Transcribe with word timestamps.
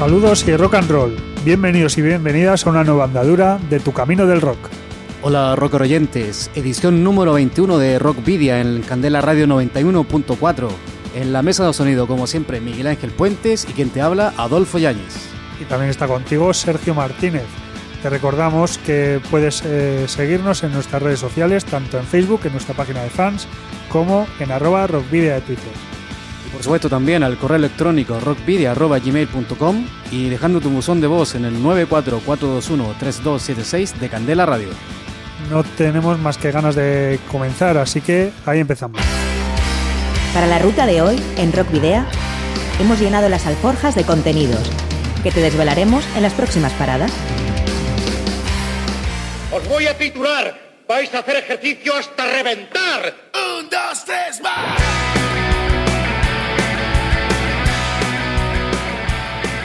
Saludos 0.00 0.48
y 0.48 0.56
rock 0.56 0.76
and 0.76 0.90
roll. 0.90 1.14
Bienvenidos 1.44 1.98
y 1.98 2.00
bienvenidas 2.00 2.66
a 2.66 2.70
una 2.70 2.84
nueva 2.84 3.04
andadura 3.04 3.58
de 3.68 3.80
Tu 3.80 3.92
Camino 3.92 4.24
del 4.24 4.40
Rock. 4.40 4.70
Hola 5.20 5.54
rock 5.56 5.74
oyentes, 5.74 6.50
edición 6.54 7.04
número 7.04 7.34
21 7.34 7.76
de 7.76 7.98
Rockvidia 7.98 8.62
en 8.62 8.80
Candela 8.80 9.20
Radio 9.20 9.46
91.4. 9.46 10.68
En 11.16 11.34
la 11.34 11.42
mesa 11.42 11.66
de 11.66 11.74
sonido, 11.74 12.06
como 12.06 12.26
siempre, 12.26 12.62
Miguel 12.62 12.86
Ángel 12.86 13.10
Puentes 13.10 13.66
y 13.68 13.74
quien 13.74 13.90
te 13.90 14.00
habla, 14.00 14.32
Adolfo 14.38 14.78
Yáñez. 14.78 15.28
Y 15.60 15.64
también 15.64 15.90
está 15.90 16.08
contigo 16.08 16.54
Sergio 16.54 16.94
Martínez. 16.94 17.44
Te 18.02 18.08
recordamos 18.08 18.78
que 18.78 19.20
puedes 19.30 19.62
eh, 19.66 20.06
seguirnos 20.08 20.62
en 20.64 20.72
nuestras 20.72 21.02
redes 21.02 21.20
sociales, 21.20 21.66
tanto 21.66 21.98
en 21.98 22.06
Facebook, 22.06 22.40
en 22.44 22.52
nuestra 22.52 22.74
página 22.74 23.02
de 23.02 23.10
fans, 23.10 23.46
como 23.90 24.26
en 24.38 24.50
arroba 24.50 24.86
rockvidia 24.86 25.34
de 25.34 25.40
Twitter. 25.42 25.99
Por 26.52 26.62
supuesto 26.62 26.88
también 26.88 27.22
al 27.22 27.36
correo 27.38 27.58
electrónico 27.58 28.18
rockvidia.gmail.com 28.20 29.86
y 30.10 30.28
dejando 30.28 30.60
tu 30.60 30.68
buzón 30.70 31.00
de 31.00 31.06
voz 31.06 31.34
en 31.34 31.44
el 31.44 31.62
944213276 31.62 33.94
de 33.94 34.08
Candela 34.08 34.46
Radio. 34.46 34.70
No 35.48 35.62
tenemos 35.64 36.18
más 36.18 36.38
que 36.38 36.50
ganas 36.50 36.74
de 36.74 37.20
comenzar, 37.30 37.78
así 37.78 38.00
que 38.00 38.32
ahí 38.46 38.58
empezamos. 38.60 39.00
Para 40.34 40.46
la 40.46 40.58
ruta 40.58 40.86
de 40.86 41.02
hoy, 41.02 41.22
en 41.38 41.52
Rock 41.52 41.70
Video, 41.70 42.04
hemos 42.80 42.98
llenado 43.00 43.28
las 43.28 43.46
alforjas 43.46 43.94
de 43.94 44.04
contenidos 44.04 44.68
que 45.22 45.30
te 45.30 45.40
desvelaremos 45.40 46.04
en 46.16 46.22
las 46.22 46.32
próximas 46.34 46.72
paradas. 46.74 47.12
Os 49.52 49.68
voy 49.68 49.86
a 49.86 49.96
titular. 49.96 50.68
Vais 50.88 51.14
a 51.14 51.20
hacer 51.20 51.36
ejercicio 51.36 51.94
hasta 51.96 52.26
reventar. 52.26 53.14
Un, 53.58 53.70
dos, 53.70 54.04
tres, 54.04 54.40
más. 54.42 54.99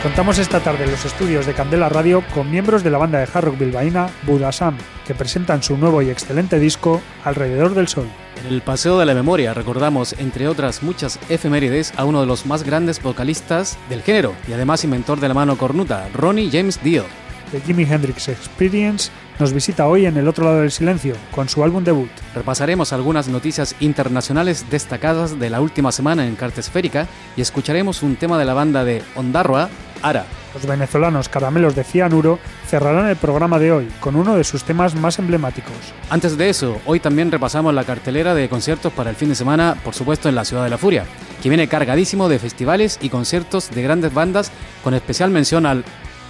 Contamos 0.06 0.38
esta 0.38 0.60
tarde 0.60 0.84
en 0.84 0.92
los 0.92 1.04
estudios 1.04 1.48
de 1.48 1.56
Candela 1.56 1.90
Radio 1.90 2.24
con 2.36 2.52
miembros 2.52 2.84
de 2.84 2.92
la 2.92 3.00
banda 3.00 3.18
de 3.18 3.24
hard 3.24 3.46
rock 3.46 3.58
bilbaína 3.58 4.08
Budasam, 4.28 4.78
que 5.04 5.16
presentan 5.16 5.64
su 5.64 5.80
nuevo 5.80 6.00
y 6.04 6.12
excelente 6.12 6.60
disco 6.60 7.02
Alrededor 7.24 7.74
del 7.74 7.88
Sol. 7.88 8.06
En 8.40 8.54
el 8.54 8.62
Paseo 8.62 9.00
de 9.00 9.08
la 9.08 9.16
Memoria 9.16 9.56
recordamos, 9.56 10.14
entre 10.20 10.48
otras 10.48 10.84
muchas 10.84 11.20
efemérides, 11.28 11.92
a 11.98 12.06
uno 12.06 12.22
de 12.22 12.28
los 12.28 12.46
más 12.46 12.62
grandes 12.62 13.02
vocalistas 13.02 13.80
del 13.90 14.04
género 14.04 14.36
y 14.48 14.54
además 14.54 14.84
inventor 14.84 15.20
de 15.20 15.28
la 15.28 15.34
mano 15.34 15.58
cornuta, 15.58 16.08
Ronnie 16.14 16.52
James 16.52 16.84
Dio. 16.84 17.04
The 17.52 17.62
Jimi 17.62 17.84
Hendrix 17.84 18.28
Experience 18.28 19.12
nos 19.40 19.54
visita 19.54 19.88
hoy 19.88 20.06
en 20.06 20.18
el 20.18 20.28
otro 20.28 20.46
lado 20.46 20.62
del 20.62 20.72
silencio 20.72 21.16
con 21.32 21.50
su 21.50 21.64
álbum 21.64 21.84
debut. 21.84 22.10
Repasaremos 22.34 22.94
algunas 22.94 23.28
noticias 23.28 23.76
internacionales 23.80 24.66
destacadas 24.70 25.40
de 25.40 25.50
la 25.50 25.62
última 25.62 25.92
semana 25.92 26.26
en 26.26 26.36
Carta 26.36 26.62
Esférica 26.62 27.08
y 27.36 27.42
escucharemos 27.42 28.02
un 28.02 28.16
tema 28.16 28.38
de 28.40 28.46
la 28.46 28.54
banda 28.54 28.84
de 28.84 29.04
Ondarroa, 29.16 29.70
Ara. 30.06 30.26
Los 30.54 30.68
venezolanos 30.68 31.30
Caramelos 31.30 31.76
de 31.76 31.84
Cianuro 31.84 32.38
cerrarán 32.68 33.10
el 33.10 33.16
programa 33.16 33.58
de 33.58 33.72
hoy 33.72 33.92
con 34.00 34.16
uno 34.16 34.36
de 34.36 34.44
sus 34.44 34.64
temas 34.64 34.94
más 34.94 35.18
emblemáticos. 35.18 35.74
Antes 36.12 36.38
de 36.38 36.48
eso, 36.48 36.80
hoy 36.86 37.00
también 37.00 37.32
repasamos 37.32 37.74
la 37.74 37.84
cartelera 37.84 38.36
de 38.36 38.48
conciertos 38.48 38.94
para 38.94 39.10
el 39.10 39.16
fin 39.16 39.30
de 39.30 39.36
semana, 39.36 39.76
por 39.84 39.96
supuesto 39.96 40.30
en 40.30 40.36
la 40.36 40.46
Ciudad 40.46 40.64
de 40.64 40.70
la 40.70 40.78
Furia, 40.78 41.06
que 41.42 41.50
viene 41.50 41.68
cargadísimo 41.68 42.30
de 42.30 42.38
festivales 42.38 43.00
y 43.02 43.10
conciertos 43.10 43.72
de 43.72 43.82
grandes 43.82 44.14
bandas, 44.14 44.52
con 44.84 44.94
especial 44.94 45.32
mención 45.32 45.66
al 45.66 45.84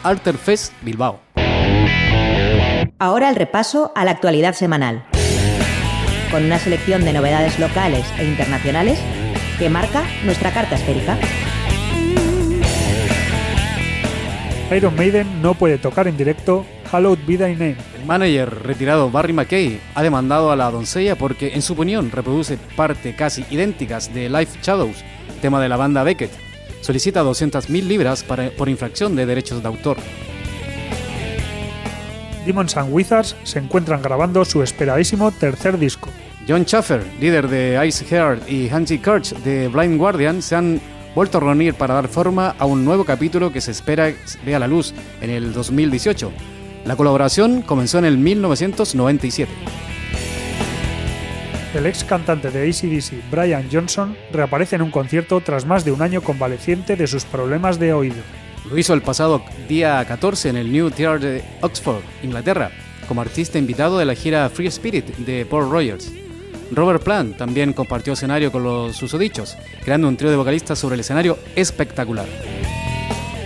Alter 0.04 0.38
Fest 0.38 0.72
Bilbao. 0.82 1.20
Ahora 2.98 3.30
el 3.30 3.36
repaso 3.36 3.92
a 3.94 4.06
la 4.06 4.12
actualidad 4.12 4.54
semanal, 4.54 5.06
con 6.32 6.46
una 6.46 6.60
selección 6.60 7.04
de 7.04 7.12
novedades 7.12 7.60
locales 7.60 8.06
e 8.18 8.24
internacionales 8.24 9.00
que 9.60 9.70
marca 9.70 10.04
nuestra 10.24 10.52
carta 10.52 10.76
esférica. 10.76 11.18
Iron 14.72 14.96
Maiden 14.96 15.44
no 15.44 15.54
puede 15.54 15.78
tocar 15.78 16.08
en 16.08 16.18
directo 16.18 16.66
Hallowed 16.92 17.20
Be 17.28 17.38
Thy 17.38 17.54
Name. 17.54 17.78
El 18.00 18.06
manager 18.08 18.64
retirado 18.64 19.12
Barry 19.12 19.32
McKay 19.32 19.80
ha 19.94 20.02
demandado 20.02 20.52
a 20.52 20.56
la 20.56 20.72
doncella 20.72 21.16
porque 21.16 21.54
en 21.54 21.62
su 21.62 21.74
opinión 21.74 22.10
reproduce 22.10 22.58
parte 22.76 23.16
casi 23.16 23.46
idénticas 23.52 24.12
de 24.12 24.28
Life 24.28 24.60
Shadows, 24.64 25.04
tema 25.40 25.62
de 25.62 25.70
la 25.70 25.78
banda 25.78 26.02
Beckett. 26.02 26.32
Solicita 26.82 27.24
200.000 27.24 27.84
libras 27.84 28.24
para, 28.24 28.50
por 28.50 28.68
infracción 28.68 29.16
de 29.16 29.28
derechos 29.28 29.62
de 29.62 29.68
autor. 29.68 29.98
Demons 32.44 32.76
and 32.76 32.92
Wizards 32.92 33.36
se 33.44 33.60
encuentran 33.60 34.02
grabando 34.02 34.44
su 34.46 34.64
esperadísimo 34.64 35.32
tercer 35.32 35.78
disco. 35.78 36.10
John 36.48 36.66
Schaffer, 36.66 37.04
líder 37.20 37.48
de 37.50 37.88
Ice 37.88 38.06
Heart, 38.06 38.50
y 38.50 38.70
Hansi 38.70 38.98
Kirch 38.98 39.36
de 39.44 39.68
Blind 39.68 39.98
Guardian 39.98 40.42
se 40.42 40.56
han 40.56 40.82
vuelto 41.16 41.38
a 41.38 41.42
reunir 41.42 41.74
para 41.74 41.96
dar 41.96 42.10
forma 42.10 42.56
a 42.60 42.66
un 42.66 42.84
nuevo 42.84 43.06
capítulo 43.06 43.52
que 43.52 43.62
se 43.62 43.72
espera 43.72 44.14
vea 44.46 44.60
la 44.60 44.68
luz 44.68 44.94
en 45.22 45.30
el 45.30 45.54
2018. 45.54 46.32
La 46.86 46.96
colaboración 46.96 47.62
comenzó 47.62 47.98
en 47.98 48.06
el 48.06 48.18
1997. 48.18 49.52
El 51.74 51.86
ex 51.88 52.04
cantante 52.04 52.52
de 52.52 52.70
ACDC, 52.70 53.30
Brian 53.32 53.68
Johnson, 53.72 54.16
reaparece 54.32 54.76
en 54.76 54.82
un 54.82 54.92
concierto 54.92 55.42
tras 55.42 55.66
más 55.66 55.84
de 55.84 55.92
un 55.92 56.02
año 56.02 56.22
convaleciente 56.22 56.96
de 56.96 57.08
sus 57.08 57.26
problemas 57.26 57.80
de 57.80 57.92
oído. 57.92 58.22
Lo 58.70 58.78
hizo 58.78 58.94
el 58.94 59.02
pasado 59.02 59.44
día 59.68 60.04
14 60.06 60.50
en 60.50 60.58
el 60.58 60.72
New 60.72 60.90
Theatre 60.90 61.28
de 61.28 61.44
Oxford, 61.62 62.02
Inglaterra, 62.24 62.72
como 63.08 63.22
artista 63.22 63.58
invitado 63.58 63.98
de 63.98 64.06
la 64.06 64.16
gira 64.16 64.50
Free 64.50 64.68
Spirit 64.68 65.06
de 65.18 65.46
Paul 65.46 65.70
Rogers. 65.70 66.12
Robert 66.72 67.04
Plant 67.04 67.38
también 67.38 67.74
compartió 67.74 68.14
escenario 68.14 68.52
con 68.52 68.64
los 68.64 68.96
susodichos, 68.96 69.58
creando 69.84 70.08
un 70.08 70.18
trío 70.18 70.32
de 70.32 70.38
vocalistas 70.38 70.80
sobre 70.80 70.96
el 70.96 71.02
escenario 71.02 71.38
espectacular. 71.56 72.26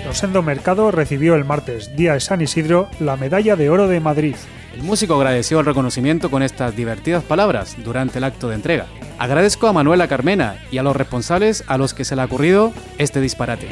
Rosendo 0.06 0.41
Mercado 0.41 0.90
recibió 0.90 1.35
el 1.35 1.46
martes, 1.46 1.96
día 1.96 2.13
de 2.13 2.19
San 2.19 2.41
Isidro, 2.41 2.90
la 3.00 3.16
Medalla 3.16 3.56
de 3.56 3.69
Oro 3.69 3.88
de 3.88 4.00
Madrid. 4.00 4.35
El 4.74 4.84
músico 4.84 5.16
agradeció 5.16 5.59
el 5.59 5.66
reconocimiento 5.66 6.31
con 6.31 6.41
estas 6.41 6.75
divertidas 6.75 7.24
palabras 7.24 7.75
durante 7.84 8.18
el 8.18 8.24
acto 8.24 8.50
de 8.50 8.56
entrega. 8.56 8.88
Agradezco 9.19 9.68
a 9.68 9.74
Manuela 9.74 10.08
Carmena 10.08 10.56
y 10.72 10.78
a 10.78 10.84
los 10.84 10.96
responsables 10.96 11.63
a 11.68 11.78
los 11.78 11.94
que 11.94 12.06
se 12.06 12.16
le 12.16 12.22
ha 12.22 12.25
ocurrido 12.25 12.74
este 12.97 13.22
disparate. 13.22 13.68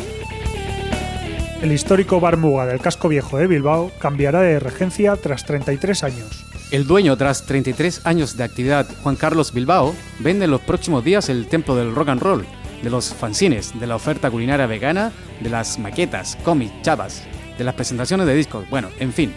El 1.62 1.72
histórico 1.72 2.20
Bar 2.20 2.38
Muga 2.38 2.68
del 2.68 2.80
casco 2.80 3.08
viejo 3.08 3.38
de 3.38 3.48
Bilbao 3.48 3.92
cambiará 3.98 4.42
de 4.42 4.60
regencia 4.60 5.16
tras 5.16 5.44
33 5.46 6.04
años. 6.04 6.47
El 6.70 6.86
dueño, 6.86 7.16
tras 7.16 7.46
33 7.46 8.02
años 8.06 8.36
de 8.36 8.44
actividad, 8.44 8.86
Juan 9.02 9.16
Carlos 9.16 9.54
Bilbao, 9.54 9.96
vende 10.20 10.46
en 10.46 10.52
los 10.52 10.60
próximos 10.60 11.02
días 11.02 11.30
el 11.30 11.48
templo 11.48 11.78
del 11.78 11.96
rock 11.96 12.10
and 12.10 12.22
roll, 12.22 12.46
de 12.84 12.90
los 12.90 13.14
fanzines, 13.14 13.80
de 13.80 13.88
la 13.88 13.96
oferta 13.96 14.30
culinaria 14.30 14.68
vegana, 14.68 15.14
de 15.40 15.50
las 15.50 15.80
maquetas, 15.80 16.38
cómics, 16.44 16.74
chavas, 16.82 17.24
de 17.58 17.64
las 17.64 17.74
presentaciones 17.74 18.28
de 18.28 18.36
discos, 18.36 18.70
bueno, 18.70 18.90
en 19.00 19.14
fin. 19.14 19.34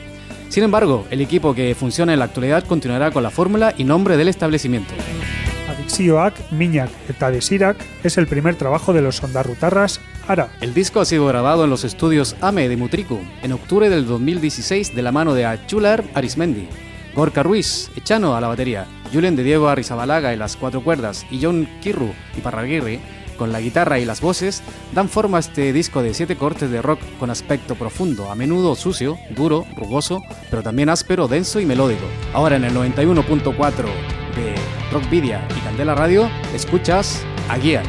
Sin 0.48 0.64
embargo, 0.64 1.06
el 1.12 1.20
equipo 1.20 1.54
que 1.54 1.76
funciona 1.76 2.12
en 2.12 2.18
la 2.18 2.24
actualidad 2.24 2.64
continuará 2.66 3.12
con 3.12 3.22
la 3.22 3.30
fórmula 3.30 3.74
y 3.78 3.84
nombre 3.84 4.16
del 4.16 4.26
establecimiento. 4.26 4.92
Adixioak, 5.68 6.50
Miñak 6.50 6.90
eta 7.08 7.30
Desirac 7.30 7.76
es 8.02 8.18
el 8.18 8.26
primer 8.26 8.56
trabajo 8.56 8.92
de 8.92 9.02
los 9.02 9.22
ondarrutarras 9.22 10.00
Ara. 10.26 10.50
El 10.60 10.74
disco 10.74 11.00
ha 11.00 11.04
sido 11.04 11.26
grabado 11.26 11.62
en 11.62 11.70
los 11.70 11.84
estudios 11.84 12.34
AME 12.40 12.68
de 12.68 12.76
Mutriku 12.76 13.20
en 13.44 13.52
octubre 13.52 13.88
del 13.88 14.06
2016 14.06 14.96
de 14.96 15.02
la 15.02 15.12
mano 15.12 15.34
de 15.34 15.46
Achular 15.46 16.04
Arismendi, 16.14 16.68
Gorka 17.14 17.42
Ruiz, 17.42 17.90
Echano 17.96 18.36
a 18.36 18.40
la 18.40 18.48
batería, 18.48 18.86
Julen 19.12 19.36
de 19.36 19.42
Diego 19.42 19.68
Arrizabalaga 19.68 20.32
en 20.32 20.38
las 20.38 20.56
cuatro 20.56 20.82
cuerdas 20.82 21.26
y 21.30 21.42
John 21.42 21.68
Kirru 21.80 22.12
y 22.36 22.40
Parraguirre 22.40 23.00
con 23.40 23.52
la 23.52 23.60
guitarra 23.62 23.98
y 23.98 24.04
las 24.04 24.20
voces, 24.20 24.62
dan 24.94 25.08
forma 25.08 25.38
a 25.38 25.40
este 25.40 25.72
disco 25.72 26.02
de 26.02 26.12
siete 26.12 26.36
cortes 26.36 26.70
de 26.70 26.82
rock 26.82 27.00
con 27.18 27.30
aspecto 27.30 27.74
profundo, 27.74 28.30
a 28.30 28.34
menudo 28.34 28.74
sucio, 28.74 29.16
duro, 29.30 29.64
rugoso, 29.78 30.20
pero 30.50 30.62
también 30.62 30.90
áspero, 30.90 31.26
denso 31.26 31.58
y 31.58 31.64
melódico. 31.64 32.04
Ahora 32.34 32.56
en 32.56 32.64
el 32.64 32.74
91.4 32.74 33.76
de 34.36 34.54
Rockvidia 34.92 35.48
y 35.56 35.60
Candela 35.60 35.94
Radio, 35.94 36.30
escuchas 36.54 37.24
a 37.48 37.56
Guía. 37.56 37.82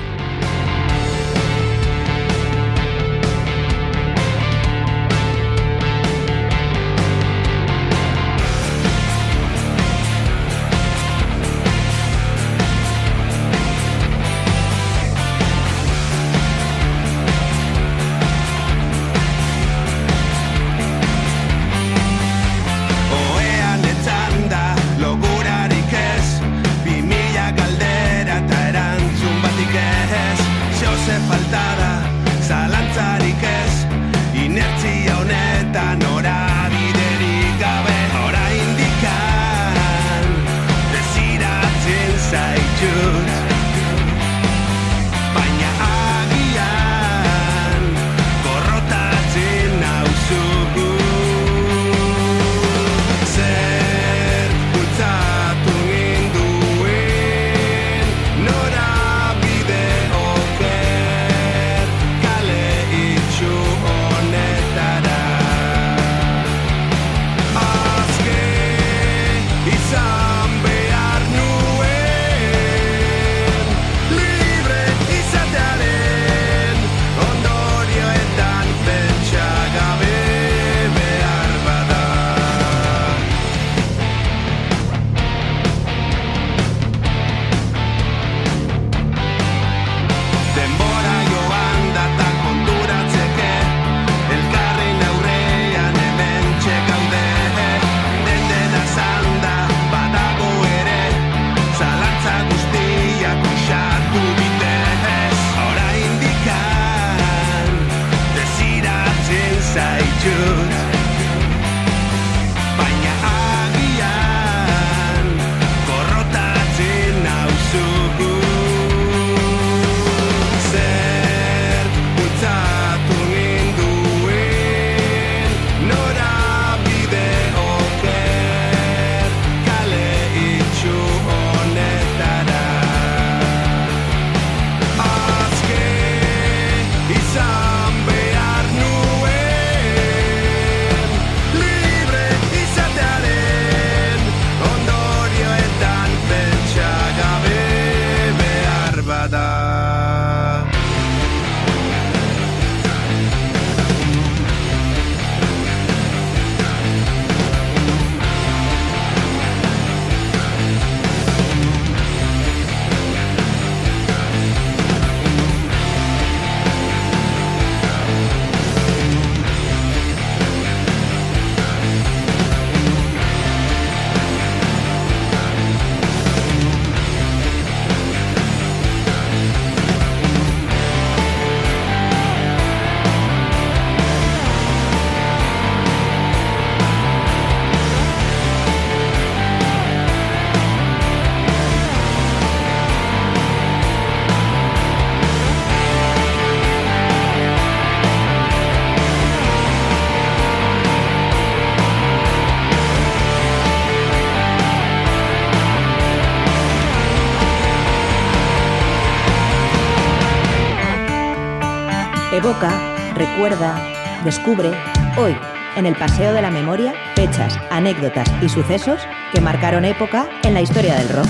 Descubre, 214.31 214.72
hoy, 215.18 215.36
en 215.75 215.86
el 215.86 215.94
Paseo 215.94 216.31
de 216.31 216.42
la 216.42 216.50
Memoria, 216.50 216.94
fechas, 217.16 217.60
anécdotas 217.69 218.31
y 218.42 218.48
sucesos 218.48 219.01
que 219.33 219.42
marcaron 219.42 219.83
época 219.83 220.30
en 220.44 220.54
la 220.54 220.62
historia 220.62 220.95
del 220.95 221.10
rock. 221.10 221.28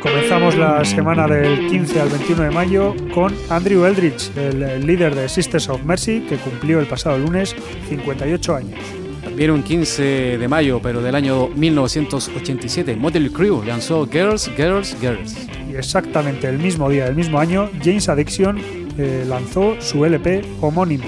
Comenzamos 0.00 0.56
la 0.56 0.82
semana 0.86 1.26
del 1.26 1.66
15 1.68 2.00
al 2.00 2.08
21 2.08 2.42
de 2.44 2.50
mayo 2.50 2.94
con 3.12 3.34
Andrew 3.50 3.84
Eldridge, 3.84 4.34
el 4.34 4.86
líder 4.86 5.14
de 5.14 5.28
Sisters 5.28 5.68
of 5.68 5.82
Mercy, 5.84 6.20
que 6.20 6.38
cumplió 6.38 6.80
el 6.80 6.86
pasado 6.86 7.18
lunes 7.18 7.54
58 7.90 8.56
años. 8.56 8.99
Un 9.38 9.62
15 9.62 10.38
de 10.38 10.48
mayo, 10.48 10.80
pero 10.82 11.00
del 11.00 11.14
año 11.14 11.48
1987, 11.48 12.94
Model 12.94 13.32
Crew 13.32 13.62
lanzó 13.64 14.06
Girls, 14.06 14.50
Girls, 14.54 14.94
Girls. 15.00 15.34
Y 15.68 15.76
exactamente 15.76 16.46
el 16.46 16.58
mismo 16.58 16.90
día 16.90 17.06
del 17.06 17.16
mismo 17.16 17.38
año, 17.38 17.70
James 17.82 18.08
Addiction 18.08 18.60
eh, 18.98 19.24
lanzó 19.26 19.80
su 19.80 20.04
LP 20.04 20.42
homónimo. 20.60 21.04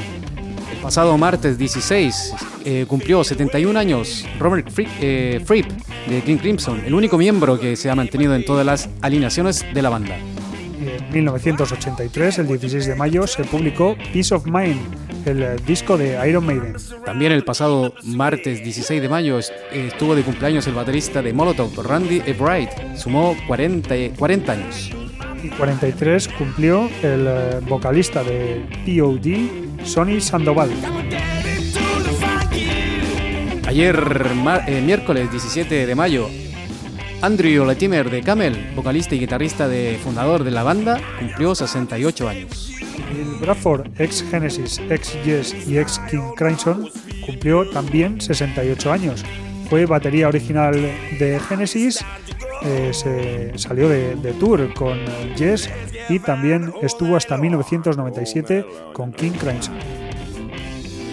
El 0.73 0.79
pasado 0.79 1.17
martes 1.19 1.59
16 1.59 2.35
eh, 2.65 2.87
cumplió 2.89 3.23
71 3.23 3.79
años 3.79 4.27
Robert 4.39 4.71
Fripp, 4.71 4.89
eh, 5.01 5.41
Fripp 5.45 5.67
de 6.09 6.23
King 6.23 6.39
Crimson, 6.39 6.81
el 6.87 6.95
único 6.95 7.19
miembro 7.19 7.61
que 7.61 7.77
se 7.77 7.91
ha 7.91 7.95
mantenido 7.95 8.35
en 8.35 8.47
todas 8.47 8.65
las 8.65 8.89
alineaciones 9.03 9.65
de 9.75 9.83
la 9.83 9.91
banda. 9.91 10.17
En 10.81 11.13
1983, 11.13 12.39
el 12.41 12.47
16 12.49 12.87
de 12.87 12.95
mayo, 12.97 13.27
se 13.27 13.45
publicó 13.45 13.95
Peace 14.13 14.35
of 14.35 14.47
Mind, 14.47 14.81
el 15.27 15.65
disco 15.65 15.97
de 15.97 16.19
Iron 16.29 16.47
Maiden. 16.47 16.77
También 17.05 17.33
el 17.33 17.45
pasado 17.45 17.95
martes 18.05 18.63
16 18.63 19.01
de 19.01 19.09
mayo 19.09 19.39
estuvo 19.73 20.15
de 20.15 20.23
cumpleaños 20.23 20.67
el 20.67 20.75
baterista 20.75 21.23
de 21.23 21.33
Molotov, 21.33 21.81
Randy 21.83 22.23
Ebright. 22.27 22.71
Sumó 22.97 23.37
40, 23.47 23.95
40 24.19 24.53
años. 24.53 24.91
Y 25.43 25.49
43 25.49 26.29
cumplió 26.29 26.89
el 27.03 27.27
eh, 27.27 27.61
vocalista 27.69 28.23
de 28.23 28.65
POD, 28.87 29.85
Sonny 29.85 30.21
Sandoval. 30.21 30.71
Ayer, 33.67 34.31
eh, 34.67 34.83
miércoles 34.85 35.31
17 35.31 35.87
de 35.87 35.95
mayo, 35.95 36.29
Andrew 37.23 37.65
Latimer 37.65 38.11
de 38.11 38.21
Camel, 38.21 38.73
vocalista 38.75 39.15
y 39.15 39.21
guitarrista 39.21 39.69
de 39.69 39.97
fundador 40.03 40.43
de 40.43 40.51
la 40.51 40.65
banda, 40.65 41.01
cumplió 41.21 41.55
68 41.55 42.29
años. 42.29 42.75
El 43.17 43.41
Bradford, 43.41 43.87
ex 43.97 44.25
Genesis, 44.29 44.81
ex 44.91 45.17
Yes 45.25 45.55
y 45.69 45.79
ex 45.79 46.01
King 46.11 46.33
Crimson, 46.37 46.91
cumplió 47.25 47.71
también 47.71 48.21
68 48.21 48.93
años. 48.93 49.25
Fue 49.71 49.87
batería 49.87 50.27
original 50.27 50.75
de 50.75 51.41
Genesis, 51.49 52.05
eh, 52.63 52.91
se 52.93 53.57
salió 53.57 53.89
de, 53.89 54.17
de, 54.17 54.33
tour 54.33 54.75
con 54.75 54.99
Yes 55.37 55.71
y 56.09 56.19
también 56.19 56.73
estuvo 56.83 57.15
hasta 57.15 57.37
1997 57.37 58.67
con 58.93 59.13
King 59.13 59.33
Crimson. 59.39 60.02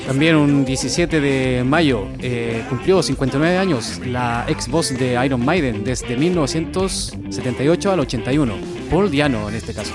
También 0.10 0.38
un 0.38 0.66
17 0.66 1.22
de 1.22 1.64
mayo 1.64 2.08
eh, 2.20 2.66
cumplió 2.68 3.04
59 3.04 3.60
años 3.60 4.02
la 4.04 4.44
ex 4.48 4.68
voz 4.68 4.90
de 4.90 5.24
Iron 5.24 5.46
Maiden 5.46 5.84
desde 5.84 6.18
1978 6.18 7.92
al 7.92 8.00
81, 8.00 8.56
Paul 8.90 9.12
Diano 9.12 9.48
en 9.48 9.54
este 9.54 9.72
caso. 9.72 9.94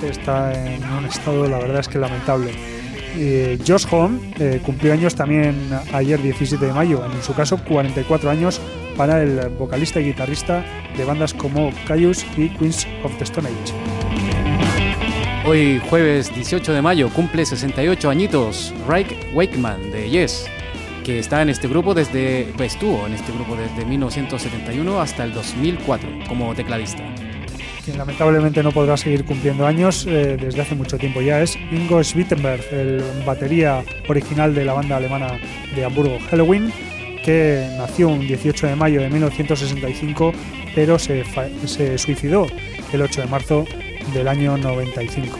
Está 0.00 0.52
en 0.52 0.84
un 0.84 1.06
estado, 1.06 1.48
la 1.48 1.58
verdad 1.58 1.80
es 1.80 1.88
que 1.88 1.98
lamentable. 1.98 2.52
Eh, 3.16 3.58
Josh 3.66 3.84
Home 3.90 4.32
eh, 4.38 4.60
cumplió 4.64 4.92
años 4.92 5.16
también 5.16 5.56
ayer 5.92 6.22
17 6.22 6.64
de 6.64 6.72
mayo, 6.72 7.04
en 7.04 7.20
su 7.20 7.34
caso 7.34 7.58
44 7.64 8.30
años 8.30 8.60
para 8.96 9.24
el 9.24 9.48
vocalista 9.58 9.98
y 9.98 10.04
guitarrista 10.04 10.64
de 10.96 11.04
bandas 11.04 11.34
como 11.34 11.72
Caius 11.88 12.24
y 12.36 12.48
Queens 12.50 12.86
of 13.02 13.12
the 13.18 13.24
Stone 13.24 13.48
Age. 13.48 14.13
Hoy 15.46 15.78
jueves 15.90 16.34
18 16.34 16.72
de 16.72 16.80
mayo 16.80 17.10
cumple 17.10 17.44
68 17.44 18.08
añitos 18.08 18.72
Reich 18.88 19.14
Wakeman 19.34 19.90
de 19.90 20.08
Yes, 20.08 20.46
que 21.04 21.18
está 21.18 21.42
en 21.42 21.50
este 21.50 21.68
grupo 21.68 21.92
desde, 21.92 22.50
pues, 22.56 22.72
estuvo 22.72 23.06
en 23.06 23.12
este 23.12 23.30
grupo 23.30 23.54
desde 23.54 23.84
1971 23.84 24.98
hasta 24.98 25.22
el 25.24 25.34
2004 25.34 26.08
como 26.28 26.54
tecladista. 26.54 27.02
Lamentablemente 27.94 28.62
no 28.62 28.72
podrá 28.72 28.96
seguir 28.96 29.26
cumpliendo 29.26 29.66
años 29.66 30.06
eh, 30.06 30.38
desde 30.40 30.62
hace 30.62 30.74
mucho 30.74 30.96
tiempo 30.96 31.20
ya 31.20 31.42
es 31.42 31.56
Ingo 31.70 32.02
Schwittenberg, 32.02 32.64
el 32.72 33.02
batería 33.26 33.84
original 34.08 34.54
de 34.54 34.64
la 34.64 34.72
banda 34.72 34.96
alemana 34.96 35.38
de 35.76 35.84
Hamburgo 35.84 36.18
Halloween, 36.30 36.72
que 37.22 37.68
nació 37.76 38.08
un 38.08 38.20
18 38.20 38.66
de 38.68 38.76
mayo 38.76 39.02
de 39.02 39.10
1965, 39.10 40.32
pero 40.74 40.98
se 40.98 41.98
suicidó 41.98 42.46
el 42.94 43.02
8 43.02 43.20
de 43.20 43.26
marzo 43.26 43.66
del 44.12 44.28
año 44.28 44.56
95. 44.56 45.38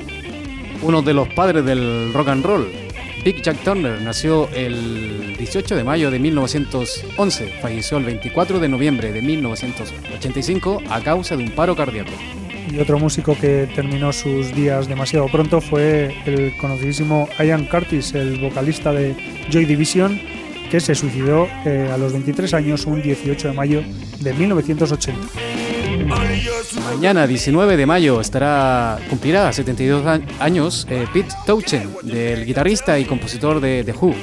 Uno 0.82 1.02
de 1.02 1.14
los 1.14 1.28
padres 1.28 1.64
del 1.64 2.12
rock 2.12 2.28
and 2.28 2.44
roll, 2.44 2.68
Big 3.24 3.42
Jack 3.42 3.58
Turner, 3.64 4.00
nació 4.02 4.48
el 4.54 5.36
18 5.38 5.76
de 5.76 5.84
mayo 5.84 6.10
de 6.10 6.18
1911, 6.18 7.46
falleció 7.62 7.98
el 7.98 8.04
24 8.04 8.60
de 8.60 8.68
noviembre 8.68 9.12
de 9.12 9.22
1985 9.22 10.82
a 10.90 11.00
causa 11.00 11.36
de 11.36 11.44
un 11.44 11.50
paro 11.50 11.74
cardíaco. 11.74 12.12
Y 12.70 12.78
otro 12.78 12.98
músico 12.98 13.36
que 13.38 13.68
terminó 13.74 14.12
sus 14.12 14.54
días 14.54 14.88
demasiado 14.88 15.26
pronto 15.28 15.60
fue 15.60 16.14
el 16.26 16.56
conocidísimo 16.56 17.28
Ian 17.38 17.66
Curtis, 17.66 18.14
el 18.14 18.38
vocalista 18.40 18.92
de 18.92 19.14
Joy 19.50 19.64
Division, 19.64 20.20
que 20.70 20.80
se 20.80 20.94
suicidó 20.94 21.46
eh, 21.64 21.88
a 21.92 21.96
los 21.96 22.12
23 22.12 22.52
años 22.54 22.86
un 22.86 23.00
18 23.00 23.48
de 23.48 23.54
mayo 23.54 23.82
de 24.20 24.34
1980. 24.34 25.53
Mañana, 26.04 27.26
19 27.26 27.76
de 27.76 27.86
mayo, 27.86 28.20
estará 28.20 28.98
cumplirá 29.08 29.52
72 29.52 30.20
años 30.38 30.86
eh, 30.90 31.06
Pete 31.12 31.34
Townshend, 31.46 32.02
del 32.02 32.44
guitarrista 32.44 32.98
y 32.98 33.04
compositor 33.04 33.60
de 33.60 33.84
The 33.84 33.92
Who. 33.92 34.14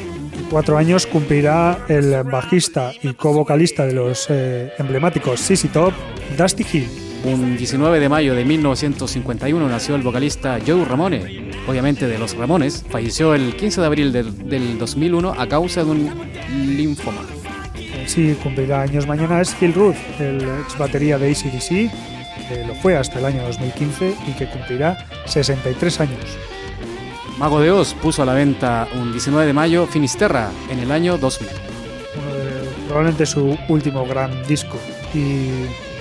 Cuatro 0.49 0.77
años 0.77 1.07
cumplirá 1.07 1.85
el 1.87 2.23
bajista 2.23 2.91
y 3.01 3.13
co-vocalista 3.13 3.85
de 3.85 3.93
los 3.93 4.27
eh, 4.29 4.71
emblemáticos 4.77 5.39
CC 5.39 5.69
Top, 5.69 5.93
Dusty 6.37 6.65
Hill. 6.71 6.87
Un 7.23 7.55
19 7.55 7.99
de 7.99 8.09
mayo 8.09 8.35
de 8.35 8.45
1951 8.45 9.69
nació 9.69 9.95
el 9.95 10.01
vocalista 10.01 10.59
Joe 10.65 10.85
Ramone, 10.85 11.51
obviamente 11.67 12.07
de 12.07 12.17
los 12.17 12.35
Ramones. 12.35 12.83
Falleció 12.89 13.33
el 13.33 13.55
15 13.55 13.81
de 13.81 13.87
abril 13.87 14.11
del, 14.11 14.49
del 14.49 14.77
2001 14.77 15.35
a 15.37 15.47
causa 15.47 15.83
de 15.83 15.91
un 15.91 16.11
linfoma 16.49 17.21
sí 18.07 18.37
cumplirá 18.41 18.81
años 18.81 19.07
mañana 19.07 19.41
es 19.41 19.53
Phil 19.55 19.73
Ruth, 19.73 19.95
el 20.19 20.41
ex 20.41 20.77
batería 20.77 21.17
de 21.17 21.31
ACDC, 21.31 21.69
que 22.47 22.65
lo 22.65 22.75
fue 22.75 22.97
hasta 22.97 23.19
el 23.19 23.25
año 23.25 23.43
2015 23.43 24.15
y 24.27 24.31
que 24.33 24.47
cumplirá 24.47 25.05
63 25.25 25.99
años. 26.01 26.37
Mago 27.37 27.59
de 27.59 27.71
Oz 27.71 27.93
puso 27.95 28.21
a 28.21 28.25
la 28.25 28.33
venta 28.33 28.87
un 28.93 29.11
19 29.11 29.47
de 29.47 29.53
mayo 29.53 29.87
Finisterra 29.87 30.51
en 30.69 30.79
el 30.79 30.91
año 30.91 31.17
2000. 31.17 31.49
Uno 32.21 32.35
de, 32.35 32.69
probablemente 32.87 33.25
su 33.25 33.57
último 33.67 34.05
gran 34.05 34.45
disco. 34.45 34.77
Y 35.13 35.49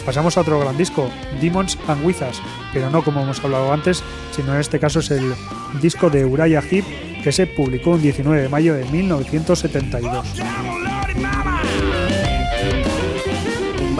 pasamos 0.04 0.36
a 0.36 0.42
otro 0.42 0.60
gran 0.60 0.76
disco, 0.76 1.10
Demons 1.40 1.78
and 1.88 2.04
Wizards, 2.04 2.42
pero 2.72 2.90
no 2.90 3.02
como 3.02 3.22
hemos 3.22 3.42
hablado 3.42 3.72
antes, 3.72 4.02
sino 4.32 4.54
en 4.54 4.60
este 4.60 4.78
caso 4.78 5.00
es 5.00 5.10
el 5.10 5.34
disco 5.80 6.10
de 6.10 6.24
Uriah 6.24 6.62
Heep 6.62 6.84
que 7.22 7.32
se 7.32 7.46
publicó 7.46 7.92
un 7.92 8.02
19 8.02 8.42
de 8.42 8.48
mayo 8.48 8.74
de 8.74 8.84
1972. 8.86 10.26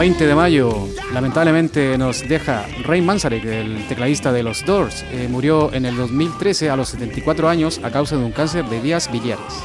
20 0.01 0.25
de 0.25 0.33
mayo, 0.33 0.87
lamentablemente 1.13 1.95
nos 1.95 2.27
deja 2.27 2.65
Ray 2.85 3.03
Manzarek, 3.03 3.45
el 3.45 3.87
tecladista 3.87 4.31
de 4.31 4.41
los 4.41 4.65
Doors. 4.65 5.05
Eh, 5.11 5.27
murió 5.29 5.71
en 5.75 5.85
el 5.85 5.95
2013 5.95 6.71
a 6.71 6.75
los 6.75 6.89
74 6.89 7.47
años 7.47 7.79
a 7.83 7.91
causa 7.91 8.17
de 8.17 8.23
un 8.23 8.31
cáncer 8.31 8.65
de 8.65 8.79
vías 8.79 9.11
biliares. 9.11 9.61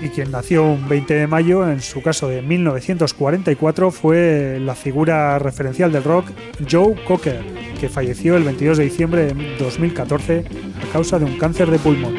Y 0.00 0.08
quien 0.08 0.30
nació 0.30 0.64
un 0.64 0.88
20 0.88 1.12
de 1.12 1.26
mayo, 1.26 1.68
en 1.68 1.82
su 1.82 2.00
caso 2.00 2.26
de 2.28 2.40
1944, 2.40 3.90
fue 3.90 4.58
la 4.62 4.74
figura 4.74 5.38
referencial 5.38 5.92
del 5.92 6.04
rock 6.04 6.28
Joe 6.66 6.94
Cocker, 7.06 7.44
que 7.78 7.90
falleció 7.90 8.38
el 8.38 8.44
22 8.44 8.78
de 8.78 8.84
diciembre 8.84 9.26
de 9.26 9.58
2014 9.58 10.44
a 10.88 10.90
causa 10.90 11.18
de 11.18 11.26
un 11.26 11.36
cáncer 11.36 11.70
de 11.70 11.78
pulmón. 11.78 12.14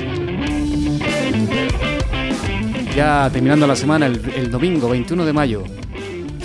Ya 2.95 3.27
terminando 3.33 3.65
la 3.65 3.75
semana, 3.75 4.05
el, 4.05 4.21
el 4.35 4.51
domingo 4.51 4.89
21 4.89 5.25
de 5.25 5.33
mayo, 5.33 5.63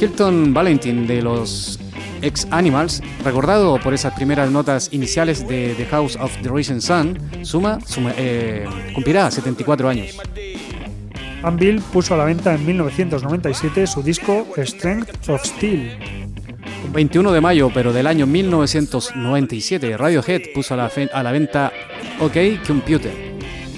Hilton 0.03 0.53
Valentin 0.53 1.07
de 1.07 1.23
los 1.23 1.79
Ex 2.23 2.49
Animals, 2.51 3.01
recordado 3.25 3.79
por 3.79 3.95
esas 3.95 4.13
primeras 4.15 4.51
notas 4.51 4.89
iniciales 4.91 5.47
de 5.47 5.75
The 5.77 5.87
House 5.87 6.17
of 6.17 6.37
the 6.43 6.49
Rising 6.49 6.81
Sun, 6.81 7.17
suma, 7.43 7.79
eh, 8.17 8.67
cumplirá 8.95 9.31
74 9.31 9.89
años. 9.89 10.19
Anvil 11.45 11.81
puso 11.93 12.15
a 12.15 12.17
la 12.17 12.25
venta 12.25 12.53
en 12.53 12.67
1997 12.67 13.87
su 13.87 14.03
disco 14.03 14.45
Strength 14.57 15.29
of 15.29 15.45
Steel. 15.45 15.97
21 16.93 17.31
de 17.31 17.41
mayo, 17.41 17.71
pero 17.73 17.93
del 17.93 18.09
año 18.09 18.27
1997, 18.27 19.97
Radiohead 19.97 20.43
puso 20.53 20.75
a 20.75 20.79
la, 20.79 20.91
a 21.13 21.23
la 21.23 21.31
venta 21.31 21.73
OK 22.19 22.67
Computer. 22.67 23.13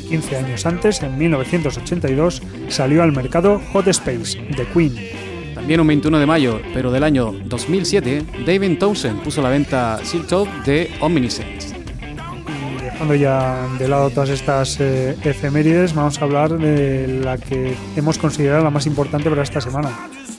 15 0.09 0.37
años 0.39 0.65
antes, 0.65 1.03
en 1.03 1.19
1982, 1.19 2.43
salió 2.69 3.03
al 3.03 3.13
mercado 3.13 3.61
Hot 3.75 3.89
Space, 3.89 4.39
de 4.39 4.67
Queen. 4.73 5.24
También 5.65 5.81
un 5.81 5.87
21 5.87 6.19
de 6.19 6.27
mayo, 6.27 6.61
pero 6.75 6.93
del 6.93 7.03
año 7.03 7.33
2007, 7.47 8.23
David 8.45 8.77
Townsend 8.77 9.23
puso 9.23 9.41
a 9.41 9.45
la 9.45 9.49
venta 9.49 9.99
Silk 10.05 10.29
de 10.67 10.91
Omniscience. 11.01 11.75
Y 12.79 12.83
dejando 12.83 13.15
ya 13.15 13.67
de 13.79 13.89
lado 13.89 14.11
todas 14.11 14.29
estas 14.29 14.79
eh, 14.79 15.17
efemérides, 15.25 15.95
vamos 15.95 16.21
a 16.21 16.25
hablar 16.27 16.59
de 16.59 17.23
la 17.25 17.39
que 17.39 17.75
hemos 17.97 18.19
considerado 18.19 18.63
la 18.63 18.69
más 18.69 18.85
importante 18.85 19.31
para 19.31 19.43
esta 19.43 19.63
semana. 19.63 19.89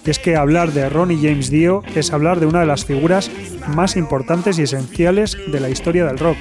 Y 0.05 0.11
es 0.11 0.19
que 0.19 0.35
hablar 0.35 0.73
de 0.73 0.89
Ronnie 0.89 1.17
James 1.19 1.49
Dio 1.49 1.81
es 1.95 2.13
hablar 2.13 2.39
de 2.39 2.45
una 2.45 2.59
de 2.59 2.67
las 2.67 2.85
figuras 2.85 3.31
más 3.69 3.97
importantes 3.97 4.59
y 4.59 4.61
esenciales 4.61 5.35
de 5.47 5.59
la 5.59 5.71
historia 5.71 6.05
del 6.05 6.19
rock 6.19 6.37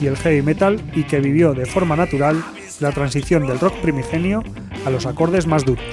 y 0.00 0.06
el 0.06 0.16
heavy 0.16 0.40
metal 0.40 0.80
y 0.94 1.02
que 1.02 1.20
vivió 1.20 1.52
de 1.52 1.66
forma 1.66 1.96
natural 1.96 2.42
la 2.80 2.92
transición 2.92 3.46
del 3.46 3.60
rock 3.60 3.74
primigenio 3.82 4.42
a 4.86 4.90
los 4.90 5.04
acordes 5.04 5.46
más 5.46 5.66
duros. 5.66 5.84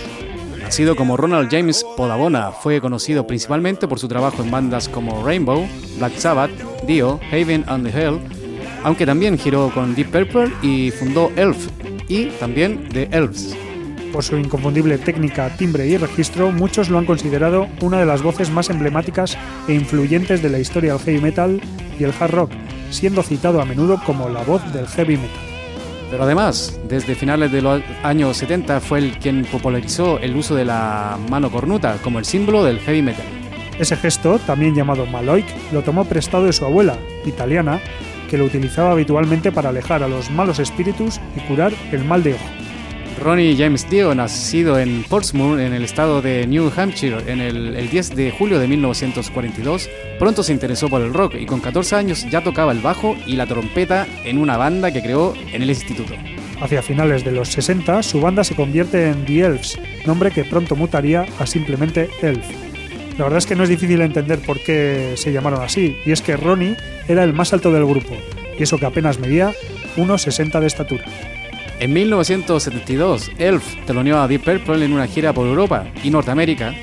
Nacido 0.69 0.95
como 0.95 1.17
Ronald 1.17 1.49
James 1.49 1.83
Podabona, 1.97 2.51
fue 2.51 2.79
conocido 2.79 3.25
principalmente 3.25 3.87
por 3.87 3.97
su 3.97 4.07
trabajo 4.07 4.43
en 4.43 4.51
bandas 4.51 4.87
como 4.87 5.25
Rainbow, 5.25 5.67
Black 5.97 6.15
Sabbath, 6.15 6.51
Dio, 6.85 7.19
Haven 7.31 7.63
and 7.65 7.89
the 7.89 7.99
Hell, 7.99 8.19
aunque 8.83 9.07
también 9.07 9.39
giró 9.39 9.71
con 9.73 9.95
Deep 9.95 10.11
Purple 10.11 10.51
y 10.61 10.91
fundó 10.91 11.31
Elf 11.37 11.69
y 12.07 12.27
también 12.39 12.87
The 12.89 13.09
Elves. 13.11 13.57
Por 14.13 14.23
su 14.23 14.37
inconfundible 14.37 14.99
técnica, 14.99 15.49
timbre 15.57 15.87
y 15.87 15.97
registro, 15.97 16.51
muchos 16.51 16.91
lo 16.91 16.99
han 16.99 17.07
considerado 17.07 17.67
una 17.81 17.97
de 17.97 18.05
las 18.05 18.21
voces 18.21 18.51
más 18.51 18.69
emblemáticas 18.69 19.39
e 19.67 19.73
influyentes 19.73 20.43
de 20.43 20.49
la 20.51 20.59
historia 20.59 20.93
del 20.93 21.01
heavy 21.01 21.19
metal 21.19 21.61
y 21.99 22.03
el 22.03 22.13
hard 22.19 22.31
rock, 22.31 22.51
siendo 22.91 23.23
citado 23.23 23.59
a 23.59 23.65
menudo 23.65 23.99
como 24.05 24.29
la 24.29 24.43
voz 24.43 24.61
del 24.71 24.85
heavy 24.85 25.17
metal. 25.17 25.48
Pero 26.09 26.23
además, 26.23 26.79
desde 26.87 27.15
finales 27.15 27.51
de 27.51 27.61
los 27.61 27.81
años 28.03 28.37
70 28.37 28.79
fue 28.81 28.99
el 28.99 29.17
quien 29.17 29.45
popularizó 29.45 30.17
el 30.19 30.35
uso 30.35 30.55
de 30.55 30.65
la 30.65 31.17
mano 31.29 31.51
cornuta 31.51 31.97
como 32.03 32.19
el 32.19 32.25
símbolo 32.25 32.63
del 32.63 32.79
heavy 32.79 33.01
metal. 33.01 33.25
Ese 33.77 33.95
gesto, 33.95 34.39
también 34.39 34.75
llamado 34.75 35.05
maloik, 35.05 35.45
lo 35.71 35.83
tomó 35.83 36.05
prestado 36.05 36.45
de 36.45 36.53
su 36.53 36.65
abuela, 36.65 36.97
italiana, 37.25 37.79
que 38.29 38.37
lo 38.37 38.45
utilizaba 38.45 38.91
habitualmente 38.91 39.51
para 39.51 39.69
alejar 39.69 40.03
a 40.03 40.07
los 40.07 40.29
malos 40.31 40.59
espíritus 40.59 41.19
y 41.35 41.39
curar 41.41 41.73
el 41.91 42.03
mal 42.03 42.23
de 42.23 42.33
ojo. 42.33 42.45
Ronnie 43.19 43.55
James 43.57 43.89
Dio, 43.89 44.15
nacido 44.15 44.79
en 44.79 45.03
Portsmouth, 45.03 45.59
en 45.59 45.73
el 45.73 45.83
estado 45.83 46.21
de 46.21 46.47
New 46.47 46.71
Hampshire, 46.75 47.17
en 47.31 47.41
el, 47.41 47.75
el, 47.75 47.89
10 47.89 48.15
de 48.15 48.31
julio 48.31 48.59
de 48.59 48.67
1942, 48.67 49.89
pronto 50.17 50.41
se 50.41 50.53
interesó 50.53 50.87
por 50.87 51.01
el 51.01 51.13
rock 51.13 51.35
y 51.35 51.45
con 51.45 51.59
14 51.59 51.95
años 51.95 52.25
ya 52.29 52.43
tocaba 52.43 52.71
el 52.71 52.79
bajo 52.79 53.17
y 53.27 53.33
la 53.33 53.45
trompeta 53.45 54.07
en 54.23 54.37
una 54.37 54.57
banda 54.57 54.91
que 54.91 55.01
creó 55.01 55.33
en 55.51 55.61
el 55.61 55.69
instituto. 55.69 56.13
Hacia 56.61 56.81
finales 56.81 57.25
de 57.25 57.31
los 57.31 57.49
60, 57.49 58.03
su 58.03 58.21
banda 58.21 58.43
se 58.43 58.55
convierte 58.55 59.09
en 59.09 59.25
The 59.25 59.39
Elves, 59.41 59.79
nombre 60.05 60.31
que 60.31 60.45
pronto 60.45 60.75
mutaría 60.75 61.25
a 61.39 61.45
simplemente 61.45 62.09
Elf. 62.21 62.45
La 63.17 63.25
verdad 63.25 63.39
es 63.39 63.45
que 63.45 63.55
no 63.55 63.63
es 63.63 63.69
difícil 63.69 64.01
entender 64.01 64.39
por 64.39 64.59
qué 64.61 65.13
se 65.15 65.33
llamaron 65.33 65.61
así, 65.61 65.97
y 66.05 66.11
es 66.11 66.21
que 66.21 66.37
Ronnie 66.37 66.77
era 67.07 67.23
el 67.25 67.33
más 67.33 67.51
alto 67.53 67.71
del 67.71 67.85
grupo, 67.85 68.15
y 68.57 68.63
eso 68.63 68.77
que 68.77 68.85
apenas 68.85 69.19
medía 69.19 69.53
1,60 69.97 70.59
de 70.61 70.67
estatura. 70.67 71.05
En 71.79 71.93
1972, 71.93 73.31
Elf 73.37 73.63
teloneó 73.85 74.19
a 74.19 74.27
Deep 74.27 74.43
Purple 74.43 74.83
en 74.83 74.91
una 74.91 75.07
gira 75.07 75.31
por 75.31 75.47
Europa 75.47 75.87
y 76.03 76.09
Norteamérica. 76.09 76.73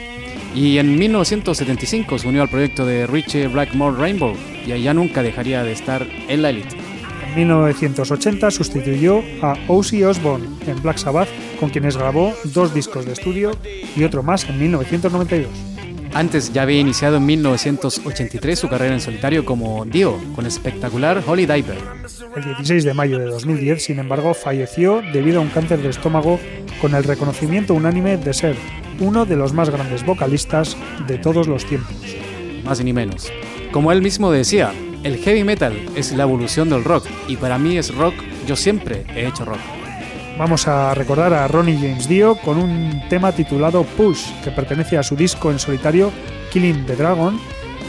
Y 0.55 0.79
en 0.79 0.99
1975 0.99 2.19
se 2.19 2.27
unió 2.27 2.41
al 2.41 2.49
proyecto 2.49 2.87
de 2.87 3.07
Richie 3.07 3.47
Blackmore 3.49 3.99
Rainbow 3.99 4.35
y 4.67 4.73
allá 4.73 4.95
nunca 4.95 5.23
dejaría 5.23 5.63
de 5.65 5.73
estar 5.73 6.07
en 6.29 6.41
la. 6.41 6.49
En 6.49 6.65
1980 7.37 8.51
sustituyó 8.51 9.23
a 9.43 9.59
Ozzy 9.69 10.03
Osbourne 10.03 10.49
en 10.67 10.81
Black 10.83 10.97
Sabbath, 10.97 11.29
con 11.61 11.69
quienes 11.69 11.99
grabó 11.99 12.33
dos 12.45 12.73
discos 12.73 13.05
de 13.05 13.13
estudio 13.13 13.51
y 13.95 14.03
otro 14.03 14.23
más 14.23 14.49
en 14.49 14.59
1992. 14.59 15.51
Antes 16.15 16.55
ya 16.55 16.63
había 16.63 16.81
iniciado 16.81 17.19
en 17.19 17.27
1983 17.27 18.59
su 18.59 18.71
carrera 18.71 18.95
en 18.95 19.03
solitario 19.03 19.45
como 19.45 19.85
Dio, 19.85 20.19
con 20.35 20.47
espectacular 20.47 21.23
Holy 21.27 21.45
Diver. 21.45 21.77
El 22.37 22.45
16 22.45 22.85
de 22.85 22.93
mayo 22.93 23.19
de 23.19 23.25
2010, 23.25 23.83
sin 23.83 23.99
embargo, 23.99 24.35
falleció 24.35 25.01
debido 25.11 25.39
a 25.39 25.43
un 25.43 25.49
cáncer 25.49 25.81
de 25.81 25.89
estómago 25.89 26.39
con 26.83 26.95
el 26.95 27.03
reconocimiento 27.03 27.73
unánime 27.73 28.19
de 28.19 28.35
ser 28.35 28.57
uno 29.01 29.25
de 29.25 29.37
los 29.37 29.55
más 29.55 29.71
grandes 29.71 30.05
vocalistas 30.05 30.77
de 31.07 31.17
todos 31.17 31.49
los 31.49 31.65
tiempos. 31.65 31.97
Más 32.63 32.85
ni 32.85 32.93
menos. 32.93 33.33
Como 33.73 33.91
él 33.91 34.03
mismo 34.03 34.31
decía, 34.31 34.75
el 35.03 35.17
heavy 35.17 35.45
metal 35.45 35.73
es 35.97 36.13
la 36.13 36.25
evolución 36.25 36.69
del 36.69 36.85
rock 36.85 37.07
y 37.27 37.37
para 37.37 37.57
mí 37.57 37.79
es 37.79 37.95
rock, 37.95 38.15
yo 38.47 38.55
siempre 38.55 39.05
he 39.17 39.27
hecho 39.27 39.47
rock. 39.47 39.61
Vamos 40.39 40.69
a 40.69 40.95
recordar 40.95 41.33
a 41.33 41.49
Ronnie 41.49 41.79
James 41.79 42.07
Dio 42.07 42.37
con 42.37 42.59
un 42.59 43.03
tema 43.09 43.33
titulado 43.33 43.85
Push, 43.85 44.43
que 44.45 44.51
pertenece 44.51 44.99
a 44.99 45.03
su 45.03 45.17
disco 45.17 45.51
en 45.51 45.59
solitario 45.59 46.13
Killing 46.53 46.85
the 46.85 46.97
Dragon, 46.97 47.41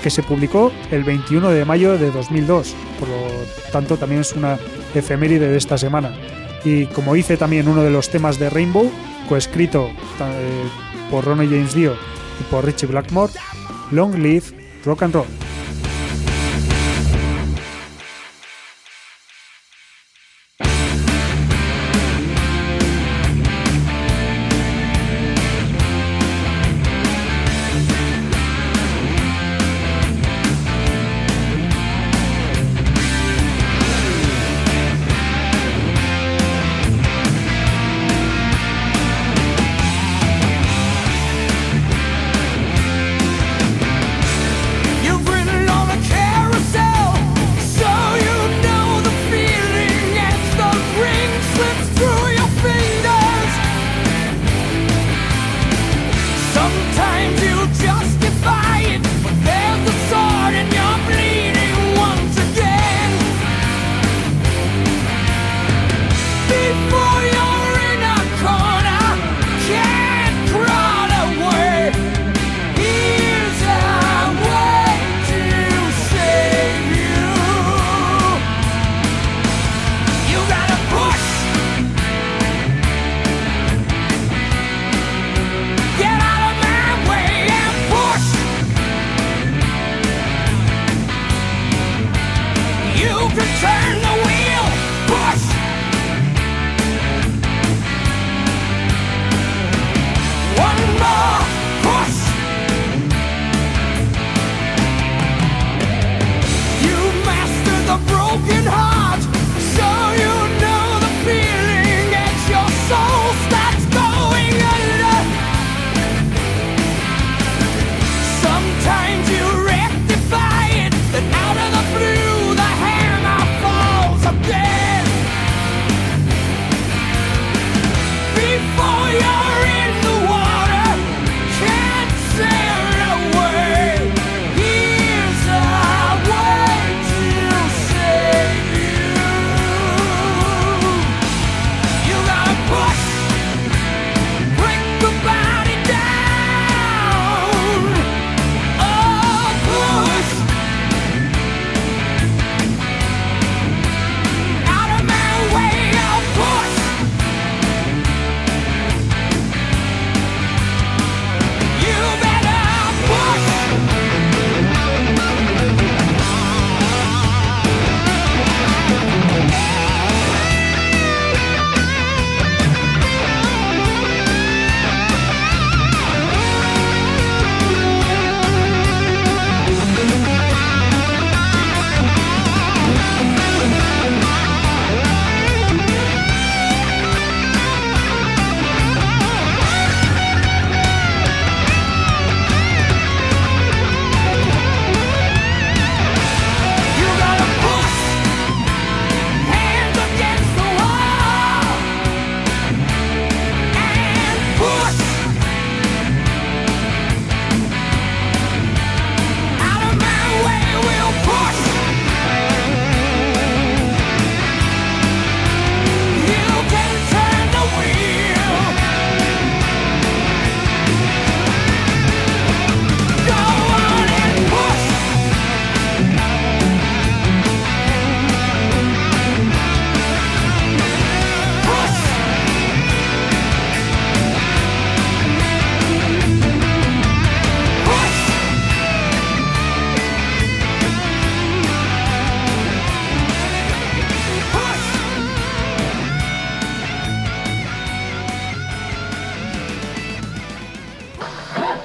que 0.01 0.09
se 0.09 0.23
publicó 0.23 0.71
el 0.91 1.03
21 1.03 1.49
de 1.49 1.65
mayo 1.65 1.97
de 1.97 2.11
2002. 2.11 2.75
Por 2.99 3.09
lo 3.09 3.15
tanto, 3.71 3.97
también 3.97 4.21
es 4.21 4.33
una 4.33 4.57
efeméride 4.93 5.47
de 5.47 5.57
esta 5.57 5.77
semana. 5.77 6.15
Y 6.63 6.85
como 6.87 7.15
hice 7.15 7.37
también 7.37 7.67
uno 7.67 7.83
de 7.83 7.91
los 7.91 8.09
temas 8.09 8.39
de 8.39 8.49
Rainbow, 8.49 8.91
coescrito 9.29 9.87
eh, 10.19 10.63
por 11.11 11.25
Ronnie 11.25 11.47
James 11.47 11.73
Dio 11.73 11.93
y 11.93 12.43
por 12.51 12.65
Richie 12.65 12.87
Blackmore, 12.87 13.33
Long 13.91 14.15
Live 14.15 14.45
Rock 14.85 15.03
and 15.03 15.13
Roll. 15.13 15.46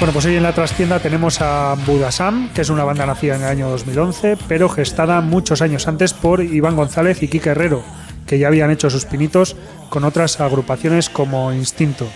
Bueno, 0.00 0.14
pues 0.14 0.24
hoy 0.24 0.36
en 0.36 0.42
la 0.42 0.54
trastienda 0.54 0.98
tenemos 0.98 1.42
a 1.42 1.76
Budasam, 1.86 2.48
que 2.54 2.62
es 2.62 2.70
una 2.70 2.84
banda 2.84 3.04
nacida 3.04 3.36
en 3.36 3.42
el 3.42 3.48
año 3.48 3.68
2011, 3.68 4.38
pero 4.48 4.70
gestada 4.70 5.20
muchos 5.20 5.60
años 5.60 5.86
antes 5.88 6.14
por 6.14 6.42
Iván 6.42 6.74
González 6.74 7.22
y 7.22 7.28
Kike 7.28 7.50
Herrero, 7.50 7.82
que 8.26 8.38
ya 8.38 8.46
habían 8.46 8.70
hecho 8.70 8.88
sus 8.88 9.04
pinitos 9.04 9.56
con 9.90 10.04
otras 10.04 10.40
agrupaciones 10.40 11.10
como 11.10 11.52
Instinto. 11.52 12.08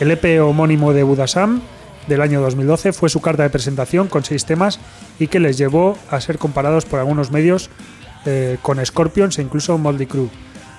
El 0.00 0.10
EP 0.10 0.42
homónimo 0.42 0.92
de 0.92 1.02
Budasam 1.02 1.62
del 2.08 2.20
año 2.20 2.42
2012 2.42 2.92
fue 2.92 3.08
su 3.08 3.22
carta 3.22 3.42
de 3.42 3.48
presentación 3.48 4.08
con 4.08 4.22
seis 4.22 4.44
temas 4.44 4.78
y 5.18 5.28
que 5.28 5.40
les 5.40 5.56
llevó 5.56 5.96
a 6.10 6.20
ser 6.20 6.36
comparados 6.36 6.84
por 6.84 6.98
algunos 6.98 7.30
medios 7.30 7.70
eh, 8.26 8.58
con 8.60 8.84
Scorpions 8.84 9.38
e 9.38 9.42
incluso 9.42 9.78
Moldy 9.78 10.04
Crew. 10.04 10.28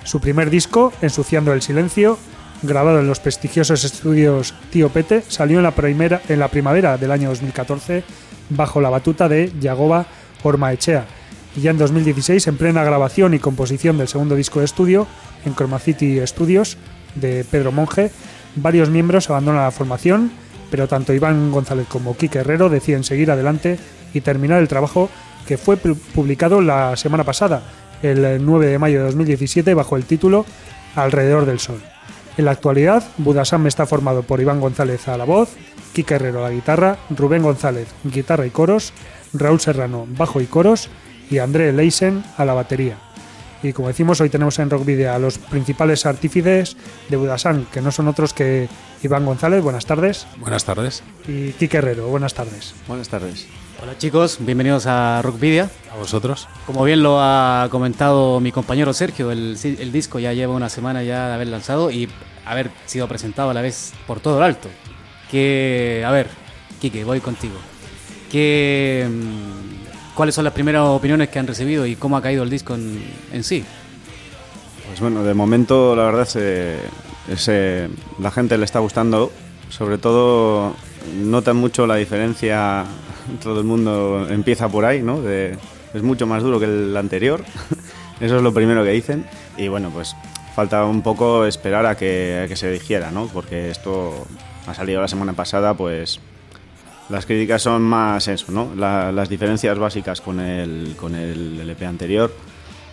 Su 0.04 0.20
primer 0.20 0.50
disco, 0.50 0.92
Ensuciando 1.02 1.52
el 1.52 1.60
Silencio, 1.62 2.16
grabado 2.62 3.00
en 3.00 3.06
los 3.06 3.20
prestigiosos 3.20 3.84
estudios 3.84 4.54
Tío 4.70 4.88
Pete, 4.88 5.22
salió 5.28 5.58
en 5.58 5.64
la, 5.64 5.72
primera, 5.72 6.20
en 6.28 6.38
la 6.38 6.48
primavera 6.48 6.96
del 6.96 7.10
año 7.10 7.28
2014 7.28 8.04
bajo 8.50 8.80
la 8.80 8.90
batuta 8.90 9.28
de 9.28 9.52
Yagoba 9.60 10.06
Ormaechea. 10.42 11.06
Y 11.56 11.62
ya 11.62 11.70
en 11.70 11.78
2016, 11.78 12.46
en 12.46 12.56
plena 12.56 12.84
grabación 12.84 13.34
y 13.34 13.38
composición 13.38 13.98
del 13.98 14.08
segundo 14.08 14.34
disco 14.34 14.58
de 14.58 14.66
estudio, 14.66 15.06
en 15.44 15.54
Chroma 15.54 15.78
City 15.78 16.20
Studios, 16.26 16.76
de 17.14 17.44
Pedro 17.50 17.72
Monge, 17.72 18.10
varios 18.56 18.90
miembros 18.90 19.30
abandonan 19.30 19.62
la 19.62 19.70
formación, 19.70 20.30
pero 20.70 20.86
tanto 20.86 21.14
Iván 21.14 21.50
González 21.50 21.86
como 21.88 22.16
Kike 22.16 22.40
Herrero 22.40 22.68
deciden 22.68 23.04
seguir 23.04 23.30
adelante 23.30 23.78
y 24.12 24.20
terminar 24.20 24.60
el 24.60 24.68
trabajo 24.68 25.08
que 25.46 25.56
fue 25.56 25.76
publicado 25.76 26.60
la 26.60 26.96
semana 26.96 27.24
pasada, 27.24 27.62
el 28.02 28.44
9 28.44 28.66
de 28.66 28.78
mayo 28.78 28.98
de 28.98 29.04
2017, 29.06 29.72
bajo 29.74 29.96
el 29.96 30.04
título 30.04 30.44
Alrededor 30.94 31.46
del 31.46 31.60
Sol. 31.60 31.95
En 32.36 32.44
la 32.44 32.50
actualidad, 32.50 33.02
Budasam 33.18 33.66
está 33.66 33.86
formado 33.86 34.22
por 34.22 34.40
Iván 34.40 34.60
González 34.60 35.08
a 35.08 35.16
la 35.16 35.24
voz, 35.24 35.50
Kike 35.94 36.16
Herrero 36.16 36.44
a 36.44 36.48
la 36.48 36.54
guitarra, 36.54 36.98
Rubén 37.10 37.42
González 37.42 37.88
guitarra 38.04 38.46
y 38.46 38.50
coros, 38.50 38.92
Raúl 39.32 39.60
Serrano 39.60 40.06
bajo 40.06 40.40
y 40.40 40.46
coros 40.46 40.90
y 41.30 41.38
André 41.38 41.72
Leisen 41.72 42.22
a 42.36 42.44
la 42.44 42.52
batería. 42.52 42.98
Y 43.62 43.72
como 43.72 43.88
decimos, 43.88 44.20
hoy 44.20 44.28
tenemos 44.28 44.58
en 44.58 44.68
Rock 44.68 44.84
Video 44.84 45.14
a 45.14 45.18
los 45.18 45.38
principales 45.38 46.04
artífices 46.04 46.76
de 47.08 47.16
Budasam, 47.16 47.64
que 47.72 47.80
no 47.80 47.90
son 47.90 48.06
otros 48.06 48.34
que 48.34 48.68
Iván 49.02 49.24
González, 49.24 49.62
buenas 49.62 49.86
tardes. 49.86 50.26
Buenas 50.38 50.64
tardes. 50.64 51.02
Y 51.26 51.52
Kike 51.52 51.78
Herrero, 51.78 52.08
buenas 52.08 52.34
tardes. 52.34 52.74
Buenas 52.86 53.08
tardes. 53.08 53.46
Hola 53.82 53.98
chicos, 53.98 54.38
bienvenidos 54.40 54.86
a 54.86 55.20
Rockvidia. 55.22 55.70
A 55.92 55.96
vosotros. 55.96 56.48
Como 56.66 56.82
bien 56.84 57.02
lo 57.02 57.20
ha 57.20 57.68
comentado 57.70 58.40
mi 58.40 58.50
compañero 58.50 58.92
Sergio, 58.92 59.30
el, 59.30 59.56
el, 59.62 59.92
disco 59.92 60.18
ya 60.18 60.32
lleva 60.32 60.54
una 60.54 60.68
semana 60.68 61.02
ya 61.02 61.28
de 61.28 61.34
haber 61.34 61.48
lanzado 61.48 61.90
y 61.90 62.08
haber 62.44 62.70
sido 62.86 63.06
presentado 63.06 63.50
a 63.50 63.54
la 63.54 63.60
vez 63.60 63.92
por 64.06 64.20
todo 64.20 64.38
el 64.38 64.44
alto. 64.44 64.68
Que, 65.30 66.02
a 66.06 66.10
ver, 66.10 66.28
Quique, 66.80 67.04
voy 67.04 67.20
contigo. 67.20 67.56
Que, 68.30 69.06
mm, 69.08 70.14
¿Cuáles 70.14 70.34
son 70.34 70.44
las 70.44 70.54
primeras 70.54 70.82
opiniones 70.82 71.28
que 71.28 71.38
han 71.38 71.46
recibido 71.46 71.84
y 71.84 71.96
cómo 71.96 72.16
ha 72.16 72.22
caído 72.22 72.42
el 72.42 72.50
disco 72.50 72.74
en, 72.74 73.04
en 73.32 73.44
sí? 73.44 73.62
Pues 74.86 75.00
bueno, 75.00 75.22
de 75.22 75.34
momento 75.34 75.94
la 75.94 76.04
verdad 76.04 76.22
es, 76.22 77.48
eh, 77.48 77.88
la 78.18 78.30
gente 78.30 78.56
le 78.56 78.64
está 78.64 78.78
gustando, 78.78 79.30
sobre 79.68 79.98
todo 79.98 80.74
notan 81.22 81.56
mucho 81.56 81.86
la 81.86 81.96
diferencia, 81.96 82.86
todo 83.42 83.60
el 83.60 83.66
mundo 83.66 84.26
empieza 84.28 84.68
por 84.68 84.84
ahí, 84.84 85.02
¿no? 85.02 85.22
es 85.28 86.02
mucho 86.02 86.26
más 86.26 86.42
duro 86.42 86.58
que 86.58 86.66
el 86.66 86.96
anterior, 86.96 87.44
eso 88.20 88.36
es 88.36 88.42
lo 88.42 88.52
primero 88.52 88.84
que 88.84 88.90
dicen, 88.90 89.26
y 89.56 89.68
bueno, 89.68 89.90
pues 89.90 90.14
falta 90.54 90.84
un 90.84 91.02
poco 91.02 91.44
esperar 91.44 91.84
a 91.86 91.96
que, 91.96 92.50
se 92.54 92.70
dijera, 92.70 93.10
¿no? 93.10 93.26
Porque 93.26 93.70
esto 93.70 94.26
ha 94.66 94.74
salido 94.74 95.00
la 95.00 95.08
semana 95.08 95.34
pasada, 95.34 95.74
pues 95.74 96.18
las 97.08 97.26
críticas 97.26 97.62
son 97.62 97.82
más 97.82 98.26
eso, 98.28 98.50
¿no? 98.50 98.74
las 98.74 99.28
diferencias 99.28 99.78
básicas 99.78 100.20
con 100.20 100.40
el, 100.40 100.96
con 100.96 101.14
el 101.14 101.60
LP 101.60 101.86
anterior. 101.86 102.32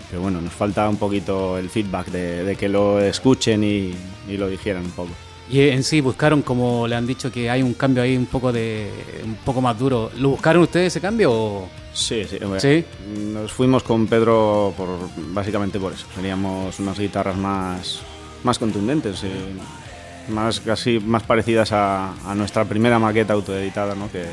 Pero 0.09 0.21
bueno, 0.21 0.41
nos 0.41 0.53
falta 0.53 0.87
un 0.87 0.97
poquito 0.97 1.57
el 1.57 1.69
feedback 1.69 2.07
de, 2.07 2.55
que 2.55 2.69
lo 2.69 2.99
escuchen 2.99 3.63
y, 3.63 3.95
y, 4.27 4.37
lo 4.37 4.47
dijeran 4.47 4.83
un 4.83 4.91
poco. 4.91 5.09
Y 5.49 5.69
en 5.69 5.83
sí 5.83 6.01
buscaron, 6.01 6.41
como 6.41 6.87
le 6.87 6.95
han 6.95 7.05
dicho, 7.05 7.31
que 7.31 7.49
hay 7.49 7.61
un 7.61 7.73
cambio 7.73 8.03
ahí 8.03 8.15
un 8.15 8.25
poco 8.25 8.51
de 8.51 8.89
un 9.23 9.35
poco 9.35 9.61
más 9.61 9.77
duro. 9.77 10.09
¿Lo 10.17 10.29
buscaron 10.29 10.63
ustedes 10.63 10.87
ese 10.87 11.01
cambio 11.01 11.31
o...? 11.31 11.69
Sí, 11.93 12.23
sí, 12.25 12.39
Nos 13.31 13.51
fuimos 13.51 13.83
con 13.83 14.07
Pedro 14.07 14.73
por 14.75 14.87
básicamente 15.31 15.79
por 15.79 15.93
eso. 15.93 16.07
Teníamos 16.15 16.79
unas 16.79 16.97
guitarras 16.97 17.37
más, 17.37 18.01
más 18.43 18.57
contundentes, 18.57 19.23
y 19.23 20.31
más 20.31 20.59
casi 20.59 20.99
más 20.99 21.21
parecidas 21.21 21.71
a, 21.71 22.13
nuestra 22.35 22.65
primera 22.65 22.97
maqueta 22.97 23.33
autoeditada, 23.33 23.93
¿no? 23.93 24.11
Que, 24.11 24.25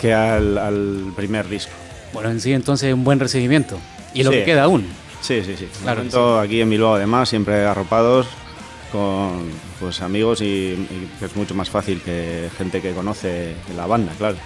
que 0.00 0.14
al, 0.14 1.12
primer 1.16 1.48
disco. 1.48 1.72
Bueno, 2.12 2.30
en 2.30 2.40
sí 2.40 2.52
entonces 2.52 2.94
un 2.94 3.02
buen 3.02 3.18
recibimiento. 3.18 3.76
Y 4.12 4.22
lo 4.22 4.30
que 4.30 4.44
queda 4.44 4.64
aún. 4.64 4.86
Sí, 5.20 5.42
sí, 5.42 5.56
sí. 5.58 5.66
Claro, 5.82 6.38
aquí 6.38 6.60
en 6.60 6.70
Bilbao 6.70 6.94
además, 6.94 7.28
siempre 7.28 7.64
arropados 7.64 8.28
con 8.94 9.50
pues 9.80 10.00
amigos 10.02 10.40
y, 10.40 10.44
y 10.44 11.10
es 11.20 11.34
mucho 11.34 11.54
más 11.54 11.68
fácil 11.68 12.00
que 12.00 12.48
gente 12.56 12.80
que 12.80 12.92
conoce 12.92 13.56
la 13.76 13.86
banda, 13.86 14.12
claro. 14.16 14.36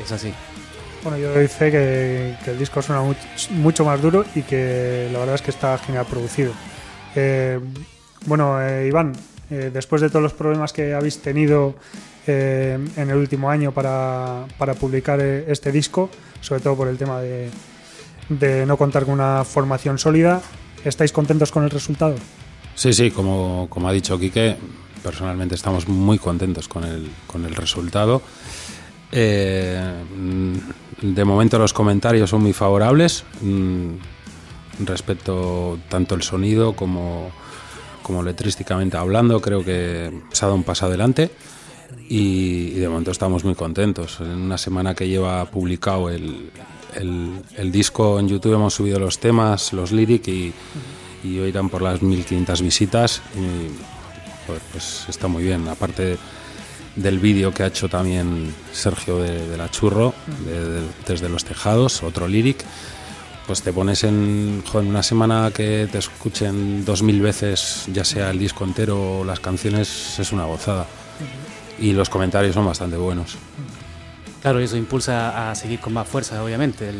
Es 0.00 0.12
así. 0.12 0.32
Bueno, 1.02 1.18
yo 1.18 1.32
doy 1.32 1.48
fe 1.48 1.70
que, 1.70 2.34
el 2.50 2.58
disco 2.58 2.80
suena 2.82 3.02
mucho, 3.50 3.84
más 3.84 4.00
duro 4.00 4.24
y 4.34 4.42
que 4.42 5.08
la 5.12 5.20
verdad 5.20 5.36
es 5.36 5.42
que 5.42 5.50
está 5.50 5.78
genial 5.78 6.06
producido. 6.06 6.52
Eh, 7.14 7.60
bueno, 8.26 8.60
eh, 8.60 8.86
Iván, 8.88 9.12
eh, 9.50 9.70
después 9.72 10.02
de 10.02 10.08
todos 10.08 10.22
los 10.22 10.32
problemas 10.32 10.72
que 10.72 10.94
habéis 10.94 11.20
tenido 11.20 11.74
en 12.26 13.08
el 13.08 13.16
último 13.16 13.48
año 13.48 13.72
para, 13.72 14.44
publicar 14.78 15.18
este 15.18 15.72
disco, 15.72 16.10
sobre 16.42 16.60
todo 16.60 16.76
por 16.76 16.88
el 16.88 16.98
tema 16.98 17.22
de, 17.22 18.66
no 18.66 18.76
contar 18.76 19.06
con 19.06 19.14
una 19.14 19.44
formación 19.44 19.98
sólida, 19.98 20.42
¿estáis 20.84 21.10
contentos 21.10 21.50
con 21.50 21.64
el 21.64 21.70
resultado? 21.70 22.16
Sí, 22.78 22.92
sí, 22.92 23.10
como, 23.10 23.66
como 23.68 23.88
ha 23.88 23.92
dicho 23.92 24.16
Quique, 24.20 24.56
personalmente 25.02 25.56
estamos 25.56 25.88
muy 25.88 26.16
contentos 26.16 26.68
con 26.68 26.84
el, 26.84 27.10
con 27.26 27.44
el 27.44 27.56
resultado. 27.56 28.22
Eh, 29.10 30.04
de 31.02 31.24
momento 31.24 31.58
los 31.58 31.72
comentarios 31.72 32.30
son 32.30 32.42
muy 32.42 32.52
favorables 32.52 33.24
mm, 33.40 33.94
respecto 34.84 35.76
tanto 35.88 36.14
el 36.14 36.22
sonido 36.22 36.74
como, 36.74 37.32
como 38.04 38.22
letrísticamente 38.22 38.96
hablando. 38.96 39.40
Creo 39.40 39.64
que 39.64 40.12
se 40.30 40.44
ha 40.44 40.46
dado 40.46 40.54
un 40.54 40.62
paso 40.62 40.86
adelante 40.86 41.32
y, 42.08 42.74
de 42.74 42.88
momento 42.88 43.10
estamos 43.10 43.42
muy 43.42 43.56
contentos. 43.56 44.20
En 44.20 44.30
una 44.30 44.56
semana 44.56 44.94
que 44.94 45.08
lleva 45.08 45.44
publicado 45.46 46.10
el, 46.10 46.52
el, 46.94 47.72
disco 47.72 48.20
en 48.20 48.28
YouTube 48.28 48.54
hemos 48.54 48.74
subido 48.74 49.00
los 49.00 49.18
temas, 49.18 49.72
los 49.72 49.90
lyrics 49.90 50.28
y, 50.28 50.52
y 51.24 51.38
hoy 51.38 51.48
irán 51.48 51.68
por 51.68 51.82
las 51.82 52.02
1500 52.02 52.62
visitas 52.62 53.22
y 53.34 53.70
pues 54.46 55.06
está 55.08 55.28
muy 55.28 55.44
bien. 55.44 55.68
Aparte 55.68 56.18
del 56.96 57.18
vídeo 57.18 57.52
que 57.52 57.62
ha 57.62 57.66
hecho 57.66 57.88
también 57.88 58.54
Sergio 58.72 59.18
de, 59.18 59.56
la 59.56 59.70
Churro, 59.70 60.14
desde 61.06 61.28
los 61.28 61.44
tejados, 61.44 62.02
otro 62.02 62.26
lyric, 62.26 62.64
pues 63.46 63.62
te 63.62 63.72
pones 63.72 64.04
en, 64.04 64.62
una 64.74 65.02
semana 65.02 65.50
que 65.54 65.88
te 65.90 65.98
escuchen 65.98 66.84
dos 66.84 67.02
mil 67.02 67.20
veces, 67.20 67.84
ya 67.92 68.04
sea 68.04 68.30
el 68.30 68.38
disco 68.38 68.64
entero 68.64 69.20
o 69.20 69.24
las 69.24 69.40
canciones, 69.40 70.18
es 70.18 70.32
una 70.32 70.44
gozada. 70.44 70.86
Y 71.78 71.92
los 71.92 72.08
comentarios 72.08 72.54
son 72.54 72.66
bastante 72.66 72.96
buenos. 72.96 73.36
Claro, 74.42 74.60
eso 74.60 74.76
impulsa 74.76 75.50
a 75.50 75.54
seguir 75.54 75.80
con 75.80 75.92
más 75.92 76.06
fuerza, 76.06 76.42
obviamente, 76.42 76.92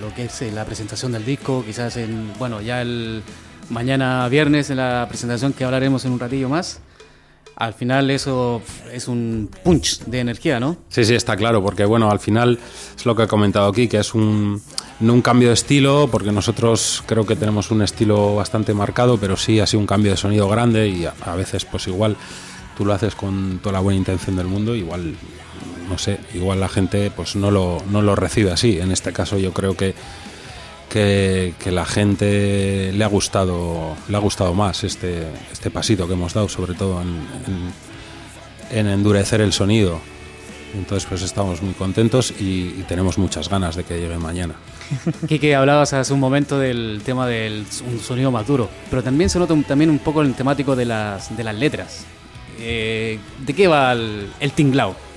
lo 0.00 0.12
que 0.14 0.24
es 0.24 0.42
eh, 0.42 0.50
la 0.50 0.64
presentación 0.64 1.12
del 1.12 1.24
disco, 1.24 1.62
quizás 1.64 1.96
en, 1.96 2.32
bueno, 2.38 2.60
ya 2.60 2.80
el 2.80 3.22
mañana 3.70 4.28
viernes 4.28 4.70
en 4.70 4.78
la 4.78 5.06
presentación 5.08 5.52
que 5.52 5.64
hablaremos 5.64 6.04
en 6.04 6.12
un 6.12 6.20
ratillo 6.20 6.48
más 6.48 6.80
al 7.58 7.74
final 7.74 8.08
eso 8.12 8.62
es 8.92 9.08
un 9.08 9.50
punch 9.64 10.04
de 10.04 10.20
energía, 10.20 10.60
¿no? 10.60 10.76
Sí, 10.90 11.04
sí, 11.04 11.16
está 11.16 11.36
claro, 11.36 11.60
porque 11.60 11.84
bueno, 11.84 12.08
al 12.08 12.20
final 12.20 12.56
es 12.96 13.04
lo 13.04 13.16
que 13.16 13.24
he 13.24 13.26
comentado 13.26 13.66
aquí, 13.66 13.88
que 13.88 13.98
es 13.98 14.14
un, 14.14 14.62
no 15.00 15.12
un 15.12 15.22
cambio 15.22 15.48
de 15.48 15.54
estilo, 15.54 16.08
porque 16.10 16.30
nosotros 16.30 17.02
creo 17.06 17.26
que 17.26 17.34
tenemos 17.34 17.72
un 17.72 17.82
estilo 17.82 18.36
bastante 18.36 18.74
marcado, 18.74 19.18
pero 19.18 19.36
sí 19.36 19.58
ha 19.58 19.66
sido 19.66 19.80
un 19.80 19.88
cambio 19.88 20.12
de 20.12 20.16
sonido 20.16 20.48
grande 20.48 20.86
y 20.86 21.04
a, 21.04 21.14
a 21.24 21.34
veces 21.34 21.64
pues 21.64 21.88
igual 21.88 22.16
tú 22.76 22.84
lo 22.84 22.92
haces 22.92 23.16
con 23.16 23.58
toda 23.60 23.72
la 23.72 23.80
buena 23.80 23.98
intención 23.98 24.36
del 24.36 24.46
mundo, 24.46 24.76
igual 24.76 25.16
no 25.88 25.98
sé, 25.98 26.20
igual 26.34 26.60
la 26.60 26.68
gente 26.68 27.10
pues 27.10 27.34
no 27.34 27.50
lo, 27.50 27.82
no 27.90 28.02
lo 28.02 28.14
recibe 28.14 28.52
así. 28.52 28.78
En 28.78 28.92
este 28.92 29.12
caso 29.12 29.36
yo 29.36 29.52
creo 29.52 29.76
que 29.76 29.96
que, 30.88 31.54
la 31.66 31.84
gente 31.84 32.92
le 32.92 33.04
ha 33.04 33.08
gustado 33.08 33.96
le 34.08 34.16
ha 34.16 34.20
gustado 34.20 34.54
más 34.54 34.84
este, 34.84 35.26
este 35.52 35.70
pasito 35.70 36.06
que 36.06 36.14
hemos 36.14 36.34
dado, 36.34 36.48
sobre 36.48 36.74
todo 36.74 37.00
en, 37.02 37.08
en, 37.46 38.78
en 38.78 38.86
endurecer 38.88 39.40
el 39.40 39.52
sonido. 39.52 40.00
Entonces 40.74 41.08
pues 41.08 41.22
estamos 41.22 41.62
muy 41.62 41.74
contentos 41.74 42.32
y, 42.38 42.84
tenemos 42.88 43.18
muchas 43.18 43.48
ganas 43.48 43.76
de 43.76 43.84
que 43.84 43.98
llegue 44.00 44.18
mañana. 44.18 44.54
Quique, 45.28 45.54
hablabas 45.54 45.92
hace 45.92 46.12
un 46.12 46.20
momento 46.20 46.58
del 46.58 47.02
tema 47.04 47.26
del 47.26 47.64
un 47.86 48.00
sonido 48.00 48.30
más 48.30 48.46
duro, 48.46 48.68
pero 48.90 49.02
también 49.02 49.30
se 49.30 49.38
nota 49.38 49.54
un, 49.54 49.64
también 49.64 49.90
un 49.90 49.98
poco 49.98 50.22
el 50.22 50.34
temático 50.34 50.76
de 50.76 50.84
las, 50.84 51.36
de 51.36 51.44
las 51.44 51.54
letras. 51.54 52.04
Eh, 52.58 53.18
¿De 53.44 53.54
qué 53.54 53.68
va 53.68 53.92
el, 53.92 54.30
el 54.40 54.52
tinglao? 54.52 55.07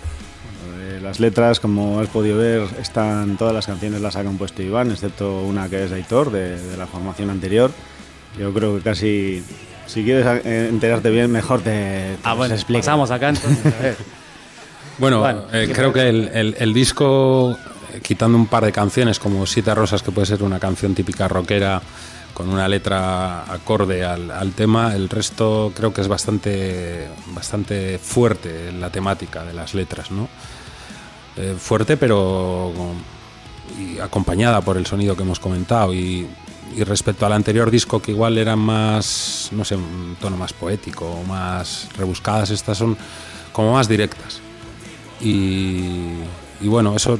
Las 1.02 1.20
letras, 1.20 1.60
como 1.60 2.00
has 2.00 2.08
podido 2.08 2.38
ver, 2.38 2.68
están 2.80 3.36
todas 3.38 3.54
las 3.54 3.66
canciones 3.66 4.02
las 4.02 4.16
ha 4.16 4.24
compuesto 4.24 4.62
Iván, 4.62 4.92
excepto 4.92 5.42
una 5.42 5.68
que 5.68 5.84
es 5.84 5.90
de 5.90 5.98
Aitor, 5.98 6.32
de, 6.32 6.62
de 6.62 6.78
la 6.78 6.88
formación 6.88 7.30
anterior. 7.30 7.72
Yo 8.38 8.54
creo 8.54 8.78
que 8.78 8.82
casi, 8.82 9.44
si 9.88 10.04
quieres 10.04 10.46
enterarte 10.46 11.10
bien, 11.10 11.32
mejor 11.32 11.62
te, 11.62 11.72
te 11.72 12.18
ah, 12.24 12.34
bueno, 12.34 12.54
explico. 12.54 12.80
Pasamos 12.80 13.12
acá 13.12 13.30
entonces. 13.30 13.98
Bueno 14.98 15.26
eh, 15.52 15.72
creo 15.74 15.92
que 15.92 16.10
el, 16.10 16.30
el, 16.32 16.56
el, 16.60 16.74
disco, 16.74 17.58
quitando 18.04 18.38
un 18.38 18.46
par 18.46 18.66
de 18.66 18.72
canciones 18.72 19.18
como 19.18 19.48
Siete 19.48 19.74
Rosas, 19.74 20.04
que 20.04 20.12
puede 20.12 20.28
ser 20.28 20.44
una 20.44 20.60
canción 20.60 20.94
típica 20.94 21.28
rockera 21.28 21.82
con 22.34 22.50
una 22.50 22.68
letra 22.68 23.52
acorde 23.52 24.04
al, 24.04 24.32
al, 24.32 24.52
tema, 24.54 24.96
el 24.96 25.10
resto 25.10 25.72
creo 25.76 25.94
que 25.94 26.02
es 26.02 26.08
bastante, 26.08 27.08
bastante 27.34 27.98
fuerte 27.98 28.72
la 28.72 28.90
temática 28.90 29.44
de 29.44 29.54
las 29.54 29.74
letras, 29.74 30.12
¿no? 30.12 30.28
eh, 31.38 31.56
fuerte, 31.58 31.98
pero 31.98 32.72
y 33.80 34.00
acompañada 34.00 34.62
por 34.62 34.78
el 34.78 34.86
sonido 34.86 35.16
que 35.16 35.24
hemos 35.24 35.40
comentado. 35.40 35.94
Y, 35.94 36.28
y, 36.76 36.84
respecto 36.84 37.26
al 37.26 37.34
anterior 37.34 37.72
disco, 37.72 38.02
que 38.02 38.12
igual 38.12 38.38
eran 38.38 38.60
más, 38.60 39.50
no 39.52 39.64
sé, 39.64 39.76
un 39.76 40.18
tono 40.20 40.38
más 40.38 40.54
poético, 40.54 41.22
más 41.28 41.90
rebuscadas, 41.98 42.50
estas 42.50 42.78
son 42.78 42.98
como 43.52 43.74
más 43.74 43.88
directas. 43.88 44.42
Y, 45.22 46.16
y 46.62 46.68
bueno, 46.68 46.96
eso 46.96 47.20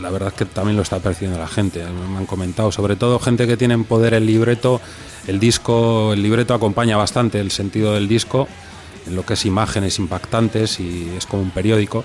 la 0.00 0.10
verdad 0.10 0.28
es 0.28 0.34
que 0.34 0.44
también 0.44 0.76
lo 0.76 0.82
está 0.82 1.00
percibiendo 1.00 1.38
la 1.38 1.48
gente. 1.48 1.84
Me 1.84 2.18
han 2.18 2.26
comentado, 2.26 2.70
sobre 2.70 2.96
todo 2.96 3.18
gente 3.18 3.46
que 3.46 3.56
tiene 3.56 3.74
en 3.74 3.84
poder 3.84 4.14
el 4.14 4.26
libreto. 4.26 4.80
El 5.26 5.40
disco, 5.40 6.12
el 6.12 6.22
libreto 6.22 6.54
acompaña 6.54 6.96
bastante 6.96 7.40
el 7.40 7.50
sentido 7.50 7.94
del 7.94 8.08
disco, 8.08 8.48
en 9.06 9.16
lo 9.16 9.24
que 9.24 9.34
es 9.34 9.46
imágenes 9.46 9.98
impactantes 9.98 10.80
y 10.80 11.12
es 11.16 11.26
como 11.26 11.42
un 11.42 11.50
periódico. 11.50 12.04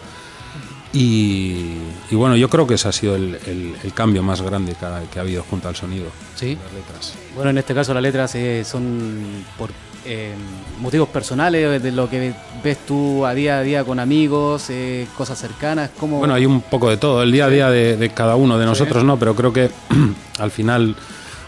Y, 0.94 1.76
bueno, 2.12 2.36
yo 2.36 2.50
creo 2.50 2.66
que 2.66 2.76
ese 2.76 2.88
ha 2.88 2.92
sido 2.92 3.16
el, 3.16 3.76
cambio 3.94 4.24
más 4.24 4.42
grande 4.42 4.76
que 5.12 5.20
ha, 5.20 5.22
habido 5.22 5.44
junto 5.44 5.68
al 5.68 5.76
sonido. 5.76 6.08
Sí. 6.38 6.58
Las 6.64 6.74
letras. 6.74 7.14
Bueno, 7.36 7.50
en 7.50 7.58
este 7.58 7.74
caso 7.74 7.94
las 7.94 8.04
letras 8.04 8.34
eh, 8.36 8.64
son 8.64 9.44
por 9.58 9.72
eh, 10.06 10.34
motivos 10.80 11.10
personales, 11.10 11.84
de 11.84 11.92
lo 11.92 12.10
que 12.10 12.34
ves 12.64 12.78
tú 12.86 13.26
a 13.26 13.34
día 13.34 13.60
a 13.60 13.62
día 13.62 13.84
con 13.84 14.00
amigos, 14.00 14.70
eh, 14.70 15.06
cosas 15.18 15.38
cercanas. 15.38 15.90
¿cómo... 16.00 16.20
Bueno, 16.20 16.34
hay 16.34 16.46
un 16.46 16.62
poco 16.62 16.90
de 16.90 16.98
todo, 16.98 17.24
el 17.24 17.32
día 17.32 17.46
a 17.46 17.50
día 17.50 17.70
de, 17.70 17.98
de 17.98 18.10
cada 18.12 18.36
uno 18.36 18.58
de 18.58 18.66
nosotros, 18.66 19.02
sí. 19.02 19.06
¿no? 19.06 19.20
Pero 19.20 19.36
creo 19.36 19.52
que 19.52 19.70
al 20.40 20.52
final 20.52 20.96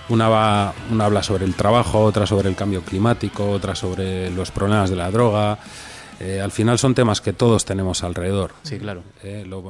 una, 0.09 0.27
va, 0.27 0.73
una 0.91 1.05
habla 1.05 1.23
sobre 1.23 1.45
el 1.45 1.55
trabajo, 1.55 2.03
otra 2.03 2.25
sobre 2.25 2.49
el 2.49 2.55
cambio 2.55 2.81
climático, 2.81 3.49
otra 3.49 3.75
sobre 3.75 4.29
los 4.31 4.51
problemas 4.51 4.89
de 4.89 4.95
la 4.95 5.09
droga. 5.11 5.59
Eh, 6.19 6.41
al 6.41 6.51
final 6.51 6.77
son 6.77 6.93
temas 6.93 7.21
que 7.21 7.31
todos 7.31 7.63
tenemos 7.63 8.03
alrededor. 8.03 8.51
Sí, 8.63 8.77
claro. 8.77 9.03
Eh, 9.23 9.45
lo, 9.47 9.63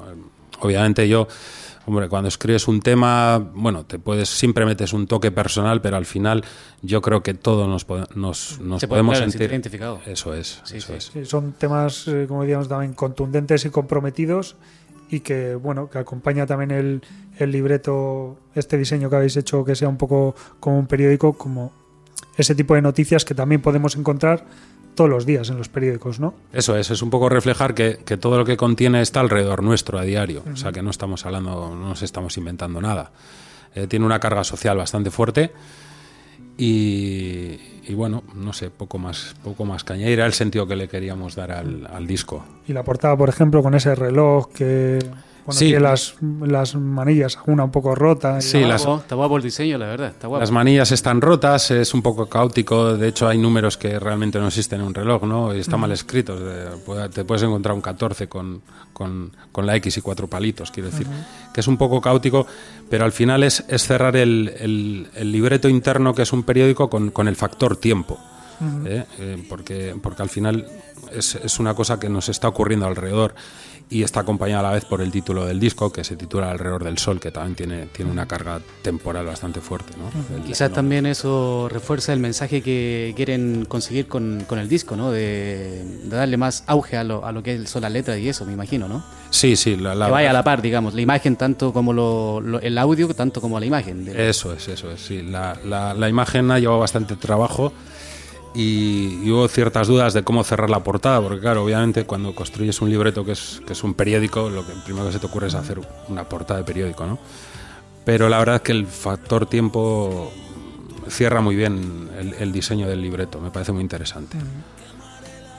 obviamente 0.62 1.08
yo, 1.08 1.28
hombre, 1.90 2.08
cuando 2.10 2.28
escribes 2.30 2.68
un 2.68 2.80
tema, 2.82 3.38
bueno, 3.54 3.86
te 3.86 4.00
puedes, 4.00 4.30
siempre 4.30 4.66
metes 4.66 4.94
un 4.94 5.08
toque 5.08 5.32
personal, 5.32 5.82
pero 5.82 5.98
al 5.98 6.06
final 6.06 6.44
yo 6.82 7.02
creo 7.02 7.22
que 7.22 7.34
todos 7.34 7.68
nos, 7.68 7.86
nos, 8.16 8.60
nos 8.62 8.80
Se 8.80 8.88
podemos 8.88 9.18
puede, 9.18 9.30
sentir. 9.32 9.50
identificado. 9.50 10.00
Eso 10.06 10.34
es, 10.34 10.62
Sí, 10.64 10.78
eso 10.78 10.88
sí. 10.88 10.94
es. 10.94 11.04
Sí, 11.14 11.26
son 11.26 11.54
temas, 11.54 12.08
eh, 12.08 12.26
como 12.28 12.42
diríamos 12.44 12.68
también, 12.68 12.94
contundentes 12.94 13.66
y 13.66 13.70
comprometidos 13.70 14.56
y 15.12 15.22
que, 15.22 15.56
bueno, 15.56 15.90
que 15.90 15.98
acompaña 15.98 16.46
también 16.46 16.72
el, 16.72 17.02
el 17.40 17.52
libreto, 17.52 18.38
este 18.56 18.78
diseño 18.78 19.10
que 19.10 19.16
habéis 19.16 19.36
hecho, 19.38 19.66
que 19.66 19.76
sea 19.76 19.90
un 19.90 19.98
poco 19.98 20.36
como 20.60 20.78
un 20.78 20.86
periódico, 20.88 21.34
como 21.34 21.72
ese 22.38 22.56
tipo 22.56 22.76
de 22.76 22.82
noticias 22.82 23.26
que 23.26 23.34
también 23.34 23.62
podemos 23.62 23.96
encontrar 23.96 24.46
todos 24.96 25.10
los 25.10 25.26
días 25.26 25.50
en 25.50 25.58
los 25.58 25.70
periódicos, 25.70 26.20
¿no? 26.20 26.34
Eso 26.54 26.76
es, 26.76 26.92
es 26.92 27.02
un 27.02 27.10
poco 27.10 27.30
reflejar 27.30 27.74
que, 27.74 28.00
que 28.06 28.18
todo 28.18 28.38
lo 28.38 28.46
que 28.46 28.58
contiene 28.58 29.02
está 29.02 29.20
alrededor 29.22 29.64
nuestro 29.64 29.98
a 29.98 30.04
diario, 30.04 30.42
uh 30.46 30.50
-huh. 30.50 30.54
o 30.54 30.58
sea 30.58 30.72
que 30.72 30.82
no 30.82 30.90
estamos 30.90 31.26
hablando, 31.26 31.76
no 31.76 31.90
nos 31.90 32.02
estamos 32.02 32.38
inventando 32.38 32.82
nada. 32.82 33.12
Eh, 33.76 33.88
tiene 33.88 34.06
una 34.06 34.20
carga 34.20 34.44
social 34.44 34.78
bastante 34.78 35.12
fuerte 35.12 35.52
y, 36.58 37.58
y, 37.88 37.94
bueno, 37.94 38.24
no 38.36 38.52
sé, 38.52 38.70
poco 38.70 38.98
más, 38.98 39.36
poco 39.44 39.64
más 39.64 39.84
caña. 39.84 40.08
Era 40.08 40.26
el 40.26 40.34
sentido 40.34 40.68
que 40.68 40.76
le 40.76 40.88
queríamos 40.88 41.36
dar 41.36 41.52
al, 41.52 41.88
al 41.88 42.06
disco. 42.06 42.44
Y 42.68 42.74
la 42.74 42.84
portada, 42.84 43.16
por 43.16 43.30
ejemplo, 43.30 43.64
con 43.64 43.76
ese 43.76 43.96
reloj 43.96 44.52
que 44.52 45.00
bueno, 45.50 45.60
sí. 45.60 45.66
tiene 45.66 45.80
las, 45.82 46.16
las 46.42 46.76
manillas 46.76 47.38
una 47.46 47.64
un 47.64 47.72
poco 47.72 47.96
rota. 47.96 48.40
Sí, 48.42 48.62
las, 48.62 48.86
está 48.86 49.16
guapo 49.16 49.38
el 49.38 49.44
diseño, 49.44 49.78
la 49.78 49.88
verdad. 49.88 50.10
Está 50.10 50.28
guapo. 50.28 50.40
Las 50.40 50.52
manillas 50.52 50.92
están 50.92 51.22
rotas, 51.22 51.72
es 51.72 51.94
un 51.94 52.02
poco 52.02 52.28
caótico. 52.28 52.96
De 52.96 53.08
hecho, 53.08 53.28
hay 53.28 53.38
números 53.38 53.78
que 53.78 54.00
realmente 54.00 54.40
no 54.40 54.48
existen 54.48 54.82
en 54.82 54.88
un 54.88 54.94
reloj, 54.94 55.24
¿no? 55.24 55.56
Y 55.56 55.60
están 55.60 55.80
mal 55.80 55.92
escritos. 55.92 56.40
Te 57.14 57.26
puedes 57.26 57.44
encontrar 57.44 57.76
un 57.76 57.82
14 57.82 58.28
con, 58.28 58.62
con, 58.94 59.32
con 59.52 59.66
la 59.66 59.76
X 59.78 59.98
y 59.98 60.02
cuatro 60.02 60.28
palitos, 60.28 60.72
quiero 60.72 60.90
decir. 60.90 61.08
Uh 61.08 61.12
-huh. 61.12 61.52
Que 61.54 61.62
es 61.62 61.68
un 61.68 61.78
poco 61.78 62.02
caótico, 62.02 62.46
pero 62.90 63.06
al 63.06 63.12
final 63.12 63.44
es, 63.44 63.64
es 63.68 63.84
cerrar 63.84 64.16
el, 64.16 64.54
el, 64.60 65.08
el, 65.16 65.32
libreto 65.32 65.70
interno, 65.70 66.14
que 66.14 66.22
es 66.24 66.34
un 66.34 66.44
periódico, 66.44 66.90
con, 66.90 67.12
con 67.12 67.28
el 67.28 67.36
factor 67.36 67.78
tiempo. 67.78 68.20
Uh 68.60 68.66
-huh. 68.66 68.88
¿eh? 68.88 69.06
Eh, 69.20 69.46
porque, 69.50 69.96
porque 70.02 70.22
al 70.22 70.30
final 70.30 70.66
es, 71.12 71.36
es 71.36 71.60
una 71.60 71.74
cosa 71.74 72.00
que 72.00 72.10
nos 72.10 72.30
está 72.30 72.48
ocurriendo 72.48 72.86
alrededor 72.86 73.34
y 73.92 74.04
está 74.04 74.20
acompañada 74.20 74.60
a 74.60 74.64
la 74.64 74.72
vez 74.72 74.86
por 74.86 75.02
el 75.02 75.12
título 75.12 75.46
del 75.46 75.60
disco 75.60 75.92
que 75.92 76.04
se 76.04 76.16
titula 76.16 76.52
Alrededor 76.52 76.84
del 76.84 77.00
Sol 77.00 77.20
que 77.20 77.32
también 77.32 77.56
tiene, 77.56 77.86
tiene 77.88 78.12
una 78.12 78.28
carga 78.28 78.62
temporal 78.84 79.26
bastante 79.26 79.62
fuerte 79.62 79.94
¿no? 79.98 80.06
Uh 80.06 80.40
-huh. 80.42 80.46
quizás 80.46 80.72
también 80.72 81.08
eso 81.08 81.68
refuerza 81.72 82.14
el 82.14 82.20
mensaje 82.20 82.62
que 82.62 83.14
quieren 83.16 83.66
conseguir 83.66 84.08
con, 84.08 84.44
con 84.48 84.60
el 84.60 84.70
disco 84.70 84.96
¿no? 84.96 85.12
de, 85.12 85.84
de, 86.04 86.16
darle 86.16 86.38
más 86.38 86.64
auge 86.68 86.98
a 86.98 87.04
lo, 87.04 87.26
a 87.26 87.32
lo 87.32 87.42
que 87.42 87.66
son 87.66 87.82
las 87.82 87.92
letras 87.92 88.20
y 88.20 88.30
eso 88.30 88.46
me 88.46 88.54
imagino 88.54 88.88
¿no? 88.88 89.04
sí, 89.32 89.56
sí 89.56 89.76
la, 89.76 89.96
la, 89.96 90.06
que 90.06 90.12
vaya 90.12 90.30
a 90.30 90.34
la 90.34 90.44
par 90.44 90.62
digamos 90.62 90.94
la 90.94 91.02
imagen 91.02 91.36
tanto 91.36 91.74
como 91.74 91.92
lo, 91.92 92.42
lo, 92.42 92.60
el 92.60 92.78
audio 92.78 93.12
tanto 93.16 93.42
como 93.42 93.60
la 93.60 93.66
imagen 93.66 94.06
de... 94.06 94.30
eso 94.30 94.54
es, 94.54 94.68
eso 94.68 94.92
es 94.92 95.02
sí. 95.02 95.24
la, 95.24 95.58
la, 95.66 95.96
la 95.96 96.10
imagen 96.10 96.52
ha 96.52 96.60
llevado 96.60 96.80
bastante 96.80 97.16
trabajo 97.16 97.74
y, 98.54 99.20
y, 99.24 99.32
hubo 99.32 99.48
ciertas 99.48 99.88
dudas 99.88 100.14
de 100.14 100.24
cómo 100.24 100.44
cerrar 100.44 100.70
la 100.70 100.84
portada, 100.84 101.22
porque 101.22 101.40
claro, 101.40 101.64
obviamente 101.64 102.06
cuando 102.06 102.34
construyes 102.34 102.82
un 102.82 102.90
libreto 102.90 103.24
que 103.24 103.34
es, 103.34 103.62
que 103.66 103.74
es 103.74 103.84
un 103.84 103.94
periódico, 103.94 104.50
lo 104.50 104.66
que 104.66 104.74
primero 104.86 105.06
que 105.08 105.14
se 105.14 105.20
te 105.20 105.26
ocurre 105.28 105.48
es 105.48 105.56
hacer 105.56 105.80
una 106.08 106.24
portada 106.24 106.60
de 106.60 106.66
periódico, 106.66 107.06
¿no? 107.06 107.20
Pero 108.06 108.28
la 108.28 108.40
verdad 108.40 108.56
es 108.56 108.62
que 108.62 108.72
el 108.72 108.88
factor 108.88 109.46
tiempo 109.46 110.32
cierra 111.10 111.42
muy 111.42 111.56
bien 111.56 112.10
el, 112.18 112.34
el 112.34 112.52
diseño 112.52 112.88
del 112.88 113.02
libreto, 113.02 113.40
me 113.40 113.52
parece 113.52 113.72
muy 113.72 113.82
interesante. 113.82 114.38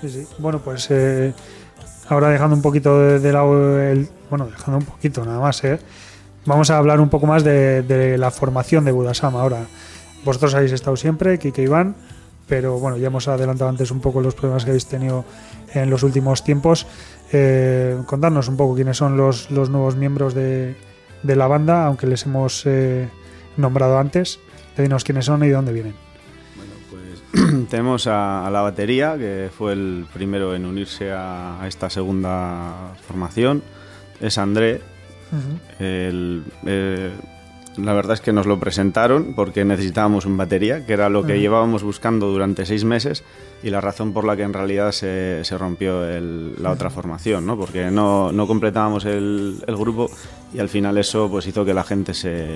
Sí, 0.01 0.09
sí. 0.09 0.27
Bueno, 0.39 0.61
pues 0.61 0.91
eh, 0.91 1.35
ahora 2.09 2.31
dejando 2.31 2.57
un 2.57 2.63
poquito 2.63 2.99
de, 2.99 3.19
de 3.19 3.33
lado 3.33 3.81
el... 3.81 4.09
Bueno, 4.31 4.47
dejando 4.47 4.79
un 4.79 4.85
poquito 4.85 5.25
nada 5.25 5.41
más, 5.41 5.63
¿eh? 5.65 5.79
Vamos 6.47 6.71
a 6.71 6.79
hablar 6.79 7.01
un 7.01 7.11
poco 7.11 7.27
más 7.27 7.45
de, 7.45 7.83
de 7.83 8.17
la 8.17 8.31
formación 8.31 8.85
de 8.85 8.93
Budasama 8.93 9.43
ahora. 9.43 9.67
Vosotros 10.25 10.55
habéis 10.55 10.73
estado 10.73 10.97
siempre, 10.97 11.39
Kike 11.39 11.63
Iván, 11.63 11.97
pero 12.51 12.81
bueno, 12.81 12.97
ya 12.97 13.07
hemos 13.07 13.29
adelantado 13.29 13.71
antes 13.71 13.93
un 13.93 14.01
poco 14.01 14.21
los 14.21 14.35
problemas 14.35 14.65
que 14.65 14.73
habéis 14.73 14.87
tenido 14.87 15.25
en 15.73 15.89
los 15.89 16.03
últimos 16.03 16.43
tiempos. 16.43 16.85
Eh, 17.33 17.97
contarnos 18.07 18.49
un 18.49 18.57
poco 18.57 18.75
quiénes 18.75 18.97
son 18.97 19.17
los, 19.17 19.53
los 19.53 19.71
nuevos 19.71 19.95
miembros 19.95 20.35
de, 20.35 20.75
de, 21.23 21.37
la 21.37 21.47
banda, 21.47 21.87
aunque 21.87 22.09
les 22.09 22.27
hemos 22.27 22.67
eh, 22.67 23.09
nombrado 23.57 23.99
antes. 23.99 24.41
Dinos 24.77 25.05
quiénes 25.05 25.27
son 25.27 25.45
y 25.45 25.47
de 25.47 25.53
dónde 25.53 25.73
vienen. 25.73 25.95
Bueno, 26.57 26.73
pues 26.91 27.69
tenemos 27.71 28.09
a, 28.09 28.45
a, 28.45 28.51
la 28.51 28.63
batería, 28.63 29.17
que 29.17 29.49
fue 29.57 29.73
el 29.73 30.07
primero 30.13 30.53
en 30.57 30.67
unirse 30.67 31.13
a, 31.13 31.63
a 31.63 31.69
esta 31.69 31.89
segunda 31.89 32.95
formación. 33.07 33.63
Es 34.21 34.39
André. 34.39 34.81
Uh 35.31 35.37
-huh. 35.37 35.87
el, 35.87 36.45
eh, 36.67 37.13
la 37.85 37.93
verdad 37.93 38.15
es 38.15 38.21
que 38.21 38.33
nos 38.33 38.47
lo 38.47 38.59
presentaron 38.61 39.33
porque 39.35 39.65
necesitábamos 39.65 40.27
un 40.27 40.37
batería, 40.37 40.85
que 40.87 40.93
era 40.93 41.09
lo 41.09 41.25
que 41.25 41.39
llevábamos 41.41 41.83
buscando 41.83 42.29
durante 42.31 42.65
seis 42.67 42.85
meses 42.85 43.25
y 43.63 43.71
la 43.71 43.81
razón 43.81 44.13
por 44.13 44.25
la 44.25 44.37
que 44.37 44.43
en 44.43 44.53
realidad 44.53 44.93
se, 44.93 45.45
se 45.45 45.59
rompió 45.59 46.05
el- 46.09 46.55
la 46.63 46.71
otra 46.71 46.91
formación, 46.91 47.47
¿no? 47.47 47.57
porque 47.59 47.91
no, 47.91 48.33
no 48.33 48.47
completábamos 48.47 49.05
el, 49.05 49.63
el 49.67 49.77
grupo 49.77 50.11
y 50.55 50.59
al 50.61 50.69
final 50.69 50.97
eso 50.99 51.29
pues 51.31 51.47
hizo 51.47 51.65
que 51.65 51.75
la 51.75 51.85
gente 51.85 52.15
se, 52.15 52.47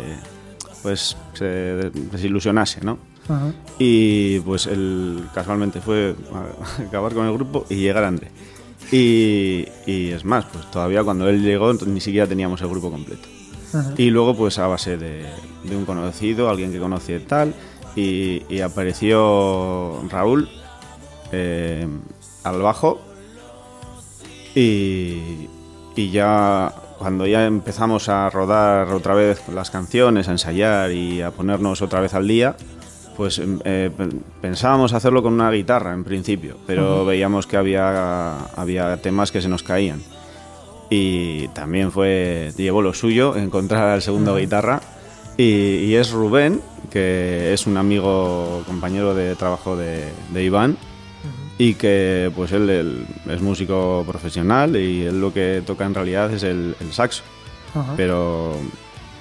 pues, 0.82 1.16
se 1.34 1.44
desilusionase. 1.44 2.80
¿no? 2.82 2.98
Ajá. 3.28 3.52
Y 3.78 4.40
pues 4.40 4.66
el, 4.66 5.24
casualmente 5.34 5.80
fue 5.80 6.14
a- 6.32 6.82
acabar 6.82 7.12
con 7.14 7.26
el 7.26 7.32
grupo 7.34 7.66
y 7.68 7.76
llegar 7.76 8.04
André. 8.04 8.28
Y, 8.92 9.66
y 9.86 10.10
es 10.10 10.24
más, 10.24 10.44
pues 10.46 10.70
todavía 10.70 11.02
cuando 11.02 11.28
él 11.28 11.42
llegó 11.42 11.72
ni 11.72 12.00
siquiera 12.00 12.26
teníamos 12.26 12.60
el 12.60 12.68
grupo 12.68 12.90
completo. 12.90 13.28
Y 13.96 14.10
luego 14.10 14.34
pues 14.36 14.58
a 14.58 14.66
base 14.66 14.96
de, 14.96 15.24
de 15.64 15.76
un 15.76 15.84
conocido, 15.84 16.48
alguien 16.48 16.72
que 16.72 16.78
conoce 16.78 17.20
tal, 17.20 17.54
y, 17.96 18.42
y 18.48 18.60
apareció 18.60 20.02
Raúl 20.10 20.48
eh, 21.32 21.86
al 22.42 22.60
bajo 22.60 23.00
y, 24.54 25.48
y 25.96 26.10
ya 26.10 26.72
cuando 26.98 27.26
ya 27.26 27.46
empezamos 27.46 28.08
a 28.08 28.30
rodar 28.30 28.92
otra 28.92 29.14
vez 29.14 29.42
las 29.48 29.70
canciones, 29.70 30.28
a 30.28 30.32
ensayar 30.32 30.92
y 30.92 31.22
a 31.22 31.30
ponernos 31.30 31.82
otra 31.82 32.00
vez 32.00 32.14
al 32.14 32.26
día, 32.28 32.56
pues 33.16 33.38
em, 33.38 33.58
eh, 33.64 33.90
pe- 33.96 34.08
pensábamos 34.40 34.92
hacerlo 34.92 35.22
con 35.22 35.32
una 35.34 35.50
guitarra 35.50 35.92
en 35.92 36.04
principio, 36.04 36.56
pero 36.66 37.04
veíamos 37.04 37.46
que 37.46 37.56
había, 37.56 38.38
había 38.56 38.96
temas 38.98 39.30
que 39.32 39.40
se 39.42 39.48
nos 39.48 39.62
caían. 39.62 40.00
Y 40.90 41.48
también 41.48 41.90
fue, 41.90 42.52
llevó 42.56 42.82
lo 42.82 42.94
suyo, 42.94 43.36
encontrar 43.36 43.88
al 43.88 44.02
segundo 44.02 44.36
guitarra. 44.36 44.80
Y, 45.36 45.44
y 45.44 45.96
es 45.96 46.10
Rubén, 46.10 46.60
que 46.90 47.52
es 47.52 47.66
un 47.66 47.76
amigo, 47.76 48.62
compañero 48.66 49.14
de 49.14 49.34
trabajo 49.34 49.76
de, 49.76 50.04
de 50.30 50.44
Iván. 50.44 50.76
Y 51.56 51.74
que 51.74 52.32
pues 52.34 52.50
él, 52.52 52.68
él 52.68 53.06
es 53.30 53.40
músico 53.40 54.04
profesional 54.06 54.76
y 54.76 55.02
él 55.02 55.20
lo 55.20 55.32
que 55.32 55.62
toca 55.64 55.86
en 55.86 55.94
realidad 55.94 56.32
es 56.32 56.42
el, 56.42 56.74
el 56.80 56.92
saxo. 56.92 57.22
Ajá. 57.74 57.94
Pero 57.96 58.54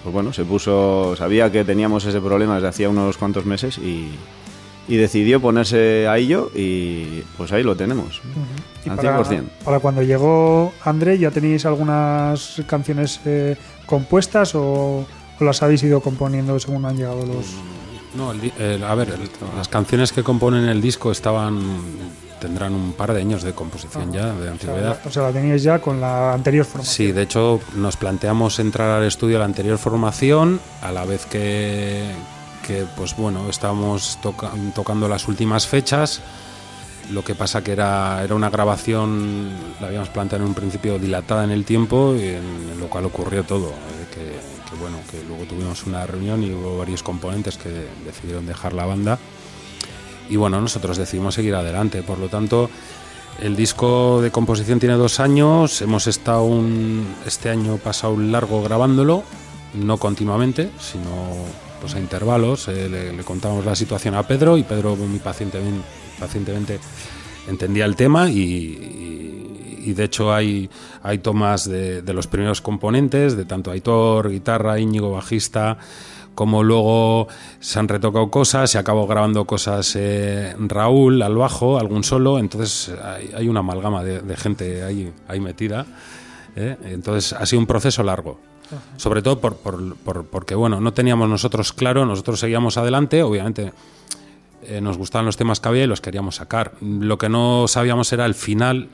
pues 0.03 0.13
bueno, 0.13 0.33
se 0.33 0.43
puso, 0.43 1.15
sabía 1.15 1.51
que 1.51 1.63
teníamos 1.63 2.03
ese 2.05 2.19
problema 2.19 2.55
desde 2.55 2.67
hacía 2.67 2.89
unos 2.89 3.17
cuantos 3.17 3.45
meses 3.45 3.77
y, 3.77 4.09
y 4.87 4.97
decidió 4.97 5.39
ponerse 5.41 6.07
a 6.07 6.17
ello 6.17 6.51
y 6.53 7.21
pues 7.37 7.51
ahí 7.51 7.63
lo 7.63 7.75
tenemos. 7.75 8.21
Y 8.85 8.89
Al 8.89 8.97
para, 8.97 9.19
100%. 9.23 9.43
para 9.63 9.79
cuando 9.79 10.01
llegó 10.01 10.73
André, 10.83 11.17
¿ya 11.17 11.31
tenéis 11.31 11.65
algunas 11.65 12.61
canciones 12.67 13.19
eh, 13.25 13.55
compuestas 13.85 14.55
o, 14.55 15.05
o 15.39 15.43
las 15.43 15.63
habéis 15.63 15.83
ido 15.83 16.01
componiendo 16.01 16.59
según 16.59 16.85
han 16.85 16.97
llegado 16.97 17.25
los...? 17.25 17.45
No, 18.15 18.31
el 18.31 18.41
di- 18.41 18.53
el- 18.59 18.83
a 18.83 18.93
ver, 18.93 19.09
el- 19.09 19.29
las 19.57 19.67
canciones 19.69 20.11
que 20.11 20.21
componen 20.21 20.65
el 20.65 20.81
disco 20.81 21.11
estaban 21.11 21.59
tendrán 22.39 22.73
un 22.75 22.91
par 22.91 23.13
de 23.13 23.21
años 23.21 23.41
de 23.41 23.53
composición 23.53 24.11
ya, 24.11 24.33
de 24.33 24.49
antigüedad. 24.49 24.99
o 25.05 25.09
sea, 25.09 25.23
la 25.23 25.31
teníais 25.31 25.63
ya 25.63 25.79
con 25.79 26.01
la 26.01 26.33
anterior 26.33 26.65
formación. 26.65 26.93
Sí, 26.93 27.11
de 27.13 27.21
hecho 27.21 27.61
nos 27.77 27.95
planteamos 27.95 28.59
entrar 28.59 28.89
al 28.89 29.05
estudio 29.07 29.37
a 29.37 29.39
la 29.39 29.45
anterior 29.45 29.77
formación, 29.77 30.59
a 30.81 30.91
la 30.91 31.05
vez 31.05 31.25
que, 31.25 32.03
que 32.65 32.85
pues 32.95 33.15
bueno, 33.15 33.49
estábamos 33.49 34.17
toca- 34.21 34.51
tocando 34.73 35.07
las 35.07 35.27
últimas 35.27 35.67
fechas. 35.67 36.21
Lo 37.11 37.23
que 37.23 37.35
pasa 37.35 37.61
que 37.63 37.73
era, 37.73 38.23
era 38.23 38.33
una 38.33 38.49
grabación, 38.49 39.49
la 39.81 39.87
habíamos 39.87 40.07
planteado 40.09 40.43
en 40.45 40.49
un 40.49 40.55
principio 40.55 40.97
dilatada 40.97 41.43
en 41.43 41.51
el 41.51 41.65
tiempo, 41.65 42.15
y 42.15 42.23
en, 42.29 42.79
lo 42.79 42.87
cual 42.87 43.05
ocurrió 43.05 43.43
todo. 43.43 43.67
eh, 43.69 44.07
que, 44.13 44.21
que, 44.69 44.79
bueno, 44.79 44.97
que 45.11 45.21
luego 45.27 45.43
tuvimos 45.43 45.85
una 45.85 46.05
reunión 46.07 46.41
y 46.43 46.51
hubo 46.51 46.77
varios 46.77 47.03
componentes 47.03 47.57
que 47.57 47.87
decidieron 48.05 48.45
dejar 48.45 48.71
la 48.73 48.85
banda. 48.85 49.19
Y 50.29 50.37
bueno, 50.37 50.61
nosotros 50.61 50.95
decidimos 50.97 51.35
seguir 51.35 51.53
adelante. 51.55 52.03
Por 52.03 52.17
lo 52.19 52.29
tanto, 52.29 52.69
el 53.41 53.57
disco 53.57 54.21
de 54.21 54.31
composición 54.31 54.79
tiene 54.79 54.95
dos 54.95 55.19
años. 55.19 55.81
Hemos 55.81 56.07
estado 56.07 56.43
un- 56.45 57.05
este 57.25 57.49
año 57.49 57.75
pasado 57.77 58.17
largo 58.17 58.63
grabándolo, 58.63 59.23
no 59.73 59.97
continuamente, 59.97 60.71
sino 60.79 61.35
pues 61.83 61.95
a 61.95 61.99
intervalos. 61.99 62.69
Eh, 62.69 62.87
le, 62.87 63.23
contamos 63.25 63.65
la 63.65 63.75
situación 63.75 64.15
a 64.15 64.23
Pedro 64.23 64.57
y 64.57 64.63
Pedro 64.63 64.95
muy 64.95 65.19
pacientemente, 65.19 65.85
pacientemente 66.17 66.79
entendía 67.49 67.83
el 67.83 67.97
tema 67.97 68.29
y, 68.29 69.83
de 69.93 70.03
hecho 70.05 70.33
hay, 70.33 70.69
hay 71.01 71.17
tomas 71.17 71.69
de, 71.69 72.01
los 72.13 72.27
primeros 72.27 72.61
componentes, 72.61 73.35
de 73.35 73.43
tanto 73.43 73.69
Aitor, 73.69 74.29
guitarra, 74.29 74.79
Íñigo, 74.79 75.11
bajista, 75.11 75.77
como 76.35 76.63
luego 76.63 77.27
se 77.59 77.79
han 77.79 77.89
retocado 77.89 78.31
cosas, 78.31 78.71
se 78.71 78.77
acabó 78.77 79.05
grabando 79.05 79.43
cosas 79.43 79.93
eh, 79.97 80.55
Raúl 80.57 81.21
al 81.21 81.35
bajo, 81.35 81.77
algún 81.77 82.05
solo, 82.05 82.39
entonces 82.39 82.93
hay, 83.35 83.49
una 83.49 83.59
amalgama 83.59 84.05
de, 84.05 84.21
de 84.21 84.37
gente 84.37 84.83
ahí, 84.83 85.11
ahí 85.27 85.41
metida. 85.41 85.85
¿eh? 86.55 86.77
Entonces 86.85 87.33
ha 87.33 87.45
sido 87.45 87.59
un 87.59 87.67
proceso 87.67 88.03
largo. 88.03 88.52
Sobre 88.97 89.21
todo 89.21 89.39
por, 89.39 89.55
por- 89.57 89.95
por- 89.97 90.25
porque 90.25 90.55
bueno, 90.55 90.79
no 90.81 90.93
teníamos 90.93 91.29
nosotros 91.29 91.73
claro, 91.73 92.05
nosotros 92.05 92.39
seguíamos 92.39 92.77
adelante, 92.77 93.21
obviamente 93.23 93.71
eh, 94.63 94.79
nos 94.81 94.97
gustaban 94.97 95.25
los 95.25 95.37
temas 95.37 95.59
que 95.59 95.67
había 95.69 95.83
y 95.83 95.87
los 95.87 96.01
queríamos 96.01 96.35
sacar. 96.37 96.73
Lo 96.81 97.17
que 97.17 97.29
no 97.29 97.67
sabíamos 97.67 98.11
era 98.13 98.25
el 98.25 98.33
final, 98.33 98.89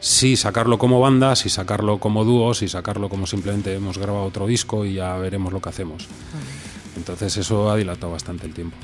si 0.00 0.36
sacarlo 0.36 0.78
como 0.78 1.00
banda, 1.00 1.36
si 1.36 1.48
sacarlo 1.48 1.98
como 1.98 2.24
dúo, 2.24 2.54
si 2.54 2.68
sacarlo 2.68 3.08
como 3.08 3.26
simplemente 3.26 3.72
hemos 3.74 3.98
grabado 3.98 4.24
otro 4.24 4.46
disco 4.46 4.84
y 4.84 4.94
ya 4.94 5.16
veremos 5.16 5.52
lo 5.52 5.60
que 5.60 5.68
hacemos. 5.68 6.08
Entonces 6.96 7.36
eso 7.36 7.70
ha 7.70 7.76
dilatado 7.76 8.12
bastante 8.12 8.46
el 8.46 8.52
tiempo. 8.52 8.76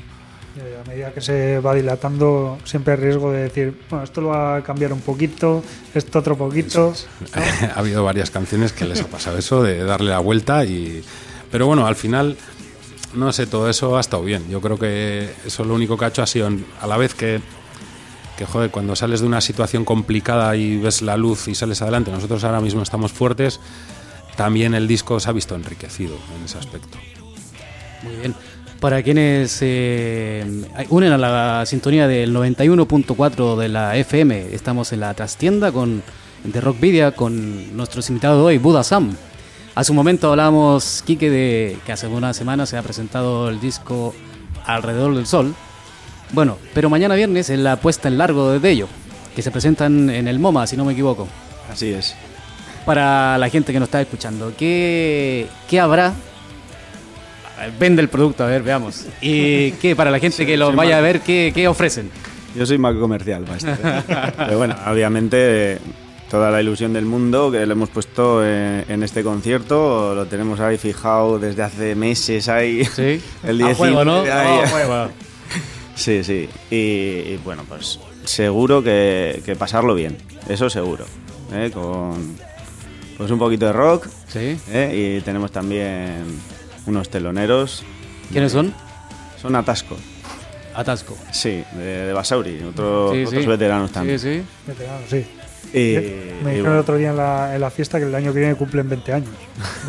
A 0.57 0.87
medida 0.89 1.11
que 1.13 1.21
se 1.21 1.59
va 1.59 1.75
dilatando, 1.75 2.57
siempre 2.65 2.93
hay 2.93 2.99
riesgo 2.99 3.31
de 3.31 3.43
decir, 3.43 3.79
bueno, 3.89 4.03
esto 4.03 4.21
lo 4.21 4.29
va 4.29 4.57
a 4.57 4.63
cambiar 4.63 4.91
un 4.91 5.01
poquito, 5.01 5.63
esto 5.93 6.19
otro 6.19 6.37
poquito. 6.37 6.93
ha 7.75 7.79
habido 7.79 8.03
varias 8.03 8.31
canciones 8.31 8.73
que 8.73 8.85
les 8.85 9.01
ha 9.01 9.07
pasado 9.07 9.37
eso 9.37 9.63
de 9.63 9.83
darle 9.83 10.09
la 10.09 10.19
vuelta 10.19 10.65
y 10.65 11.03
pero 11.51 11.65
bueno 11.67 11.87
al 11.87 11.95
final 11.95 12.37
no 13.13 13.31
sé 13.31 13.47
todo 13.47 13.69
eso 13.69 13.97
ha 13.97 14.01
estado 14.01 14.23
bien 14.23 14.49
yo 14.49 14.61
creo 14.61 14.77
que 14.77 15.29
eso 15.45 15.63
lo 15.63 15.73
único 15.73 15.97
que 15.97 16.05
ha 16.05 16.07
hecho 16.09 16.21
ha 16.21 16.27
sido 16.27 16.49
a 16.79 16.87
la 16.87 16.97
vez 16.97 17.15
que 17.15 17.41
que 18.37 18.45
joder 18.45 18.69
cuando 18.69 18.95
sales 18.95 19.21
de 19.21 19.27
una 19.27 19.41
situación 19.41 19.83
complicada 19.83 20.55
y 20.55 20.77
ves 20.77 21.01
la 21.01 21.17
luz 21.17 21.47
y 21.47 21.55
sales 21.55 21.81
adelante 21.81 22.11
nosotros 22.11 22.43
ahora 22.43 22.61
mismo 22.61 22.83
estamos 22.83 23.11
fuertes 23.11 23.59
también 24.35 24.73
el 24.73 24.87
disco 24.87 25.19
se 25.19 25.29
ha 25.29 25.33
visto 25.33 25.55
enriquecido 25.55 26.15
en 26.37 26.45
ese 26.45 26.57
aspecto 26.57 26.97
Muy 28.03 28.15
bien. 28.15 28.35
Para 28.79 29.03
quienes 29.03 29.57
eh, 29.59 30.45
unen 30.87 31.11
a 31.11 31.17
la 31.17 31.65
sintonía 31.65 32.07
del 32.07 32.33
91.4 32.33 33.57
de 33.57 33.67
la 33.67 33.97
FM, 33.97 34.53
estamos 34.53 34.93
en 34.93 35.01
la 35.01 35.13
trastienda 35.13 35.73
con 35.73 36.01
de 36.45 36.61
Rockvidia 36.61 37.11
con 37.11 37.75
nuestros 37.75 38.07
invitados 38.07 38.37
de 38.37 38.45
hoy, 38.45 38.57
Buda 38.57 38.85
Sam. 38.85 39.17
Hace 39.75 39.91
un 39.91 39.97
momento 39.97 40.29
hablábamos, 40.29 41.03
Quique, 41.05 41.29
de 41.29 41.77
que 41.85 41.91
hace 41.91 42.07
una 42.07 42.33
semana 42.33 42.65
se 42.65 42.77
ha 42.77 42.81
presentado 42.81 43.49
el 43.49 43.59
disco 43.59 44.15
Alrededor 44.65 45.13
del 45.13 45.25
Sol. 45.25 45.53
Bueno, 46.31 46.57
pero 46.73 46.89
mañana 46.89 47.15
viernes 47.15 47.49
es 47.49 47.59
la 47.59 47.75
puesta 47.75 48.07
en 48.07 48.17
largo 48.17 48.57
de 48.57 48.69
ello, 48.71 48.87
que 49.35 49.41
se 49.41 49.51
presentan 49.51 50.09
en 50.09 50.29
el 50.29 50.39
MoMA, 50.39 50.65
si 50.67 50.77
no 50.77 50.85
me 50.85 50.93
equivoco. 50.93 51.27
Así 51.69 51.91
es. 51.91 52.15
Para 52.85 53.37
la 53.37 53.49
gente 53.49 53.73
que 53.73 53.79
nos 53.79 53.87
está 53.87 53.99
escuchando, 53.99 54.53
¿qué, 54.57 55.47
qué 55.67 55.81
habrá? 55.81 56.13
Ver, 57.59 57.71
Vende 57.79 58.01
el 58.01 58.09
producto, 58.09 58.43
a 58.43 58.47
ver, 58.47 58.63
veamos. 58.63 59.05
¿Y 59.21 59.71
qué 59.73 59.95
para 59.95 60.11
la 60.11 60.19
gente 60.19 60.45
que 60.45 60.57
lo 60.57 60.71
vaya 60.73 60.97
a 60.97 61.01
ver, 61.01 61.21
qué, 61.21 61.51
qué 61.53 61.67
ofrecen? 61.67 62.09
Yo 62.55 62.65
soy 62.65 62.77
más 62.77 62.95
comercial, 62.95 63.45
maestro. 63.47 63.73
Pero 64.37 64.57
bueno, 64.57 64.75
obviamente 64.87 65.73
eh, 65.73 65.77
toda 66.29 66.49
la 66.51 66.61
ilusión 66.61 66.93
del 66.93 67.05
mundo 67.05 67.51
que 67.51 67.65
le 67.65 67.71
hemos 67.73 67.89
puesto 67.89 68.43
en, 68.45 68.85
en 68.87 69.03
este 69.03 69.23
concierto 69.23 70.15
lo 70.15 70.25
tenemos 70.25 70.59
ahí 70.59 70.77
fijado 70.77 71.37
desde 71.39 71.63
hace 71.63 71.95
meses 71.95 72.49
ahí. 72.49 72.85
Sí. 72.85 73.21
El 73.43 73.61
A 73.61 73.67
19, 73.67 73.75
juego, 73.75 74.05
¿no? 74.05 74.21
ahí. 74.21 74.59
A 74.63 74.67
juego. 74.67 75.09
Sí, 75.95 76.23
sí. 76.23 76.49
Y, 76.71 76.75
y, 76.75 77.39
bueno, 77.43 77.63
pues 77.67 77.99
seguro 78.23 78.81
que, 78.81 79.41
que 79.45 79.55
pasarlo 79.55 79.93
bien. 79.93 80.17
Eso 80.47 80.69
seguro. 80.69 81.05
¿eh? 81.53 81.71
Con 81.73 82.37
pues 83.17 83.29
un 83.31 83.37
poquito 83.37 83.65
de 83.65 83.73
rock. 83.73 84.07
Sí. 84.29 84.57
¿eh? 84.71 85.17
Y 85.19 85.21
tenemos 85.21 85.51
también 85.51 86.23
unos 86.85 87.09
teloneros. 87.09 87.83
¿Quiénes 88.31 88.51
son? 88.51 88.73
Son 89.41 89.55
Atasco. 89.55 89.97
Atasco. 90.75 91.17
Sí, 91.31 91.63
de, 91.73 92.05
de 92.07 92.13
Basauri. 92.13 92.61
Otro- 92.63 93.11
Sí, 93.13 93.25
otros 93.25 93.43
sí. 93.43 93.47
veteranos 93.49 93.91
también. 93.91 94.19
Sí, 94.19 94.39
sí. 94.39 94.43
Veterano, 94.67 94.99
sí. 95.09 95.25
Y- 95.73 96.43
Me 96.43 96.51
dijeron 96.51 96.73
el 96.73 96.79
otro 96.79 96.95
día 96.97 97.09
en 97.09 97.17
la, 97.17 97.53
en 97.55 97.61
la 97.61 97.69
fiesta 97.69 97.99
que 97.99 98.05
el 98.05 98.15
año 98.15 98.31
que 98.33 98.39
viene 98.39 98.55
cumplen 98.55 98.87
20 98.87 99.13
años. 99.13 99.29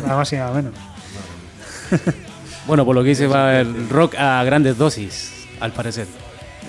Nada 0.03 0.17
más 0.17 0.31
y 0.33 0.35
nada 0.35 0.53
menos. 0.53 0.73
Bueno, 2.67 2.85
por 2.85 2.95
lo 2.95 3.01
que 3.01 3.09
dice 3.09 3.25
va 3.27 3.59
el 3.59 3.89
rock 3.89 4.15
a 4.15 4.43
grandes 4.43 4.77
dosis, 4.77 5.47
al 5.59 5.71
parecer. 5.73 6.05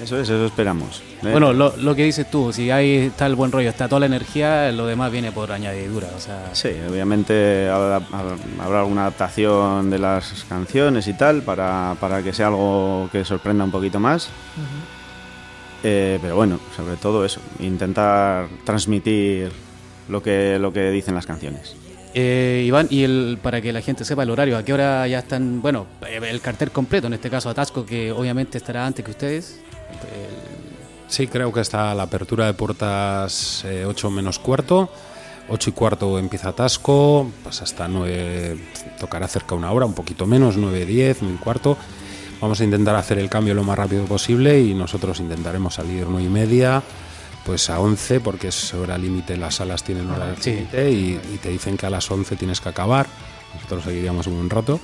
Eso 0.00 0.18
es, 0.20 0.28
eso 0.28 0.46
esperamos. 0.46 1.02
¿eh? 1.22 1.28
Bueno, 1.30 1.52
lo, 1.52 1.76
lo 1.76 1.94
que 1.94 2.04
dices 2.04 2.30
tú, 2.30 2.52
si 2.52 2.70
ahí 2.70 2.96
está 2.96 3.26
el 3.26 3.34
buen 3.34 3.52
rollo, 3.52 3.68
está 3.68 3.88
toda 3.88 4.00
la 4.00 4.06
energía, 4.06 4.70
lo 4.72 4.86
demás 4.86 5.10
viene 5.12 5.32
por 5.32 5.52
añadidura. 5.52 6.08
O 6.16 6.20
sea, 6.20 6.50
Sí, 6.54 6.70
obviamente 6.88 7.68
habrá, 7.68 8.00
habrá 8.60 8.80
alguna 8.80 9.02
adaptación 9.02 9.90
de 9.90 9.98
las 9.98 10.44
canciones 10.48 11.06
y 11.08 11.12
tal 11.14 11.42
para, 11.42 11.96
para 12.00 12.22
que 12.22 12.32
sea 12.32 12.48
algo 12.48 13.08
que 13.12 13.24
sorprenda 13.24 13.64
un 13.64 13.70
poquito 13.70 14.00
más. 14.00 14.28
Eh, 15.84 16.18
pero 16.22 16.36
bueno, 16.36 16.60
sobre 16.76 16.96
todo 16.96 17.24
eso, 17.24 17.40
intentar 17.58 18.46
transmitir 18.64 19.50
lo 20.08 20.22
que, 20.22 20.58
lo 20.58 20.72
que 20.72 20.90
dicen 20.90 21.14
las 21.14 21.26
canciones. 21.26 21.74
Eh, 22.14 22.64
Iván, 22.66 22.88
y 22.90 23.04
el, 23.04 23.38
para 23.42 23.60
que 23.60 23.72
la 23.72 23.80
gente 23.80 24.04
sepa 24.04 24.22
el 24.22 24.30
horario, 24.30 24.56
¿a 24.58 24.64
qué 24.64 24.72
hora 24.74 25.06
ya 25.08 25.20
están? 25.20 25.62
Bueno, 25.62 25.86
el 26.10 26.40
cartel 26.40 26.70
completo, 26.70 27.06
en 27.06 27.14
este 27.14 27.30
caso 27.30 27.48
Atasco, 27.48 27.86
que 27.86 28.12
obviamente 28.12 28.58
estará 28.58 28.86
antes 28.86 29.04
que 29.04 29.10
ustedes. 29.10 29.60
Sí, 31.08 31.26
creo 31.26 31.52
que 31.52 31.60
está 31.60 31.94
la 31.94 32.04
apertura 32.04 32.46
de 32.46 32.54
puertas 32.54 33.64
8 33.86 34.10
menos 34.10 34.38
cuarto. 34.38 34.88
8 35.48 35.70
y 35.70 35.72
cuarto 35.72 36.18
empieza 36.18 36.50
Atasco, 36.50 37.30
pues 37.42 37.60
hasta 37.60 37.88
9 37.88 38.56
tocará 38.98 39.26
cerca 39.28 39.54
una 39.54 39.72
hora, 39.72 39.84
un 39.84 39.92
poquito 39.92 40.24
menos, 40.24 40.56
9, 40.56 40.86
10, 40.86 41.18
9 41.22 41.36
y 41.38 41.42
cuarto. 41.42 41.76
Vamos 42.40 42.60
a 42.60 42.64
intentar 42.64 42.94
hacer 42.96 43.18
el 43.18 43.28
cambio 43.28 43.52
lo 43.54 43.62
más 43.64 43.76
rápido 43.76 44.04
posible 44.04 44.60
y 44.60 44.72
nosotros 44.74 45.20
intentaremos 45.20 45.74
salir 45.74 46.06
9 46.08 46.24
y 46.26 46.30
media, 46.30 46.82
pues 47.44 47.68
a 47.70 47.78
11, 47.80 48.20
porque 48.20 48.48
es 48.48 48.72
hora 48.72 48.96
límite, 48.96 49.36
las 49.36 49.56
salas 49.56 49.82
tienen 49.84 50.08
hora 50.10 50.34
Sí. 50.40 50.52
límite 50.52 50.90
y, 50.90 51.20
y 51.34 51.38
te 51.42 51.50
dicen 51.50 51.76
que 51.76 51.86
a 51.86 51.90
las 51.90 52.10
11 52.10 52.36
tienes 52.36 52.60
que 52.60 52.68
acabar. 52.70 53.06
Nosotros 53.54 53.84
seguiríamos 53.84 54.26
un 54.28 54.36
buen 54.36 54.48
rato. 54.48 54.80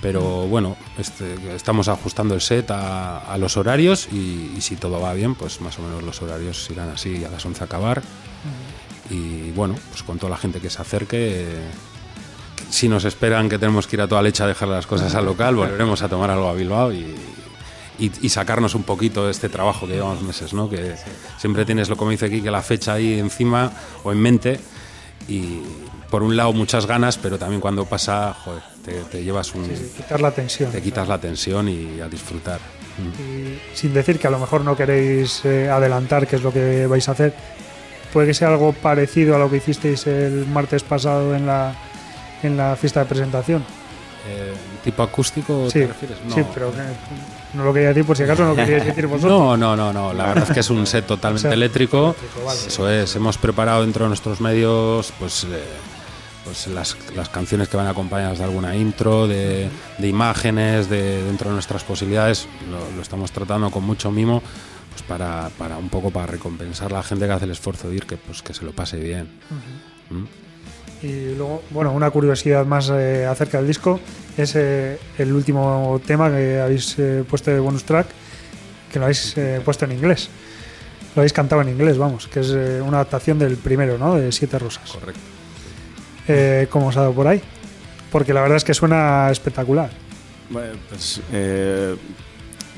Pero 0.00 0.46
bueno, 0.48 0.76
este, 0.98 1.34
estamos 1.56 1.88
ajustando 1.88 2.34
el 2.34 2.40
set 2.42 2.70
a, 2.70 3.20
a 3.20 3.38
los 3.38 3.56
horarios 3.56 4.08
y, 4.12 4.52
y 4.56 4.60
si 4.60 4.76
todo 4.76 5.00
va 5.00 5.14
bien, 5.14 5.34
pues 5.34 5.60
más 5.62 5.78
o 5.78 5.82
menos 5.82 6.02
los 6.02 6.20
horarios 6.20 6.68
irán 6.70 6.90
así, 6.90 7.24
a 7.24 7.30
las 7.30 7.44
11 7.44 7.64
acabar. 7.64 8.02
Y 9.10 9.50
bueno, 9.52 9.76
pues 9.90 10.02
con 10.02 10.18
toda 10.18 10.30
la 10.30 10.36
gente 10.36 10.60
que 10.60 10.68
se 10.70 10.80
acerque, 10.82 11.46
si 12.70 12.88
nos 12.88 13.04
esperan 13.04 13.48
que 13.48 13.58
tenemos 13.58 13.86
que 13.86 13.96
ir 13.96 14.02
a 14.02 14.08
toda 14.08 14.22
leche 14.22 14.42
a 14.42 14.46
dejar 14.46 14.68
las 14.68 14.86
cosas 14.86 15.14
al 15.14 15.24
local, 15.26 15.54
volveremos 15.56 16.02
a 16.02 16.08
tomar 16.08 16.30
algo 16.30 16.48
a 16.48 16.54
Bilbao 16.54 16.92
y, 16.92 17.14
y- 17.98 18.12
y 18.22 18.28
sacarnos 18.28 18.74
un 18.74 18.82
poquito 18.82 19.24
de 19.26 19.30
este 19.30 19.48
trabajo 19.48 19.86
que 19.86 19.94
llevamos 19.94 20.22
meses, 20.22 20.52
¿no? 20.52 20.68
Que 20.68 20.96
siempre 21.38 21.64
tienes, 21.64 21.88
lo 21.88 21.96
como 21.96 22.10
dice 22.10 22.26
aquí, 22.26 22.42
que 22.42 22.50
la 22.50 22.62
fecha 22.62 22.94
ahí 22.94 23.18
encima 23.18 23.70
o 24.02 24.12
en 24.12 24.18
mente 24.20 24.60
y 25.28 25.60
por 26.14 26.22
un 26.22 26.36
lado 26.36 26.52
muchas 26.52 26.86
ganas, 26.86 27.18
pero 27.18 27.38
también 27.38 27.60
cuando 27.60 27.86
pasa, 27.86 28.32
joder, 28.44 28.62
te, 28.84 28.92
te 29.10 29.24
llevas 29.24 29.52
un... 29.52 29.68
Quitar 29.68 30.20
la 30.20 30.30
tensión. 30.30 30.70
Te 30.70 30.80
quitas 30.80 31.08
la 31.08 31.18
tensión 31.18 31.68
y 31.68 32.00
a 32.00 32.08
disfrutar. 32.08 32.60
Mm. 32.98 33.20
Y 33.20 33.58
sin 33.76 33.92
decir 33.92 34.20
que 34.20 34.28
a 34.28 34.30
lo 34.30 34.38
mejor 34.38 34.60
no 34.60 34.76
queréis 34.76 35.44
eh, 35.44 35.68
adelantar 35.68 36.28
qué 36.28 36.36
es 36.36 36.42
lo 36.44 36.52
que 36.52 36.86
vais 36.86 37.08
a 37.08 37.12
hacer, 37.12 37.34
puede 38.12 38.28
que 38.28 38.34
sea 38.34 38.46
algo 38.46 38.72
parecido 38.72 39.34
a 39.34 39.40
lo 39.40 39.50
que 39.50 39.56
hicisteis 39.56 40.06
el 40.06 40.46
martes 40.46 40.84
pasado 40.84 41.34
en 41.34 41.46
la, 41.46 41.74
en 42.44 42.56
la 42.56 42.76
fiesta 42.76 43.00
de 43.00 43.06
presentación. 43.06 43.64
Eh, 44.28 44.54
¿Tipo 44.84 45.02
acústico 45.02 45.68
Sí, 45.68 45.80
te 45.80 45.88
refieres? 45.88 46.18
No. 46.28 46.32
sí, 46.36 46.42
pero 46.54 46.70
que 46.70 46.78
no 47.54 47.64
lo 47.64 47.74
quería 47.74 47.88
decir 47.88 48.04
por 48.04 48.16
si 48.16 48.22
acaso 48.22 48.44
no 48.44 48.54
queríais 48.54 48.84
decir 48.86 49.08
vosotros. 49.08 49.32
No, 49.32 49.56
no, 49.56 49.74
no, 49.74 49.92
no. 49.92 50.12
La 50.12 50.26
verdad 50.26 50.44
es 50.44 50.54
que 50.54 50.60
es 50.60 50.70
un 50.70 50.86
set 50.86 51.06
totalmente 51.08 51.52
eléctrico. 51.52 52.14
eléctrico, 52.16 52.46
vale. 52.46 52.60
Eso 52.68 52.88
es. 52.88 53.16
Hemos 53.16 53.36
preparado 53.36 53.80
dentro 53.82 54.04
de 54.04 54.10
nuestros 54.10 54.40
medios, 54.40 55.12
pues, 55.18 55.42
eh, 55.50 55.60
pues 56.44 56.66
las, 56.66 56.96
las 57.16 57.28
canciones 57.28 57.68
que 57.68 57.76
van 57.76 57.86
acompañadas 57.86 58.38
de 58.38 58.44
alguna 58.44 58.76
intro, 58.76 59.26
de, 59.26 59.68
de 59.98 60.08
imágenes, 60.08 60.88
de 60.90 61.22
dentro 61.24 61.48
de 61.48 61.54
nuestras 61.54 61.84
posibilidades. 61.84 62.46
Lo, 62.70 62.96
lo 62.96 63.02
estamos 63.02 63.32
tratando 63.32 63.70
con 63.70 63.84
mucho 63.84 64.10
mimo, 64.10 64.42
pues 64.90 65.02
para, 65.02 65.50
para 65.58 65.78
un 65.78 65.88
poco 65.88 66.10
para 66.10 66.26
recompensar 66.26 66.92
a 66.92 66.96
la 66.96 67.02
gente 67.02 67.26
que 67.26 67.32
hace 67.32 67.46
el 67.46 67.50
esfuerzo 67.52 67.88
de 67.88 67.96
ir, 67.96 68.06
que 68.06 68.16
pues 68.16 68.42
que 68.42 68.52
se 68.54 68.64
lo 68.64 68.72
pase 68.72 68.98
bien. 68.98 69.28
¿Mm? 70.10 70.24
Y 71.06 71.34
luego, 71.34 71.62
bueno, 71.70 71.92
una 71.92 72.10
curiosidad 72.10 72.64
más 72.64 72.90
eh, 72.90 73.26
acerca 73.26 73.58
del 73.58 73.66
disco 73.66 74.00
es 74.38 74.54
eh, 74.56 74.98
el 75.18 75.32
último 75.32 76.00
tema 76.06 76.30
que 76.30 76.60
habéis 76.60 76.98
eh, 76.98 77.24
puesto 77.28 77.50
de 77.50 77.58
bonus 77.58 77.84
track, 77.84 78.06
que 78.92 78.98
lo 78.98 79.06
habéis 79.06 79.36
eh, 79.36 79.60
puesto 79.64 79.84
en 79.84 79.92
inglés. 79.92 80.30
Lo 81.14 81.20
habéis 81.20 81.32
cantado 81.32 81.62
en 81.62 81.68
inglés, 81.68 81.96
vamos, 81.98 82.26
que 82.26 82.40
es 82.40 82.48
una 82.48 82.96
adaptación 82.96 83.38
del 83.38 83.56
primero, 83.56 83.98
¿no? 83.98 84.16
De 84.16 84.32
Siete 84.32 84.58
Rosas. 84.58 84.90
Correcto. 84.90 85.20
Eh, 86.28 86.66
¿Cómo 86.70 86.88
os 86.88 86.96
ha 86.96 87.00
dado 87.00 87.12
por 87.12 87.26
ahí? 87.26 87.40
Porque 88.10 88.32
la 88.32 88.40
verdad 88.40 88.56
es 88.56 88.64
que 88.64 88.74
suena 88.74 89.30
espectacular. 89.30 89.90
Bueno, 90.50 90.74
pues, 90.88 91.20
eh, 91.32 91.96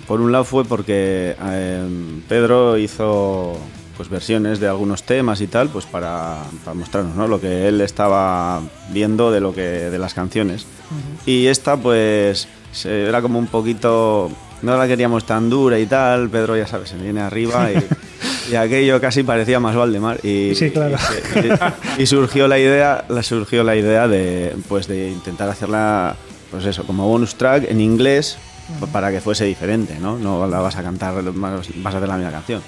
por 0.06 0.20
un 0.20 0.32
lado 0.32 0.44
fue 0.44 0.64
porque 0.64 1.36
eh, 1.40 2.20
Pedro 2.28 2.78
hizo 2.78 3.58
pues 3.96 4.10
versiones 4.10 4.60
de 4.60 4.68
algunos 4.68 5.04
temas 5.04 5.40
y 5.40 5.46
tal, 5.46 5.70
pues 5.70 5.86
para, 5.86 6.42
para 6.64 6.74
mostrarnos 6.74 7.16
¿no? 7.16 7.26
lo 7.28 7.40
que 7.40 7.66
él 7.66 7.80
estaba 7.80 8.60
viendo 8.90 9.30
de 9.30 9.40
lo 9.40 9.54
que 9.54 9.62
de 9.62 9.98
las 9.98 10.12
canciones. 10.12 10.66
Y 11.24 11.46
esta 11.46 11.76
pues 11.76 12.46
era 12.84 13.22
como 13.22 13.38
un 13.38 13.46
poquito 13.46 14.30
no 14.62 14.76
la 14.76 14.86
queríamos 14.86 15.24
tan 15.24 15.48
dura 15.50 15.78
y 15.78 15.86
tal, 15.86 16.28
Pedro 16.30 16.56
ya 16.56 16.66
sabes, 16.66 16.90
se 16.90 16.96
viene 16.96 17.20
arriba 17.20 17.70
y, 17.72 17.84
y 18.52 18.54
aquello 18.56 19.00
casi 19.00 19.22
parecía 19.22 19.60
más 19.60 19.74
Valdemar 19.76 20.18
y, 20.24 20.54
Sí, 20.54 20.70
claro. 20.70 20.96
y, 21.98 22.02
y 22.02 22.06
surgió 22.06 22.48
la 22.48 22.58
idea, 22.58 23.04
la 23.08 23.22
surgió 23.22 23.64
la 23.64 23.76
idea 23.76 24.08
de 24.08 24.54
pues 24.68 24.86
de 24.88 25.10
intentar 25.10 25.48
hacerla 25.48 26.16
pues 26.50 26.64
eso, 26.64 26.84
como 26.86 27.06
bonus 27.08 27.34
track 27.36 27.70
en 27.70 27.80
inglés 27.80 28.38
para 28.92 29.10
que 29.12 29.20
fuese 29.20 29.44
diferente, 29.44 29.96
¿no? 30.00 30.18
No 30.18 30.46
la 30.46 30.58
vas 30.60 30.76
a 30.76 30.82
cantar, 30.82 31.14
vas 31.22 31.68
vas 31.76 31.94
a 31.94 31.98
hacer 31.98 32.08
la 32.08 32.16
misma 32.16 32.32
canción. 32.32 32.62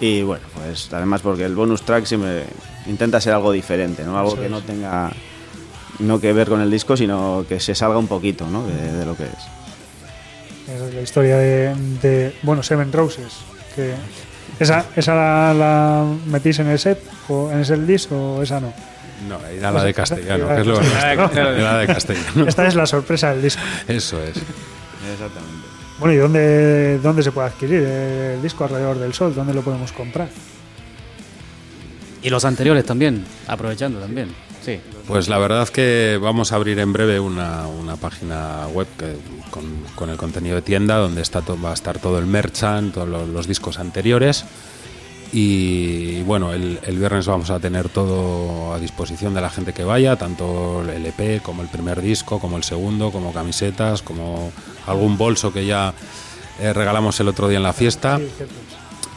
Y 0.00 0.22
bueno, 0.22 0.44
pues 0.54 0.92
además 0.92 1.22
porque 1.22 1.44
el 1.44 1.54
bonus 1.54 1.82
track 1.82 2.04
siempre 2.04 2.44
intenta 2.86 3.20
ser 3.20 3.32
algo 3.34 3.50
diferente, 3.52 4.04
¿no? 4.04 4.18
Algo 4.18 4.36
que 4.38 4.48
no 4.48 4.60
tenga 4.60 5.10
no 6.00 6.20
que 6.20 6.32
ver 6.32 6.48
con 6.48 6.60
el 6.60 6.70
disco, 6.70 6.96
sino 6.96 7.44
que 7.48 7.58
se 7.60 7.74
salga 7.74 7.98
un 7.98 8.06
poquito, 8.06 8.46
¿no? 8.46 8.62
De, 8.66 8.92
de 8.92 9.04
lo 9.06 9.16
que 9.16 9.24
es. 9.24 9.32
Esa 10.74 10.86
es 10.86 10.94
la 10.94 11.00
historia 11.00 11.36
de, 11.36 11.74
de, 12.02 12.34
bueno, 12.42 12.62
Seven 12.62 12.92
Roses. 12.92 13.32
Que 13.74 13.94
¿Esa, 14.60 14.86
esa 14.96 15.14
la, 15.14 15.54
la 15.54 16.04
metís 16.26 16.58
en 16.58 16.68
el 16.68 16.78
set 16.78 17.00
o 17.28 17.50
en 17.50 17.60
el 17.60 17.86
disc 17.86 18.10
o 18.12 18.42
esa 18.42 18.60
no? 18.60 18.72
No, 19.28 19.38
era 19.46 19.70
la 19.72 19.82
de 19.82 19.94
castellano, 19.94 20.48
que 20.48 20.60
es 20.60 20.66
lo 20.66 20.80
la 20.80 21.78
de 21.78 21.86
castellano. 21.86 22.46
Esta 22.46 22.66
es 22.66 22.74
la 22.74 22.86
sorpresa 22.86 23.30
del 23.30 23.42
disco. 23.42 23.62
Eso 23.88 24.22
es. 24.22 24.36
Exactamente. 24.36 25.66
Bueno, 25.98 26.14
¿y 26.14 26.16
dónde, 26.18 26.98
dónde 26.98 27.22
se 27.22 27.32
puede 27.32 27.48
adquirir 27.48 27.82
el 27.82 28.42
disco 28.42 28.64
alrededor 28.64 28.98
del 28.98 29.12
sol? 29.14 29.34
¿Dónde 29.34 29.52
lo 29.52 29.62
podemos 29.62 29.90
comprar? 29.90 30.28
Y 32.22 32.30
los 32.30 32.44
anteriores 32.44 32.84
también, 32.84 33.24
aprovechando 33.48 33.98
también. 33.98 34.28
Sí. 34.68 34.80
Pues 35.06 35.28
la 35.28 35.38
verdad 35.38 35.68
que 35.68 36.18
vamos 36.20 36.52
a 36.52 36.56
abrir 36.56 36.78
en 36.78 36.92
breve 36.92 37.18
una, 37.20 37.66
una 37.66 37.96
página 37.96 38.66
web 38.72 38.86
que- 38.98 39.16
con, 39.50 39.64
con 39.94 40.10
el 40.10 40.16
contenido 40.16 40.56
de 40.56 40.62
tienda 40.62 40.96
donde 40.96 41.22
está 41.22 41.40
to- 41.40 41.58
va 41.60 41.70
a 41.70 41.74
estar 41.74 41.98
todo 41.98 42.18
el 42.18 42.26
merchant, 42.26 42.92
todos 42.94 43.08
los, 43.08 43.28
los 43.28 43.46
discos 43.46 43.78
anteriores. 43.78 44.44
Y 45.32 46.22
bueno, 46.22 46.52
el, 46.54 46.78
el 46.86 46.98
viernes 46.98 47.26
vamos 47.26 47.50
a 47.50 47.60
tener 47.60 47.88
todo 47.90 48.72
a 48.72 48.78
disposición 48.78 49.34
de 49.34 49.40
la 49.42 49.50
gente 49.50 49.72
que 49.74 49.84
vaya, 49.84 50.16
tanto 50.16 50.82
el 50.82 51.04
EP 51.04 51.42
como 51.42 51.62
el 51.62 51.68
primer 51.68 52.00
disco, 52.00 52.38
como 52.40 52.56
el 52.56 52.64
segundo, 52.64 53.10
como 53.12 53.32
camisetas, 53.32 54.00
como 54.02 54.50
algún 54.86 55.18
bolso 55.18 55.52
que 55.52 55.66
ya 55.66 55.92
eh, 56.60 56.72
regalamos 56.72 57.20
el 57.20 57.28
otro 57.28 57.46
día 57.48 57.58
en 57.58 57.62
la 57.64 57.72
fiesta. 57.74 58.18
Sí. 58.18 58.44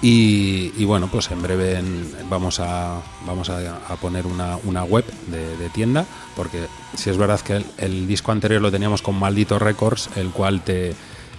Y, 0.04 0.74
y 0.78 0.86
bueno, 0.86 1.10
pues 1.12 1.30
en 1.30 1.42
breve 1.44 1.80
vamos 2.28 2.60
a, 2.60 3.02
vamos 3.26 3.50
a, 3.50 3.78
a 3.88 3.96
poner 3.98 4.26
una, 4.26 4.58
una 4.64 4.84
web 4.84 5.06
de, 5.28 5.58
de 5.58 5.70
tienda, 5.70 6.06
porque 6.36 6.66
si 6.96 7.12
es 7.12 7.18
verdad 7.18 7.40
que 7.42 7.58
el, 7.58 7.66
el 7.78 8.08
disco 8.08 8.32
anterior 8.32 8.62
lo 8.62 8.72
teníamos 8.72 9.04
con 9.04 9.20
Maldito 9.20 9.60
Records, 9.60 10.10
el 10.16 10.32
cual 10.32 10.62
te, 10.62 10.96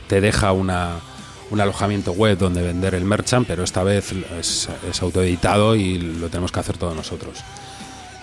te 0.06 0.20
deja 0.20 0.52
una, 0.52 1.00
un 1.50 1.60
alojamiento 1.60 2.12
web 2.12 2.38
donde 2.38 2.62
vender 2.62 2.94
el 2.94 3.04
merchant, 3.04 3.46
pero 3.48 3.64
esta 3.64 3.82
vez 3.82 4.12
es, 4.38 4.68
es 4.88 5.02
autoeditado 5.02 5.74
y 5.74 5.98
lo 5.98 6.28
tenemos 6.28 6.52
que 6.52 6.60
hacer 6.60 6.78
todos 6.78 6.94
nosotros. 6.94 7.38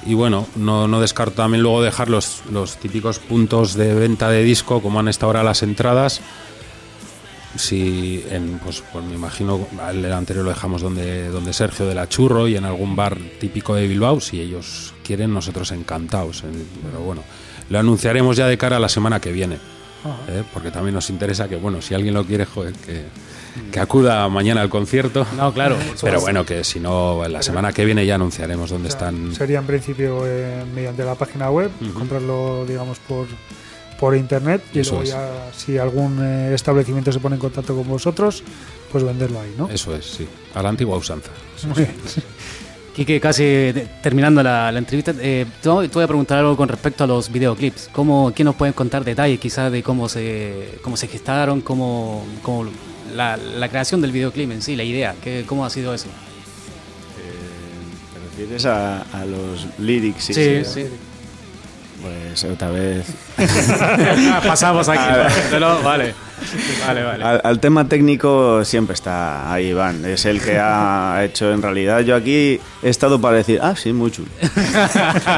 Y 0.06 0.14
bueno, 0.14 0.48
no, 0.56 0.88
no 0.88 1.02
descarto 1.02 1.36
también 1.36 1.62
luego 1.62 1.82
dejar 1.82 2.10
los, 2.10 2.44
los 2.50 2.78
típicos 2.78 3.20
puntos 3.20 3.74
de 3.74 3.94
venta 3.94 4.30
de 4.30 4.44
disco, 4.44 4.82
como 4.82 5.02
han 5.02 5.10
estado 5.10 5.28
ahora 5.32 5.44
las 5.44 5.62
entradas, 5.62 6.22
si 7.56 8.24
en, 8.30 8.60
pues, 8.60 8.84
pues 8.91 9.04
me 9.06 9.16
imagino 9.16 9.68
el 9.91 10.12
anterior 10.14 10.45
lo 10.45 10.52
dejamos 10.52 10.82
donde, 10.82 11.30
donde 11.30 11.54
Sergio 11.54 11.88
de 11.88 11.95
la 11.95 12.08
Churro 12.08 12.47
y 12.47 12.56
en 12.56 12.66
algún 12.66 12.95
bar 12.95 13.18
típico 13.39 13.76
de 13.76 13.88
Bilbao, 13.88 14.20
si 14.20 14.39
ellos 14.39 14.93
quieren, 15.04 15.34
nosotros 15.34 15.72
encantados. 15.72 16.43
Pero 16.43 17.04
bueno, 17.04 17.24
lo 17.70 17.80
anunciaremos 17.80 18.38
ya 18.38 18.47
de 18.47 18.58
cara 18.58 18.78
a 18.78 18.80
la 18.80 18.89
semana 18.89 19.20
que 19.20 19.32
viene, 19.32 19.56
eh, 20.28 20.43
porque 20.54 20.72
también 20.72 20.93
nos 20.95 21.10
interesa 21.10 21.47
que, 21.47 21.56
bueno, 21.56 21.82
si 21.82 21.93
alguien 21.93 22.14
lo 22.14 22.24
quiere, 22.24 22.45
joder, 22.45 22.74
que, 22.74 23.06
que 23.72 23.80
acuda 23.80 24.30
mañana 24.30 24.62
al 24.62 24.70
concierto. 24.70 25.26
No, 25.36 25.54
claro. 25.54 25.78
Pero 26.02 26.22
bueno, 26.22 26.45
que 26.45 26.64
si 26.64 26.80
no, 26.80 27.28
la 27.28 27.41
semana 27.41 27.74
que 27.74 27.84
viene 27.86 28.06
ya 28.06 28.16
anunciaremos 28.16 28.70
dónde 28.70 28.89
están. 28.89 29.34
Sería 29.34 29.60
en 29.60 29.66
principio 29.66 30.26
eh, 30.26 30.64
mediante 30.74 31.04
la 31.04 31.16
página 31.16 31.50
web, 31.50 31.72
comprarlo, 31.93 32.66
digamos, 32.68 33.00
por, 33.00 33.28
por 34.00 34.16
internet 34.16 34.64
y 34.74 34.80
Eso 34.80 34.91
luego 34.91 35.04
es. 35.04 35.10
ya 35.10 35.52
si 35.56 35.78
algún 35.78 36.20
eh, 36.24 36.54
establecimiento 36.54 37.12
se 37.12 37.20
pone 37.20 37.36
en 37.36 37.41
contacto 37.41 37.76
con 37.76 37.88
vosotros, 37.88 38.43
pues 38.91 39.04
venderlo 39.04 39.39
ahí, 39.41 39.54
¿no? 39.58 39.70
Eso 39.70 39.93
es, 39.95 40.06
sí. 40.06 40.28
A 40.56 40.64
la 40.64 40.70
antigua 40.70 40.97
usanza. 40.97 41.32
Muy 41.68 41.76
bien. 41.76 41.95
Quique, 42.95 43.20
casi 43.20 43.43
de- 43.43 43.88
terminando 44.02 44.41
la, 44.43 44.72
la 44.72 44.80
entrevista, 44.80 45.14
eh, 45.22 45.45
te 45.62 45.70
voy 45.70 45.86
a 46.04 46.08
preguntar 46.08 46.39
algo 46.39 46.58
con 46.58 46.68
respecto 46.68 47.04
a 47.04 47.08
los 47.08 47.32
videoclips. 47.32 47.89
¿Cómo, 47.93 48.34
¿Qué 48.34 48.43
nos 48.43 48.56
pueden 48.56 48.74
contar 48.74 49.04
detalles 49.06 49.39
quizás 49.39 49.72
de 49.72 49.84
cómo 49.84 50.10
se, 50.10 50.80
cómo 50.82 50.97
se 50.97 51.08
gestaron, 51.08 51.62
cómo, 51.62 52.26
cómo 52.41 52.70
la, 53.16 53.38
la 53.38 53.70
creación 53.70 54.02
del 54.02 54.12
videoclip 54.12 54.52
en 54.52 54.62
sí, 54.62 54.76
la 54.76 54.84
idea? 54.84 55.16
¿Qué, 55.24 55.43
¿Cómo 55.45 55.66
ha 55.66 55.70
sido 55.70 55.93
eso? 55.93 56.08
¿Te 58.14 58.20
refieres 58.41 58.66
a, 58.66 59.02
a 59.14 59.26
los 59.26 59.68
lyrics? 59.78 60.24
Sí, 60.26 60.34
sí. 60.66 60.86
Pues 62.02 62.43
otra 62.45 62.70
vez. 62.70 63.06
Pasamos 64.47 64.88
aquí. 64.88 65.04
Pero, 65.50 65.82
vale, 65.84 66.14
vale, 66.86 67.04
vale. 67.04 67.24
Al, 67.24 67.41
al 67.43 67.60
tema 67.60 67.88
técnico 67.88 68.64
siempre 68.64 68.93
está 68.93 69.52
ahí 69.52 69.68
Iván. 69.68 70.06
Es 70.06 70.26
el 70.26 70.41
que 70.41 70.58
ha 70.58 71.22
hecho 71.24 71.52
en 71.52 71.62
realidad. 71.62 72.00
Yo 72.02 72.16
aquí 72.16 72.60
he 72.82 72.89
estado 72.89 73.20
para 73.20 73.38
decir, 73.38 73.60
ah, 73.62 73.76
sí, 73.76 73.91
muy 73.93 74.12
chulo. 74.12 74.30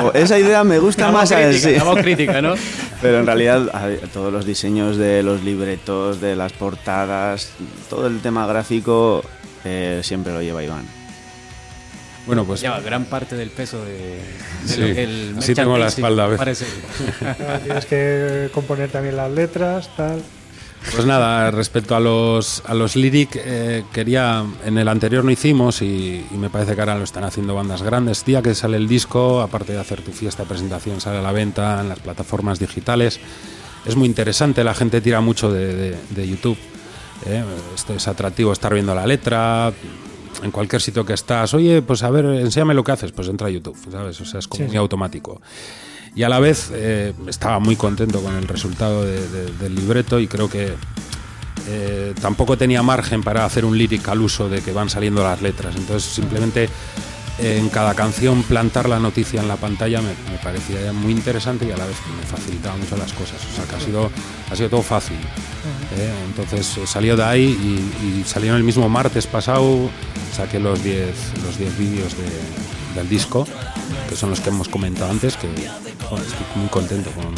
O, 0.03 0.13
esa 0.13 0.37
idea 0.37 0.63
me 0.63 0.79
gusta 0.79 1.07
La 1.07 1.11
más. 1.11 1.31
a 1.31 1.35
crítica, 1.37 1.69
sí. 1.69 1.75
la 1.75 1.83
voz 1.83 1.99
crítica, 2.01 2.41
¿no? 2.41 2.53
Pero 3.01 3.19
en 3.19 3.25
realidad 3.25 3.61
todos 4.13 4.31
los 4.31 4.45
diseños 4.45 4.97
de 4.97 5.23
los 5.23 5.43
libretos, 5.43 6.21
de 6.21 6.35
las 6.35 6.53
portadas, 6.53 7.51
todo 7.89 8.07
el 8.07 8.19
tema 8.21 8.45
gráfico 8.45 9.23
eh, 9.65 10.01
siempre 10.03 10.33
lo 10.33 10.41
lleva 10.41 10.63
Iván. 10.63 11.00
Bueno, 12.27 12.45
pues 12.45 12.61
Lleva 12.61 12.79
gran 12.81 13.05
parte 13.05 13.35
del 13.35 13.49
peso 13.49 13.83
de, 13.83 13.93
de 13.93 14.21
Sí, 14.67 14.79
lo 14.81 14.85
que 14.95 15.03
el 15.03 15.35
así 15.39 15.55
tengo 15.55 15.77
la 15.77 15.87
espalda 15.87 16.25
a 16.25 16.27
veces. 16.27 16.37
Parece. 16.39 16.65
Tienes 17.63 17.85
que 17.85 18.49
componer 18.53 18.89
también 18.91 19.17
las 19.17 19.31
letras, 19.31 19.89
tal. 19.97 20.21
Pues 20.95 21.05
nada, 21.05 21.51
respecto 21.51 21.95
a 21.95 21.99
los, 21.99 22.63
a 22.65 22.73
los 22.73 22.95
lyric, 22.95 23.35
eh, 23.35 23.83
quería, 23.93 24.43
en 24.65 24.77
el 24.79 24.87
anterior 24.87 25.23
no 25.23 25.29
hicimos 25.29 25.81
y, 25.83 26.25
y 26.31 26.37
me 26.37 26.49
parece 26.49 26.73
que 26.73 26.79
ahora 26.81 26.95
lo 26.95 27.03
están 27.03 27.23
haciendo 27.23 27.53
bandas 27.53 27.83
grandes. 27.83 28.25
Día 28.25 28.41
que 28.41 28.55
sale 28.55 28.77
el 28.77 28.87
disco, 28.87 29.41
aparte 29.41 29.73
de 29.73 29.79
hacer 29.79 30.01
tu 30.01 30.11
fiesta 30.11 30.41
de 30.43 30.49
presentación, 30.49 30.99
sale 30.99 31.19
a 31.19 31.21
la 31.21 31.31
venta 31.31 31.81
en 31.81 31.89
las 31.89 31.99
plataformas 31.99 32.57
digitales. 32.59 33.19
Es 33.85 33.95
muy 33.95 34.07
interesante, 34.07 34.63
la 34.63 34.73
gente 34.73 35.01
tira 35.01 35.21
mucho 35.21 35.51
de, 35.51 35.75
de- 35.75 35.97
de 36.09 36.27
YouTube. 36.27 36.57
¿eh? 37.27 37.43
Esto 37.75 37.93
es 37.93 38.07
atractivo 38.07 38.51
estar 38.51 38.73
viendo 38.73 38.95
la 38.95 39.05
letra. 39.05 39.71
En 40.43 40.51
cualquier 40.51 40.81
sitio 40.81 41.05
que 41.05 41.13
estás, 41.13 41.53
oye, 41.53 41.81
pues 41.81 42.03
a 42.03 42.09
ver, 42.09 42.25
enséñame 42.25 42.73
lo 42.73 42.83
que 42.83 42.91
haces, 42.91 43.11
pues 43.11 43.27
entra 43.27 43.47
a 43.47 43.49
YouTube, 43.51 43.77
¿sabes? 43.91 44.19
O 44.21 44.25
sea, 44.25 44.39
es 44.39 44.47
como 44.47 44.57
Sí, 44.59 44.63
muy 44.63 44.71
sí. 44.71 44.77
automático. 44.77 45.41
Y 46.15 46.23
a 46.23 46.29
la 46.29 46.39
vez 46.39 46.69
eh, 46.73 47.13
estaba 47.27 47.59
muy 47.59 47.75
contento 47.75 48.21
con 48.21 48.35
el 48.35 48.47
resultado 48.47 49.03
de- 49.05 49.27
de- 49.29 49.51
del 49.53 49.75
libreto 49.75 50.19
y 50.19 50.27
creo 50.27 50.49
que 50.49 50.73
eh, 51.67 52.13
tampoco 52.19 52.57
tenía 52.57 52.81
margen 52.81 53.21
para 53.23 53.45
hacer 53.45 53.65
un 53.65 53.77
lyric 53.77 54.07
al 54.09 54.21
uso 54.21 54.49
de 54.49 54.61
que 54.61 54.71
van 54.73 54.89
saliendo 54.89 55.23
las 55.23 55.41
letras. 55.41 55.75
Entonces 55.77 56.11
simplemente 56.11 56.67
en 57.41 57.69
cada 57.69 57.93
canción 57.95 58.43
plantar 58.43 58.87
la 58.87 58.99
noticia 58.99 59.41
en 59.41 59.47
la 59.47 59.55
pantalla 59.55 60.01
me, 60.01 60.13
parecía 60.43 60.93
muy 60.93 61.11
interesante 61.11 61.65
y 61.65 61.71
a 61.71 61.77
la 61.77 61.85
vez 61.85 61.95
me 62.19 62.25
facilitaba 62.25 62.77
mucho 62.77 62.95
las 62.97 63.11
cosas. 63.13 63.37
O 63.51 63.55
sea 63.55 63.65
que 63.65 63.75
ha 63.75 63.79
sido, 63.79 64.11
ha 64.51 64.55
sido 64.55 64.69
todo 64.69 64.81
fácil. 64.83 65.17
¿eh? 65.97 66.11
Entonces 66.27 66.77
eh, 66.77 66.81
salió 66.85 67.15
de 67.17 67.23
ahí 67.23 67.43
y, 68.03 68.21
y 68.21 68.23
salieron 68.25 68.57
el 68.57 68.63
mismo 68.63 68.87
martes 68.89 69.27
pasado, 69.27 69.89
saqué 70.35 70.59
los 70.59 70.83
10 70.83 71.09
los 71.45 71.57
10 71.57 71.77
vídeos 71.77 72.15
de- 72.17 72.71
del 72.99 73.07
disco, 73.09 73.47
que 74.09 74.15
son 74.17 74.29
los 74.31 74.41
que 74.41 74.49
hemos 74.49 74.67
comentado 74.67 75.09
antes, 75.11 75.37
que 75.37 75.47
estoy 75.47 76.45
muy 76.55 76.67
contento 76.69 77.09
con, 77.11 77.33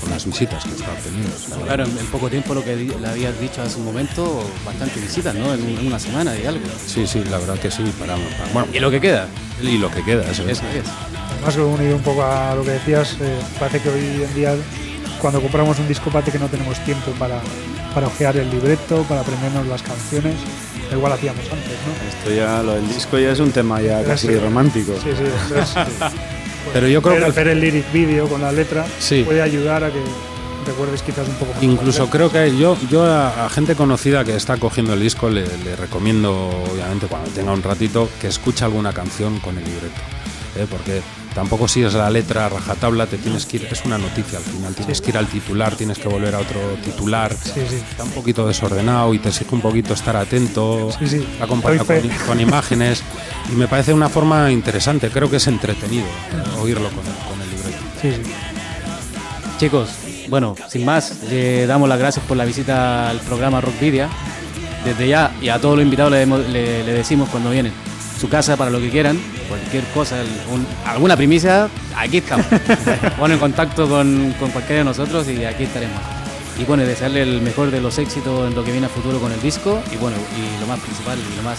con 0.00 0.10
las 0.10 0.24
visitas 0.24 0.64
que 0.64 0.70
está 0.70 0.90
obteniendo. 0.92 1.30
o 1.34 1.38
sea, 1.38 1.56
Claro, 1.64 1.84
en, 1.84 1.98
en 1.98 2.06
poco 2.06 2.28
tiempo 2.28 2.54
lo 2.54 2.64
que 2.64 2.76
di- 2.76 2.92
le 3.00 3.08
habías 3.08 3.38
dicho 3.40 3.62
hace 3.62 3.76
un 3.78 3.84
momento, 3.84 4.42
bastante 4.64 4.98
visitas, 5.00 5.34
¿no? 5.34 5.52
En, 5.54 5.60
en 5.78 5.86
una 5.86 5.98
semana 5.98 6.36
y 6.36 6.46
algo. 6.46 6.64
Sí, 6.86 7.06
sí, 7.06 7.22
la 7.30 7.38
verdad 7.38 7.58
que 7.58 7.70
sí. 7.70 7.82
Para, 7.98 8.14
para- 8.16 8.52
bueno, 8.52 8.68
Y 8.72 8.78
lo 8.80 8.90
que 8.90 9.00
queda. 9.00 9.28
y 9.62 9.78
lo 9.78 9.90
que 9.90 10.02
queda, 10.04 10.22
eso 10.30 10.42
es. 10.44 10.58
Eso 10.58 10.62
es. 10.74 10.84
Además, 11.34 11.56
unido 11.56 11.96
un 11.96 12.02
poco 12.02 12.22
a 12.24 12.54
lo 12.54 12.62
que 12.64 12.70
decías, 12.72 13.16
eh, 13.20 13.38
parece 13.58 13.80
que 13.80 13.88
hoy 13.90 14.22
en 14.24 14.34
día, 14.34 14.54
cuando 15.20 15.40
compramos 15.40 15.78
un 15.78 15.88
disco, 15.88 16.10
parece 16.10 16.32
que 16.32 16.38
no 16.38 16.48
tenemos 16.48 16.78
tiempo 16.84 17.10
para, 17.12 17.40
para 17.94 18.06
ojear 18.08 18.36
el 18.36 18.50
libreto, 18.50 19.02
para 19.08 19.20
aprendernos 19.22 19.66
las 19.66 19.82
canciones. 19.82 20.34
Igual 20.92 21.12
hacíamos 21.12 21.44
antes, 21.44 21.78
¿no? 21.86 22.08
Esto 22.18 22.34
ya, 22.34 22.62
lo 22.64 22.74
del 22.74 22.88
disco 22.88 23.16
ya 23.18 23.30
es 23.30 23.38
un 23.38 23.52
tema 23.52 23.80
ya 23.80 24.02
casi 24.02 24.26
Sí. 24.26 24.34
romántico. 24.36 24.92
Sí, 25.02 25.10
sí, 25.16 25.22
entonces, 25.24 25.76
Pero 26.72 26.88
yo 26.88 27.02
creo 27.02 27.14
ver- 27.14 27.24
que 27.24 27.30
hacer 27.30 27.48
el 27.48 27.60
lyric 27.60 27.92
video 27.92 28.28
con 28.28 28.40
la 28.42 28.52
letra 28.52 28.86
Sí. 28.98 29.22
puede 29.24 29.42
ayudar 29.42 29.84
a 29.84 29.90
que 29.90 29.98
recuerdes 30.66 31.02
quizás 31.02 31.26
un 31.26 31.34
poco 31.34 31.54
más. 31.54 31.62
incluso 31.62 32.08
creo 32.10 32.30
que 32.30 32.56
yo, 32.56 32.76
yo 32.90 33.04
a, 33.04 33.46
a 33.46 33.48
gente 33.48 33.74
conocida 33.74 34.24
que 34.24 34.36
está 34.36 34.56
cogiendo 34.58 34.92
el 34.94 35.00
disco 35.00 35.30
le, 35.30 35.44
le 35.64 35.74
recomiendo, 35.76 36.50
obviamente, 36.72 37.06
cuando 37.06 37.30
tenga 37.30 37.52
un 37.52 37.62
ratito, 37.62 38.08
que 38.20 38.28
escuche 38.28 38.64
alguna 38.64 38.92
canción 38.92 39.38
con 39.40 39.56
el 39.56 39.64
libreto. 39.64 40.00
¿eh? 40.56 40.66
Porque 40.70 41.00
tampoco 41.34 41.68
si 41.68 41.82
es 41.82 41.94
la 41.94 42.10
letra 42.10 42.48
rajatabla, 42.48 43.06
te 43.06 43.18
tienes 43.18 43.46
que 43.46 43.58
ir, 43.58 43.68
es 43.70 43.84
una 43.84 43.98
noticia 43.98 44.38
al 44.38 44.44
final, 44.44 44.74
tienes 44.74 45.00
que 45.00 45.10
ir 45.10 45.16
al 45.18 45.26
titular, 45.26 45.74
tienes 45.76 45.98
que 45.98 46.08
volver 46.08 46.34
a 46.34 46.38
otro 46.38 46.60
titular. 46.84 47.32
Sí, 47.34 47.60
sí. 47.68 47.76
Está 47.90 48.04
un 48.04 48.10
poquito 48.10 48.46
desordenado 48.46 49.12
y 49.14 49.18
te 49.18 49.28
exige 49.28 49.54
un 49.54 49.60
poquito 49.60 49.94
estar 49.94 50.16
atento, 50.16 50.90
Sí, 50.98 51.06
sí. 51.08 51.28
acompañado 51.40 51.84
Doy 51.84 52.00
con, 52.08 52.26
con 52.26 52.40
imágenes. 52.40 53.02
Y 53.50 53.54
me 53.56 53.66
parece 53.66 53.92
una 53.92 54.08
forma 54.08 54.50
interesante, 54.52 55.08
creo 55.10 55.28
que 55.28 55.36
es 55.38 55.46
entretenido 55.48 56.04
eh, 56.06 56.58
oírlo 56.60 56.88
con, 56.90 57.02
con 57.02 57.40
el 57.42 57.50
libreto. 57.50 57.78
Sí, 58.00 58.12
sí. 58.12 58.32
Chicos, 59.58 59.88
bueno, 60.28 60.54
sin 60.68 60.84
más, 60.84 61.16
le 61.28 61.66
damos 61.66 61.88
las 61.88 61.98
gracias 61.98 62.24
por 62.26 62.36
la 62.36 62.44
visita 62.44 63.10
al 63.10 63.18
programa 63.20 63.60
Rockvidia. 63.60 64.08
Desde 64.84 65.08
ya, 65.08 65.32
y 65.42 65.48
a 65.48 65.58
todos 65.60 65.76
los 65.76 65.84
invitados 65.84 66.12
le- 66.12 66.84
le 66.84 66.92
decimos 66.92 67.28
cuando 67.28 67.50
vienen, 67.50 67.72
su 68.20 68.28
casa 68.28 68.56
para 68.56 68.70
lo 68.70 68.80
que 68.80 68.90
quieran, 68.90 69.18
cualquier 69.48 69.84
cosa, 69.94 70.16
un- 70.52 70.66
alguna 70.84 71.16
primicia, 71.16 71.68
aquí 71.96 72.18
estamos. 72.18 72.46
Pon 73.18 73.32
en 73.32 73.38
contacto 73.38 73.88
con, 73.88 74.34
con 74.38 74.50
cualquiera 74.50 74.80
de 74.80 74.84
nosotros 74.84 75.26
y 75.28 75.44
aquí 75.44 75.64
estaremos. 75.64 76.00
Y 76.58 76.64
bueno, 76.64 76.82
desearle 76.84 77.22
el 77.22 77.40
mejor 77.40 77.70
de 77.70 77.80
los 77.80 77.96
éxitos 77.98 78.48
en 78.48 78.54
lo 78.54 78.62
que 78.62 78.72
viene 78.72 78.86
a 78.86 78.90
futuro 78.90 79.18
con 79.18 79.32
el 79.32 79.40
disco. 79.40 79.82
Y 79.92 79.96
bueno, 79.96 80.16
y 80.36 80.60
lo 80.60 80.66
más 80.66 80.78
principal 80.80 81.18
y 81.18 81.36
lo 81.36 81.42
más 81.42 81.58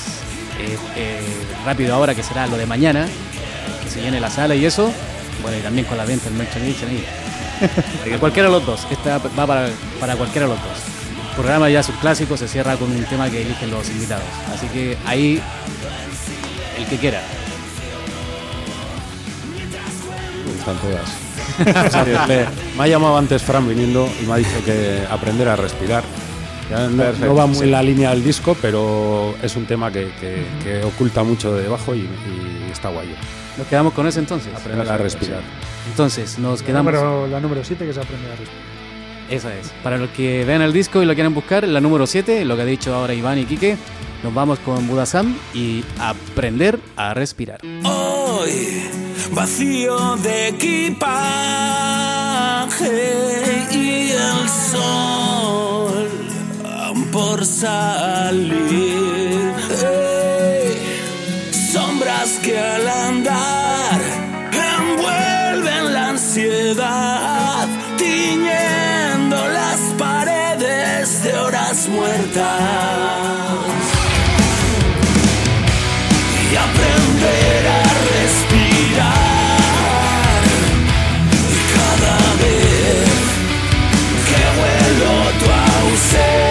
eh, 0.60 0.78
eh, 0.96 1.20
rápido 1.66 1.96
ahora 1.96 2.14
que 2.14 2.22
será 2.22 2.46
lo 2.46 2.56
de 2.58 2.68
mañana, 2.68 3.08
que 3.84 3.90
se 3.90 4.02
llene 4.02 4.20
la 4.20 4.30
sala 4.30 4.54
y 4.54 4.64
eso. 4.66 4.92
Bueno, 5.42 5.58
y 5.58 5.62
también 5.62 5.88
con 5.88 5.98
la 5.98 6.06
venta 6.06 6.26
del 6.26 6.36
merchandising 6.36 6.88
ahí. 6.90 7.06
Porque 8.04 8.18
cualquiera 8.20 8.50
de 8.50 8.54
los 8.54 8.66
dos, 8.66 8.86
esta 8.92 9.18
va 9.18 9.48
para, 9.48 9.70
para 10.00 10.16
cualquiera 10.16 10.48
de 10.48 10.54
los 10.54 10.62
dos. 10.62 10.78
El 11.30 11.36
programa 11.36 11.70
ya 11.70 11.82
subclásico 11.82 12.38
se 12.38 12.48
cierra 12.48 12.76
con 12.76 12.92
un 12.92 13.04
tema 13.06 13.28
que 13.30 13.42
eligen 13.42 13.72
los 13.72 13.90
invitados. 13.90 14.26
Así 14.54 14.68
que 14.68 14.98
ahí, 15.08 15.42
el 16.82 16.88
que 16.88 16.98
quiera. 16.98 17.22
Están 20.58 20.78
todas. 20.78 21.10
Sí, 21.92 22.12
me, 22.28 22.46
me 22.78 22.84
ha 22.84 22.88
llamado 22.88 23.18
antes 23.18 23.42
Fran 23.42 23.68
viniendo 23.68 24.08
y 24.22 24.26
me 24.26 24.34
ha 24.34 24.36
dicho 24.38 24.64
que 24.66 25.04
aprender 25.10 25.48
a 25.50 25.56
respirar. 25.56 26.04
Ya 26.70 26.88
no, 26.88 26.98
Perfecto, 27.04 27.26
no 27.26 27.36
va 27.36 27.46
muy 27.48 27.58
sí. 27.58 27.64
en 27.64 27.72
la 27.72 27.84
línea 27.84 28.12
del 28.12 28.24
disco, 28.24 28.56
pero 28.62 29.36
es 29.42 29.56
un 29.56 29.66
tema 29.66 29.92
que, 29.92 30.12
que- 30.20 30.46
que 30.64 30.84
oculta 30.84 31.24
mucho 31.24 31.54
de 31.54 31.64
debajo 31.64 31.94
y, 31.96 32.00
y 32.00 32.70
está 32.72 32.90
guay. 32.90 33.14
Nos 33.58 33.68
quedamos 33.68 33.94
con 33.94 34.08
eso 34.08 34.20
entonces. 34.20 34.54
Aprender 34.56 34.90
a 34.90 34.98
respirar. 34.98 35.42
Entonces, 35.90 36.40
nos 36.40 36.62
quedamos. 36.64 36.94
la 37.30 37.40
número 37.42 37.64
7 37.64 37.86
que 37.86 37.94
se 37.94 38.00
aprende 38.00 38.28
a 38.28 38.36
respirar. 38.36 38.81
Esa 39.32 39.58
es. 39.58 39.70
Para 39.82 39.98
los 39.98 40.10
que 40.10 40.46
vean 40.46 40.62
el 40.62 40.74
disco 40.74 41.02
y 41.02 41.06
lo 41.06 41.16
quieren 41.16 41.34
buscar, 41.34 41.66
la 41.68 41.80
número 41.80 42.06
7, 42.06 42.46
lo 42.46 42.56
que 42.58 42.62
ha 42.62 42.66
dicho 42.66 42.94
ahora 42.94 43.14
Iván 43.14 43.40
y 43.40 43.46
Quique, 43.46 43.78
nos 44.24 44.34
vamos 44.34 44.60
con 44.60 44.86
Budasam 44.88 45.36
y 45.54 45.84
aprender 46.00 46.78
a 46.98 47.14
respirar. 47.14 47.62
Hoy 47.84 48.84
vacío 49.32 50.18
de 50.18 50.50
equipaje 50.50 50.92
y 53.72 54.12
el 54.12 54.50
sol 54.72 56.10
por 57.12 57.46
salir. 57.46 58.62
Sombras 61.72 62.40
que 62.44 62.58
al 62.58 62.88
andar 62.88 64.02
envuelven 64.78 65.94
la 65.94 66.10
ansiedad, 66.10 67.68
las 69.32 69.80
paredes 69.98 71.24
de 71.24 71.34
horas 71.38 71.88
muertas 71.88 72.44
y 76.52 76.56
aprender 76.56 77.68
a 77.68 77.84
respirar. 78.12 79.22
Y 81.50 81.56
cada 81.76 82.18
vez 82.42 83.10
que 84.28 84.42
vuelo 84.60 85.12
tu 85.40 85.48
ausencia. 85.86 86.51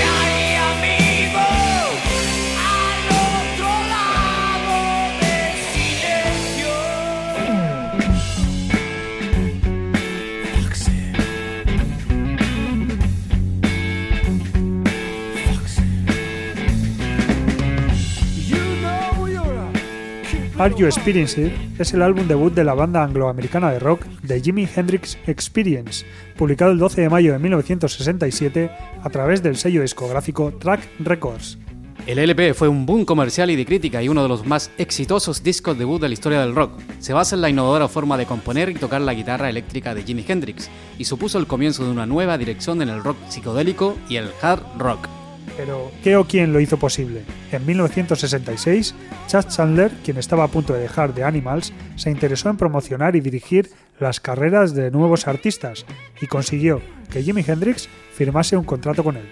Are 20.61 20.75
You 20.77 20.85
Experienced 20.85 21.51
es 21.79 21.91
el 21.91 22.03
álbum 22.03 22.27
debut 22.27 22.53
de 22.53 22.63
la 22.63 22.75
banda 22.75 23.03
angloamericana 23.03 23.71
de 23.71 23.79
rock 23.79 24.05
The 24.27 24.39
Jimi 24.39 24.67
Hendrix 24.75 25.17
Experience, 25.25 26.05
publicado 26.37 26.71
el 26.71 26.77
12 26.77 27.01
de 27.01 27.09
mayo 27.09 27.33
de 27.33 27.39
1967 27.39 28.69
a 29.01 29.09
través 29.09 29.41
del 29.41 29.57
sello 29.57 29.81
discográfico 29.81 30.53
Track 30.59 30.87
Records. 30.99 31.57
El 32.05 32.19
LP 32.19 32.53
fue 32.53 32.67
un 32.67 32.85
boom 32.85 33.05
comercial 33.05 33.49
y 33.49 33.55
de 33.55 33.65
crítica 33.65 34.03
y 34.03 34.09
uno 34.09 34.21
de 34.21 34.29
los 34.29 34.45
más 34.45 34.69
exitosos 34.77 35.41
discos 35.41 35.79
debut 35.79 35.99
de 35.99 36.09
la 36.09 36.13
historia 36.13 36.41
del 36.41 36.53
rock. 36.53 36.73
Se 36.99 37.13
basa 37.13 37.33
en 37.33 37.41
la 37.41 37.49
innovadora 37.49 37.87
forma 37.87 38.15
de 38.15 38.27
componer 38.27 38.69
y 38.69 38.75
tocar 38.75 39.01
la 39.01 39.15
guitarra 39.15 39.49
eléctrica 39.49 39.95
de 39.95 40.03
Jimi 40.03 40.23
Hendrix 40.27 40.69
y 40.99 41.05
supuso 41.05 41.39
el 41.39 41.47
comienzo 41.47 41.85
de 41.85 41.89
una 41.89 42.05
nueva 42.05 42.37
dirección 42.37 42.83
en 42.83 42.89
el 42.89 43.03
rock 43.03 43.17
psicodélico 43.29 43.97
y 44.07 44.17
el 44.17 44.29
hard 44.43 44.61
rock. 44.77 45.20
Pero, 45.57 45.91
¿qué 46.03 46.15
o 46.15 46.25
quién 46.25 46.53
lo 46.53 46.59
hizo 46.59 46.77
posible? 46.77 47.21
En 47.51 47.65
1966, 47.65 48.95
Chad 49.27 49.47
Chandler, 49.49 49.91
quien 50.03 50.17
estaba 50.17 50.43
a 50.45 50.47
punto 50.47 50.73
de 50.73 50.79
dejar 50.81 51.13
The 51.13 51.23
Animals, 51.23 51.71
se 51.95 52.09
interesó 52.09 52.49
en 52.49 52.57
promocionar 52.57 53.15
y 53.15 53.19
dirigir 53.21 53.69
las 53.99 54.19
carreras 54.19 54.73
de 54.73 54.89
nuevos 54.91 55.27
artistas 55.27 55.85
y 56.21 56.27
consiguió 56.27 56.81
que 57.11 57.21
Jimi 57.21 57.43
Hendrix 57.45 57.87
firmase 58.13 58.57
un 58.57 58.63
contrato 58.63 59.03
con 59.03 59.17
él. 59.17 59.29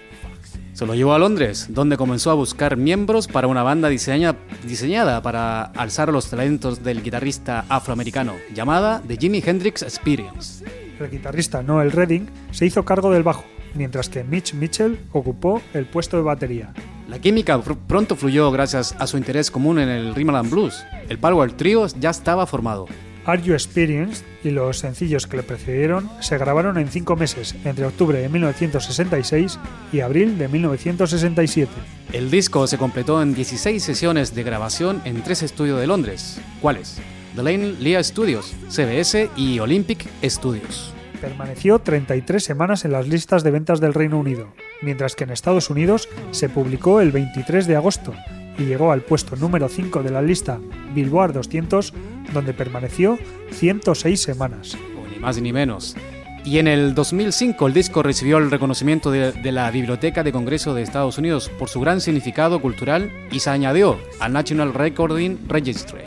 Se 0.72 0.86
lo 0.86 0.94
llevó 0.94 1.14
a 1.14 1.18
Londres, 1.18 1.66
donde 1.70 1.96
comenzó 1.96 2.30
a 2.30 2.34
buscar 2.34 2.76
miembros 2.76 3.26
para 3.26 3.48
una 3.48 3.62
banda 3.62 3.88
diseña- 3.88 4.36
diseñada 4.66 5.20
para 5.20 5.62
alzar 5.62 6.10
los 6.12 6.30
talentos 6.30 6.84
del 6.84 7.02
guitarrista 7.02 7.64
afroamericano, 7.68 8.34
llamada 8.54 9.02
The 9.06 9.16
Jimi 9.16 9.42
Hendrix 9.44 9.82
Experience. 9.82 10.64
El 11.00 11.10
guitarrista 11.10 11.62
Noel 11.62 11.90
Redding 11.92 12.28
se 12.52 12.66
hizo 12.66 12.84
cargo 12.84 13.10
del 13.10 13.22
bajo, 13.24 13.44
mientras 13.74 14.08
que 14.08 14.24
Mitch 14.24 14.54
Mitchell 14.54 14.98
ocupó 15.12 15.62
el 15.74 15.86
puesto 15.86 16.16
de 16.16 16.22
batería. 16.22 16.72
La 17.08 17.18
química 17.18 17.60
pronto 17.88 18.16
fluyó 18.16 18.50
gracias 18.50 18.94
a 18.98 19.06
su 19.06 19.16
interés 19.16 19.50
común 19.50 19.78
en 19.78 19.88
el 19.88 20.14
rhythm 20.14 20.34
and 20.34 20.50
blues. 20.50 20.84
El 21.08 21.18
Power 21.18 21.52
Trio 21.52 21.86
ya 21.98 22.10
estaba 22.10 22.46
formado. 22.46 22.86
Are 23.26 23.42
You 23.42 23.54
Experienced 23.54 24.24
y 24.42 24.50
los 24.50 24.78
sencillos 24.78 25.26
que 25.26 25.36
le 25.36 25.42
precedieron 25.42 26.08
se 26.20 26.38
grabaron 26.38 26.78
en 26.78 26.88
cinco 26.88 27.16
meses, 27.16 27.54
entre 27.64 27.84
octubre 27.84 28.18
de 28.18 28.28
1966 28.28 29.58
y 29.92 30.00
abril 30.00 30.38
de 30.38 30.48
1967. 30.48 31.70
El 32.12 32.30
disco 32.30 32.66
se 32.66 32.78
completó 32.78 33.20
en 33.22 33.34
16 33.34 33.82
sesiones 33.82 34.34
de 34.34 34.42
grabación 34.42 35.02
en 35.04 35.22
tres 35.22 35.42
estudios 35.42 35.78
de 35.80 35.86
Londres. 35.86 36.40
¿Cuáles? 36.60 36.98
The 37.36 37.42
Lane 37.42 37.74
Lea 37.78 38.02
Studios, 38.02 38.54
CBS 38.68 39.30
y 39.36 39.58
Olympic 39.60 40.08
Studios. 40.24 40.94
Permaneció 41.20 41.78
33 41.78 42.42
semanas 42.42 42.84
en 42.84 42.92
las 42.92 43.06
listas 43.06 43.44
de 43.44 43.50
ventas 43.50 43.80
del 43.80 43.92
Reino 43.94 44.18
Unido, 44.18 44.48
mientras 44.80 45.14
que 45.14 45.24
en 45.24 45.30
Estados 45.30 45.68
Unidos 45.68 46.08
se 46.30 46.48
publicó 46.48 47.00
el 47.00 47.12
23 47.12 47.66
de 47.66 47.76
agosto 47.76 48.14
y 48.58 48.64
llegó 48.64 48.92
al 48.92 49.02
puesto 49.02 49.36
número 49.36 49.68
5 49.68 50.02
de 50.02 50.10
la 50.10 50.22
lista 50.22 50.58
Billboard 50.94 51.34
200, 51.34 51.92
donde 52.32 52.54
permaneció 52.54 53.18
106 53.52 54.20
semanas. 54.20 54.74
o 54.74 55.08
ni 55.08 55.18
más 55.18 55.40
ni 55.40 55.52
menos. 55.52 55.96
Y 56.44 56.58
en 56.58 56.68
el 56.68 56.94
2005 56.94 57.66
el 57.66 57.74
disco 57.74 58.02
recibió 58.02 58.38
el 58.38 58.50
reconocimiento 58.50 59.10
de, 59.10 59.32
de 59.32 59.52
la 59.52 59.70
Biblioteca 59.70 60.22
de 60.22 60.32
Congreso 60.32 60.72
de 60.72 60.82
Estados 60.82 61.18
Unidos 61.18 61.50
por 61.58 61.68
su 61.68 61.80
gran 61.80 62.00
significado 62.00 62.62
cultural 62.62 63.10
y 63.30 63.40
se 63.40 63.50
añadió 63.50 63.98
al 64.20 64.32
National 64.32 64.72
Recording 64.72 65.36
Registry. 65.48 66.00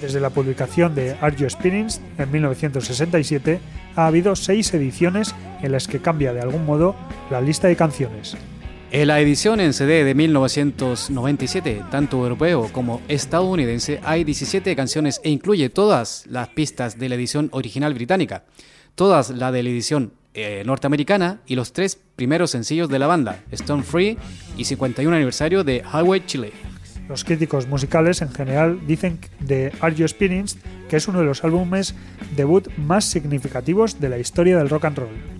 Desde 0.00 0.20
la 0.20 0.30
publicación 0.30 0.94
de 0.94 1.16
Are 1.20 1.34
You 1.36 1.44
Experienced 1.44 2.02
en 2.18 2.30
1967 2.30 3.60
ha 3.98 4.06
habido 4.06 4.36
seis 4.36 4.72
ediciones 4.74 5.34
en 5.60 5.72
las 5.72 5.88
que 5.88 5.98
cambia 5.98 6.32
de 6.32 6.40
algún 6.40 6.64
modo 6.64 6.94
la 7.30 7.40
lista 7.40 7.66
de 7.66 7.74
canciones. 7.74 8.36
En 8.92 9.08
la 9.08 9.20
edición 9.20 9.58
en 9.58 9.74
CD 9.74 10.04
de 10.04 10.14
1997, 10.14 11.82
tanto 11.90 12.18
europeo 12.18 12.70
como 12.72 13.02
estadounidense, 13.08 14.00
hay 14.04 14.22
17 14.22 14.76
canciones 14.76 15.20
e 15.24 15.30
incluye 15.30 15.68
todas 15.68 16.24
las 16.28 16.48
pistas 16.48 16.96
de 16.96 17.08
la 17.08 17.16
edición 17.16 17.48
original 17.50 17.92
británica, 17.92 18.44
todas 18.94 19.30
la 19.30 19.50
de 19.50 19.64
la 19.64 19.70
edición 19.70 20.12
eh, 20.32 20.62
norteamericana 20.64 21.40
y 21.44 21.56
los 21.56 21.72
tres 21.72 21.98
primeros 22.14 22.52
sencillos 22.52 22.88
de 22.88 23.00
la 23.00 23.08
banda, 23.08 23.42
Stone 23.50 23.82
Free 23.82 24.16
y 24.56 24.64
51 24.64 25.16
aniversario 25.16 25.64
de 25.64 25.82
Highway 25.92 26.24
Chile. 26.24 26.52
Los 27.08 27.24
críticos 27.24 27.66
musicales 27.66 28.20
en 28.20 28.30
general 28.30 28.80
dicen 28.86 29.18
de 29.40 29.72
Are 29.80 29.94
You 29.94 30.04
Experienced 30.04 30.58
que 30.88 30.96
es 30.96 31.08
uno 31.08 31.20
de 31.20 31.24
los 31.24 31.44
álbumes 31.44 31.94
debut 32.36 32.68
más 32.76 33.04
significativos 33.04 34.00
de 34.00 34.08
la 34.08 34.18
historia 34.18 34.58
del 34.58 34.68
rock 34.68 34.86
and 34.86 34.98
roll. 34.98 35.38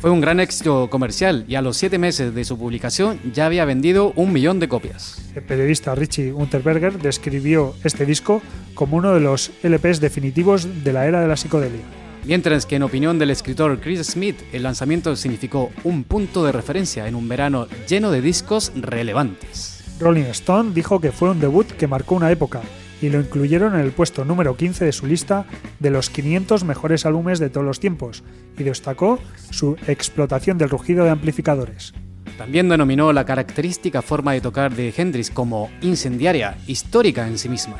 Fue 0.00 0.10
un 0.10 0.20
gran 0.20 0.38
éxito 0.38 0.88
comercial 0.90 1.44
y 1.48 1.56
a 1.56 1.62
los 1.62 1.76
siete 1.76 1.98
meses 1.98 2.32
de 2.32 2.44
su 2.44 2.56
publicación 2.56 3.18
ya 3.34 3.46
había 3.46 3.64
vendido 3.64 4.12
un 4.14 4.32
millón 4.32 4.60
de 4.60 4.68
copias. 4.68 5.20
El 5.34 5.42
periodista 5.42 5.96
Richie 5.96 6.32
Unterberger 6.32 7.00
describió 7.00 7.74
este 7.82 8.06
disco 8.06 8.40
como 8.74 8.96
uno 8.96 9.12
de 9.12 9.20
los 9.20 9.50
LPs 9.64 10.00
definitivos 10.00 10.84
de 10.84 10.92
la 10.92 11.06
era 11.06 11.20
de 11.20 11.26
la 11.26 11.36
psicodelia. 11.36 11.82
Mientras 12.24 12.64
que 12.64 12.76
en 12.76 12.84
opinión 12.84 13.18
del 13.18 13.30
escritor 13.30 13.80
Chris 13.80 14.06
Smith, 14.06 14.36
el 14.52 14.62
lanzamiento 14.62 15.16
significó 15.16 15.70
un 15.82 16.04
punto 16.04 16.44
de 16.44 16.52
referencia 16.52 17.08
en 17.08 17.16
un 17.16 17.28
verano 17.28 17.66
lleno 17.88 18.12
de 18.12 18.20
discos 18.20 18.70
relevantes. 18.76 19.77
Rolling 20.00 20.26
Stone 20.30 20.72
dijo 20.74 21.00
que 21.00 21.12
fue 21.12 21.30
un 21.30 21.40
debut 21.40 21.66
que 21.66 21.86
marcó 21.86 22.14
una 22.14 22.30
época 22.30 22.60
y 23.00 23.08
lo 23.10 23.20
incluyeron 23.20 23.74
en 23.74 23.80
el 23.80 23.92
puesto 23.92 24.24
número 24.24 24.56
15 24.56 24.84
de 24.84 24.92
su 24.92 25.06
lista 25.06 25.46
de 25.78 25.90
los 25.90 26.10
500 26.10 26.64
mejores 26.64 27.06
álbumes 27.06 27.38
de 27.38 27.50
todos 27.50 27.66
los 27.66 27.80
tiempos 27.80 28.24
y 28.56 28.64
destacó 28.64 29.18
su 29.50 29.76
explotación 29.86 30.58
del 30.58 30.70
rugido 30.70 31.04
de 31.04 31.10
amplificadores. 31.10 31.94
También 32.36 32.68
denominó 32.68 33.12
la 33.12 33.24
característica 33.24 34.02
forma 34.02 34.32
de 34.32 34.40
tocar 34.40 34.74
de 34.74 34.94
Hendrix 34.96 35.30
como 35.30 35.70
incendiaria, 35.80 36.56
histórica 36.66 37.26
en 37.26 37.38
sí 37.38 37.48
misma. 37.48 37.76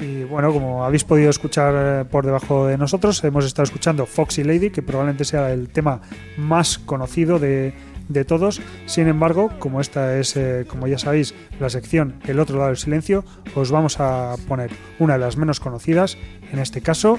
Y 0.00 0.24
bueno, 0.24 0.50
como 0.52 0.84
habéis 0.84 1.04
podido 1.04 1.28
escuchar 1.28 1.74
eh, 1.76 2.04
por 2.06 2.24
debajo 2.24 2.66
de 2.66 2.78
nosotros, 2.78 3.22
hemos 3.22 3.44
estado 3.44 3.64
escuchando 3.64 4.06
Foxy 4.06 4.42
Lady, 4.42 4.70
que 4.70 4.80
probablemente 4.80 5.26
sea 5.26 5.52
el 5.52 5.68
tema 5.68 6.00
más 6.38 6.78
conocido 6.78 7.38
de, 7.38 7.74
de 8.10 8.24
todos. 8.24 8.60
Sin 8.86 9.08
embargo, 9.08 9.50
como 9.58 9.80
esta 9.80 10.18
es, 10.18 10.36
eh, 10.36 10.66
como 10.68 10.86
ya 10.86 10.98
sabéis, 10.98 11.34
la 11.58 11.70
sección 11.70 12.20
El 12.26 12.38
otro 12.38 12.58
lado 12.58 12.68
del 12.68 12.76
silencio, 12.76 13.24
os 13.54 13.70
vamos 13.70 13.98
a 14.00 14.36
poner 14.46 14.70
una 14.98 15.14
de 15.14 15.20
las 15.20 15.36
menos 15.36 15.60
conocidas, 15.60 16.18
en 16.52 16.58
este 16.58 16.82
caso, 16.82 17.18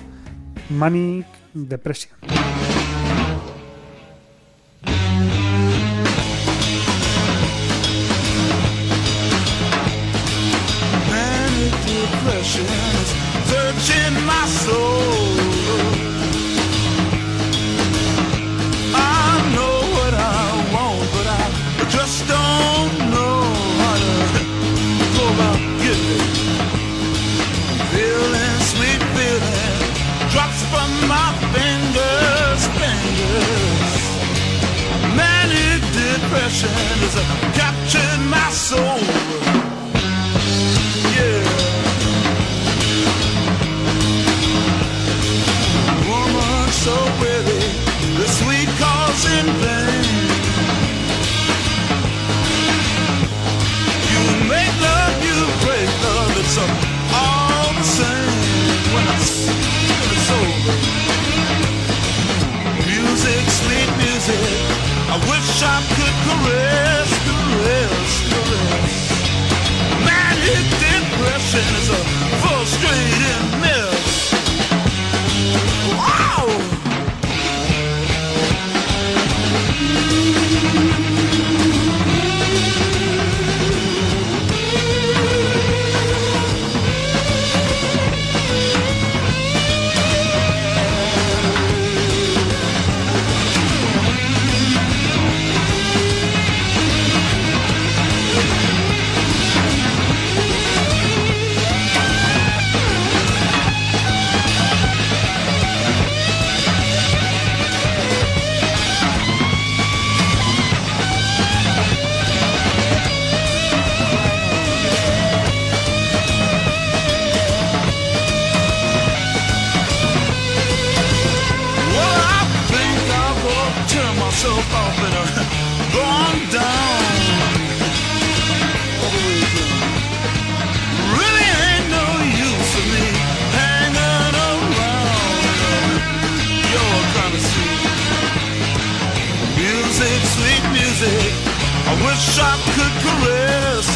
Manic 0.70 1.26
Depression. 1.54 2.14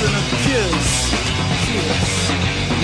And 0.06 0.16
a 0.16 0.26
kiss. 0.45 1.12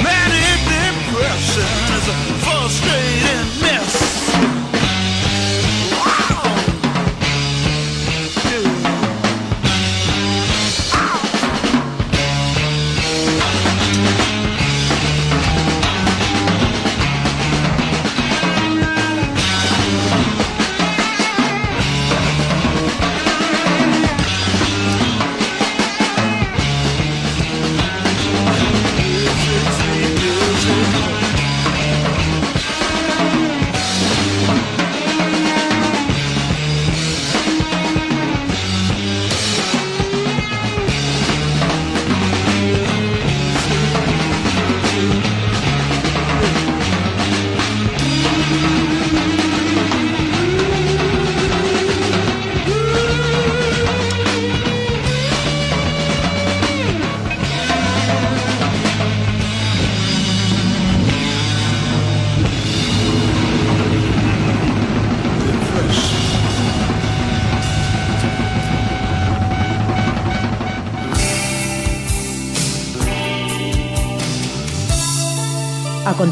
Manic 0.02 0.60
depression 0.74 1.72
is 1.98 2.08
a 2.08 2.18
frustrating 2.44 3.48
mess. 3.62 3.91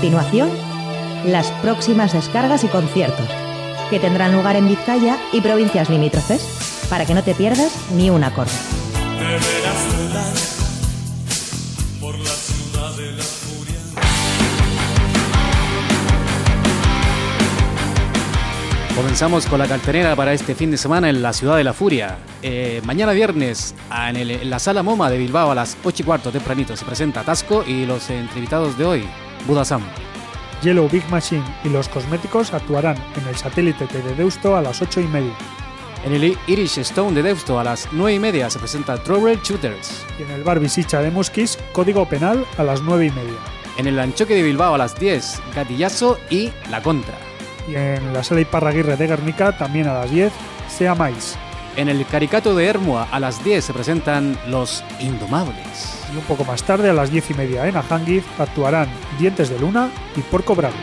Continuación, 0.09 0.49
las 1.23 1.51
próximas 1.61 2.13
descargas 2.13 2.63
y 2.63 2.67
conciertos, 2.67 3.27
que 3.91 3.99
tendrán 3.99 4.33
lugar 4.33 4.55
en 4.55 4.67
Vizcaya 4.67 5.19
y 5.31 5.39
provincias 5.39 5.87
limítrofes, 5.87 6.87
para 6.89 7.05
que 7.05 7.13
no 7.13 7.23
te 7.23 7.35
pierdas 7.35 7.71
ni 7.95 8.09
un 8.09 8.23
acorde. 8.23 8.49
Comenzamos 18.95 19.45
con 19.45 19.59
la 19.59 19.67
cartelera 19.67 20.15
para 20.15 20.33
este 20.33 20.55
fin 20.55 20.71
de 20.71 20.77
semana 20.77 21.11
en 21.11 21.21
la 21.21 21.33
Ciudad 21.33 21.55
de 21.55 21.63
la 21.63 21.73
Furia. 21.73 22.17
Eh, 22.41 22.81
mañana 22.83 23.11
viernes 23.11 23.75
en, 24.07 24.17
en 24.17 24.49
la 24.49 24.57
Sala 24.57 24.81
MoMA 24.81 25.11
de 25.11 25.19
Bilbao 25.19 25.51
a 25.51 25.55
las 25.55 25.77
8 25.83 26.01
y 26.01 26.05
cuarto 26.05 26.31
tempranito 26.31 26.75
se 26.75 26.83
presenta 26.83 27.23
Tasco 27.23 27.63
y 27.63 27.85
los 27.85 28.09
entrevistados 28.09 28.75
de 28.75 28.85
hoy, 28.85 29.05
Buda 29.45 29.63
Sam. 29.63 29.83
Yellow 30.61 30.89
Big 30.89 31.07
Machine 31.09 31.43
y 31.63 31.69
los 31.69 31.87
cosméticos 31.89 32.53
actuarán 32.53 32.97
en 33.15 33.27
el 33.27 33.35
satélite 33.35 33.87
de 33.87 34.15
Deusto 34.15 34.55
a 34.55 34.61
las 34.61 34.81
8 34.81 35.01
y 35.01 35.07
media. 35.07 35.33
En 36.05 36.13
el 36.13 36.37
Irish 36.47 36.79
Stone 36.79 37.13
de 37.13 37.23
Deusto 37.23 37.59
a 37.59 37.63
las 37.63 37.89
9 37.91 38.15
y 38.15 38.19
media 38.19 38.49
se 38.49 38.59
presenta 38.59 39.01
Trouble 39.03 39.39
Shooters. 39.43 40.05
Y 40.17 40.23
en 40.23 40.31
el 40.31 40.43
bar 40.43 40.59
Visicha 40.59 41.01
de 41.01 41.11
Musquis, 41.11 41.57
Código 41.73 42.07
Penal 42.07 42.45
a 42.57 42.63
las 42.63 42.81
9 42.81 43.07
y 43.07 43.11
media. 43.11 43.37
En 43.77 43.87
el 43.87 43.99
Anchoque 43.99 44.35
de 44.35 44.43
Bilbao 44.43 44.75
a 44.75 44.77
las 44.77 44.97
10, 44.99 45.41
Gatillazo 45.55 46.19
y 46.29 46.51
La 46.69 46.81
Contra. 46.81 47.17
Y 47.67 47.75
en 47.75 48.13
la 48.13 48.23
sala 48.23 48.41
Iparraguirre 48.41 48.97
de 48.97 49.07
Guernica, 49.07 49.57
también 49.57 49.87
a 49.87 49.93
las 49.93 50.11
10, 50.11 50.31
Sea 50.69 50.95
Mais. 50.95 51.37
En 51.75 51.87
el 51.87 52.05
Caricato 52.05 52.55
de 52.55 52.65
Hermua 52.65 53.07
a 53.11 53.19
las 53.19 53.43
10 53.43 53.63
se 53.63 53.73
presentan 53.73 54.37
Los 54.47 54.83
Indomables. 54.99 55.97
Y 56.13 56.17
un 56.17 56.23
poco 56.23 56.43
más 56.43 56.63
tarde, 56.63 56.89
a 56.89 56.93
las 56.93 57.11
10 57.11 57.31
y 57.31 57.33
media 57.35 57.67
en 57.67 57.77
Ajangiz, 57.77 58.23
actuarán 58.37 58.89
Dientes 59.17 59.49
de 59.49 59.59
Luna 59.59 59.89
y 60.15 60.21
Porco 60.21 60.55
Bravo. 60.55 60.75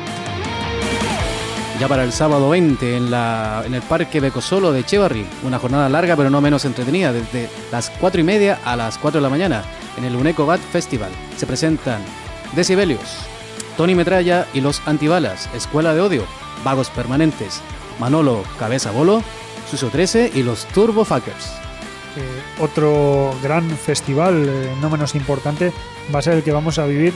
Ya 1.79 1.89
para 1.89 2.05
el 2.05 2.13
sábado 2.13 2.49
20 2.49 2.97
en, 2.97 3.11
la, 3.11 3.63
en 3.67 3.75
el 3.75 3.83
Parque 3.83 4.21
Becosolo 4.21 4.73
de 4.73 4.81
Echevarri, 4.81 5.27
una 5.43 5.59
jornada 5.59 5.91
larga 5.91 6.17
pero 6.17 6.31
no 6.31 6.41
menos 6.41 6.65
entretenida, 6.65 7.13
desde 7.13 7.51
las 7.71 7.91
4 7.91 8.23
y 8.23 8.25
media 8.25 8.59
a 8.65 8.77
las 8.77 8.97
4 8.97 9.19
de 9.19 9.23
la 9.23 9.29
mañana, 9.29 9.63
en 9.99 10.05
el 10.05 10.17
Uneco 10.17 10.47
Bat 10.47 10.61
Festival. 10.61 11.11
Se 11.37 11.47
presentan 11.47 12.01
Decibelios, 12.55 13.19
Tony 13.77 13.95
Metralla 13.95 14.47
y 14.55 14.63
los 14.63 14.81
Antibalas, 14.87 15.51
Escuela 15.55 15.95
de 15.95 16.01
Odio, 16.01 16.25
Vagos 16.65 16.89
Permanentes, 16.89 17.61
Manolo 18.01 18.43
Cabeza 18.59 18.91
Bolo, 18.91 19.23
Suso 19.71 19.89
13 19.89 20.33
y 20.35 20.43
los 20.43 20.67
Turbo 20.67 21.05
Fuckers. 21.05 21.53
Eh, 22.17 22.43
otro 22.61 23.35
gran 23.43 23.69
festival, 23.71 24.49
eh, 24.49 24.73
no 24.81 24.89
menos 24.89 25.15
importante, 25.15 25.73
va 26.15 26.21
a 26.21 26.23
ser 26.23 26.35
el 26.35 26.43
que 26.43 26.53
vamos 26.53 26.79
a 26.79 26.87
vivir 26.87 27.13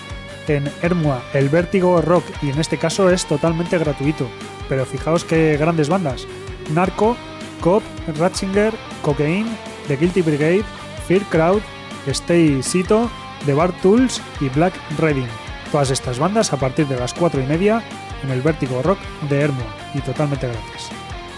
en 0.49 0.71
Hermua, 0.83 1.23
el 1.33 1.49
Vértigo 1.49 2.03
Rock, 2.03 2.25
y 2.43 2.51
en 2.51 2.59
este 2.59 2.77
caso 2.77 3.09
es 3.09 3.25
totalmente 3.25 3.79
gratuito. 3.79 4.29
Pero 4.69 4.85
fijaos 4.85 5.25
qué 5.25 5.57
grandes 5.57 5.89
bandas: 5.89 6.27
Narco, 6.75 7.17
Cop, 7.61 7.83
Ratzinger, 8.19 8.75
Cocaine, 9.03 9.49
The 9.87 9.97
Guilty 9.97 10.23
Brigade, 10.23 10.65
Fear 11.07 11.23
Crowd, 11.31 11.63
Stay 12.07 12.63
Sito, 12.63 13.11
The 13.47 13.55
Bar 13.55 13.73
Tools 13.81 14.21
y 14.41 14.49
Black 14.49 14.75
Reading. 14.99 15.29
Todas 15.71 15.91
estas 15.91 16.19
bandas 16.19 16.53
a 16.53 16.57
partir 16.59 16.89
de 16.89 16.99
las 16.99 17.15
4 17.15 17.41
y 17.41 17.47
media 17.47 17.83
en 18.23 18.31
el 18.31 18.43
Vértigo 18.43 18.83
Rock 18.83 18.99
de 19.29 19.41
Hermua, 19.41 19.77
y 19.95 20.01
totalmente 20.01 20.49
gratis. 20.49 20.89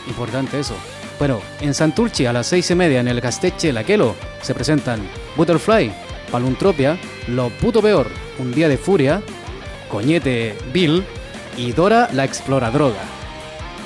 Importante 0.09 0.59
eso. 0.59 0.75
Bueno, 1.23 1.41
en 1.61 1.73
Santurchi 1.73 2.27
a 2.27 2.33
las 2.33 2.49
seis 2.49 2.69
y 2.73 2.75
media 2.75 2.99
en 2.99 3.07
el 3.07 3.21
Casteche 3.21 3.73
Laquelo 3.73 4.17
se 4.41 4.55
presentan 4.55 5.09
Butterfly, 5.37 5.95
Paluntropia, 6.33 6.99
Lo 7.29 7.49
Puto 7.49 7.81
Peor, 7.81 8.09
Un 8.41 8.51
Día 8.51 8.69
de 8.69 8.77
Furia, 8.77 9.23
Coñete 9.89 10.59
Bill 10.73 11.05
y 11.57 11.71
Dora 11.71 12.09
la 12.13 12.25
Exploradroga. 12.25 13.05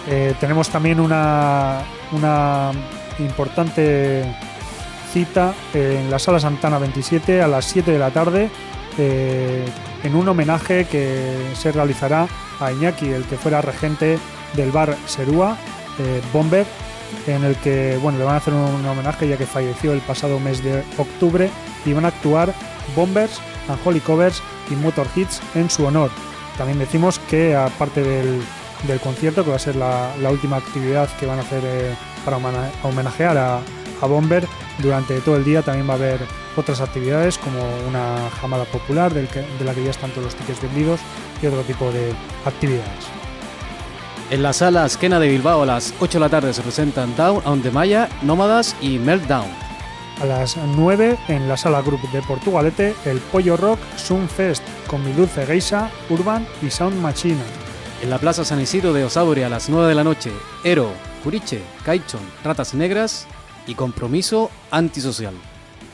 Eh, 0.08 0.32
tenemos 0.40 0.70
también 0.70 0.98
una, 0.98 1.82
una 2.12 2.72
importante 3.18 4.24
cita 5.12 5.52
en 5.74 6.10
la 6.10 6.18
Sala 6.18 6.40
Santana 6.40 6.78
27 6.78 7.42
a 7.42 7.48
las 7.48 7.66
7 7.66 7.90
de 7.90 7.98
la 7.98 8.12
tarde 8.12 8.48
eh, 8.96 9.62
en 10.04 10.14
un 10.14 10.26
homenaje 10.26 10.86
que 10.86 11.36
se 11.54 11.70
realizará 11.70 12.28
a 12.60 12.72
Iñaki, 12.72 13.10
el 13.10 13.24
que 13.24 13.36
fuera 13.36 13.60
regente 13.60 14.18
del 14.54 14.70
bar 14.70 14.96
Serúa, 15.04 15.58
eh, 15.98 16.22
Bomber, 16.32 16.64
en 17.26 17.44
el 17.44 17.56
que 17.56 17.98
bueno, 18.02 18.18
le 18.18 18.24
van 18.24 18.34
a 18.34 18.38
hacer 18.38 18.54
un 18.54 18.86
homenaje 18.86 19.28
ya 19.28 19.36
que 19.36 19.46
falleció 19.46 19.92
el 19.92 20.00
pasado 20.00 20.38
mes 20.40 20.62
de 20.62 20.82
octubre 20.98 21.50
y 21.84 21.92
van 21.92 22.04
a 22.04 22.08
actuar 22.08 22.52
Bombers, 22.94 23.40
Unholy 23.68 24.00
Covers 24.00 24.42
y 24.70 24.74
Motor 24.74 25.06
Hits 25.14 25.40
en 25.54 25.68
su 25.70 25.84
honor. 25.84 26.10
También 26.56 26.78
decimos 26.78 27.18
que 27.28 27.54
aparte 27.54 28.02
del, 28.02 28.42
del 28.86 29.00
concierto, 29.00 29.44
que 29.44 29.50
va 29.50 29.56
a 29.56 29.60
ser 29.60 29.76
la, 29.76 30.10
última 30.30 30.56
actividad 30.56 31.08
que 31.18 31.26
van 31.26 31.38
a 31.38 31.42
hacer 31.42 31.62
eh, 31.64 31.94
para 32.24 32.38
homena- 32.38 32.70
homenajear 32.82 33.36
a, 33.36 33.56
a 34.00 34.06
Bomber, 34.06 34.46
durante 34.78 35.20
todo 35.20 35.36
el 35.36 35.44
día 35.44 35.62
también 35.62 35.88
va 35.88 35.92
a 35.94 35.96
haber 35.96 36.20
otras 36.56 36.80
actividades 36.80 37.38
como 37.38 37.58
una 37.88 38.30
jamada 38.40 38.64
popular 38.64 39.12
de 39.12 39.28
la 39.64 39.74
que 39.74 39.84
ya 39.84 39.90
están 39.90 40.10
todos 40.10 40.24
los 40.24 40.34
tickets 40.34 40.62
vendidos 40.62 41.00
y 41.42 41.46
otro 41.46 41.62
tipo 41.62 41.90
de 41.92 42.12
actividades. 42.44 43.15
En 44.28 44.42
la 44.42 44.52
sala 44.52 44.84
Esquena 44.84 45.20
de 45.20 45.28
Bilbao 45.28 45.62
a 45.62 45.66
las 45.66 45.94
8 46.00 46.18
de 46.18 46.20
la 46.20 46.28
tarde 46.28 46.52
se 46.52 46.60
presentan 46.60 47.14
Down 47.14 47.42
on 47.44 47.62
the 47.62 47.70
Maya, 47.70 48.08
Nómadas 48.22 48.74
y 48.80 48.98
Meltdown. 48.98 49.46
A 50.20 50.24
las 50.24 50.56
9 50.56 51.16
en 51.28 51.48
la 51.48 51.56
sala 51.56 51.80
Group 51.80 52.00
de 52.10 52.22
Portugalete, 52.22 52.96
el 53.04 53.18
Pollo 53.18 53.56
Rock 53.56 53.78
Sun 53.94 54.28
Fest 54.28 54.64
con 54.88 55.04
Mi 55.04 55.12
Dulce 55.12 55.46
Geisha, 55.46 55.92
Urban 56.10 56.44
y 56.60 56.70
Sound 56.70 57.00
Machina. 57.00 57.44
En 58.02 58.10
la 58.10 58.18
Plaza 58.18 58.44
San 58.44 58.60
Isidro 58.60 58.92
de 58.92 59.04
Osauri 59.04 59.44
a 59.44 59.48
las 59.48 59.68
9 59.68 59.88
de 59.88 59.94
la 59.94 60.02
noche, 60.02 60.32
Ero, 60.64 60.90
Curiche, 61.22 61.62
Caichon, 61.84 62.22
Ratas 62.42 62.74
Negras 62.74 63.28
y 63.68 63.76
Compromiso 63.76 64.50
Antisocial. 64.72 65.34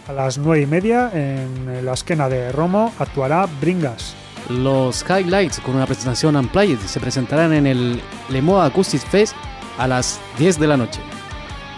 A 0.08 0.14
las 0.14 0.38
9 0.38 0.62
y 0.62 0.66
media 0.66 1.10
en 1.12 1.84
la 1.84 1.92
esquena 1.92 2.30
de 2.30 2.50
Romo 2.50 2.94
actuará 2.98 3.46
Bringas. 3.60 4.21
Los 4.48 5.04
Highlights 5.08 5.60
con 5.60 5.76
una 5.76 5.86
presentación 5.86 6.36
Unplugged 6.36 6.78
se 6.78 7.00
presentarán 7.00 7.52
en 7.52 7.66
el 7.66 8.02
Lemoa 8.28 8.66
Acoustic 8.66 9.00
Fest 9.02 9.34
a 9.78 9.86
las 9.86 10.20
10 10.38 10.58
de 10.58 10.66
la 10.66 10.76
noche. 10.76 11.00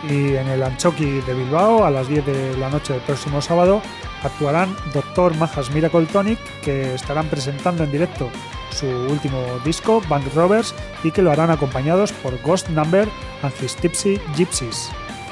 Y 0.09 0.35
en 0.35 0.49
el 0.49 0.63
Anchoqui 0.63 1.21
de 1.23 1.35
Bilbao, 1.35 1.85
a 1.85 1.91
las 1.91 2.09
10 2.09 2.27
de 2.27 2.57
la 2.59 2.69
noche 2.69 2.93
del 2.93 3.03
próximo 3.03 3.41
sábado, 3.41 3.81
actuarán 4.23 4.75
Dr. 4.93 5.35
Majas 5.37 5.71
Miracle 5.71 6.07
Tonic, 6.07 6.39
que 6.63 6.95
estarán 6.95 7.27
presentando 7.29 7.85
en 7.85 7.93
directo 7.93 8.31
su 8.71 8.87
último 8.87 9.41
disco, 9.65 10.03
Bank 10.09 10.25
Robbers, 10.35 10.75
y 11.05 11.11
que 11.11 11.23
lo 11.23 11.31
harán 11.31 11.51
acompañados 11.51 12.13
por 12.13 12.41
Ghost 12.43 12.69
Number 12.69 13.09
and 13.43 13.55
His 13.63 13.77
Tipsy 13.77 14.21
Gypsies. 14.37 14.91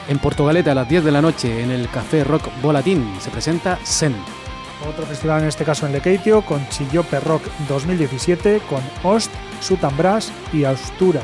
En 0.09 0.18
Portugalete 0.18 0.70
a 0.70 0.74
las 0.74 0.89
10 0.89 1.05
de 1.05 1.12
la 1.12 1.22
noche 1.22 1.62
en 1.62 1.70
el 1.70 1.89
Café 1.89 2.24
Rock 2.24 2.49
Volatín 2.62 3.07
se 3.20 3.30
presenta 3.30 3.78
Zen. 3.85 4.14
Otro 4.89 5.07
festival 5.07 5.43
en 5.43 5.49
este 5.49 5.64
caso 5.64 5.87
en 5.87 5.93
Lekeitio 5.93 6.43
con 6.43 6.66
Chillope 6.68 7.20
Rock 7.20 7.43
2017 7.68 8.61
con 8.68 8.80
Ost, 9.03 9.30
Sutan 9.61 9.97
Brass 9.97 10.33
y 10.53 10.64
Austura. 10.64 11.22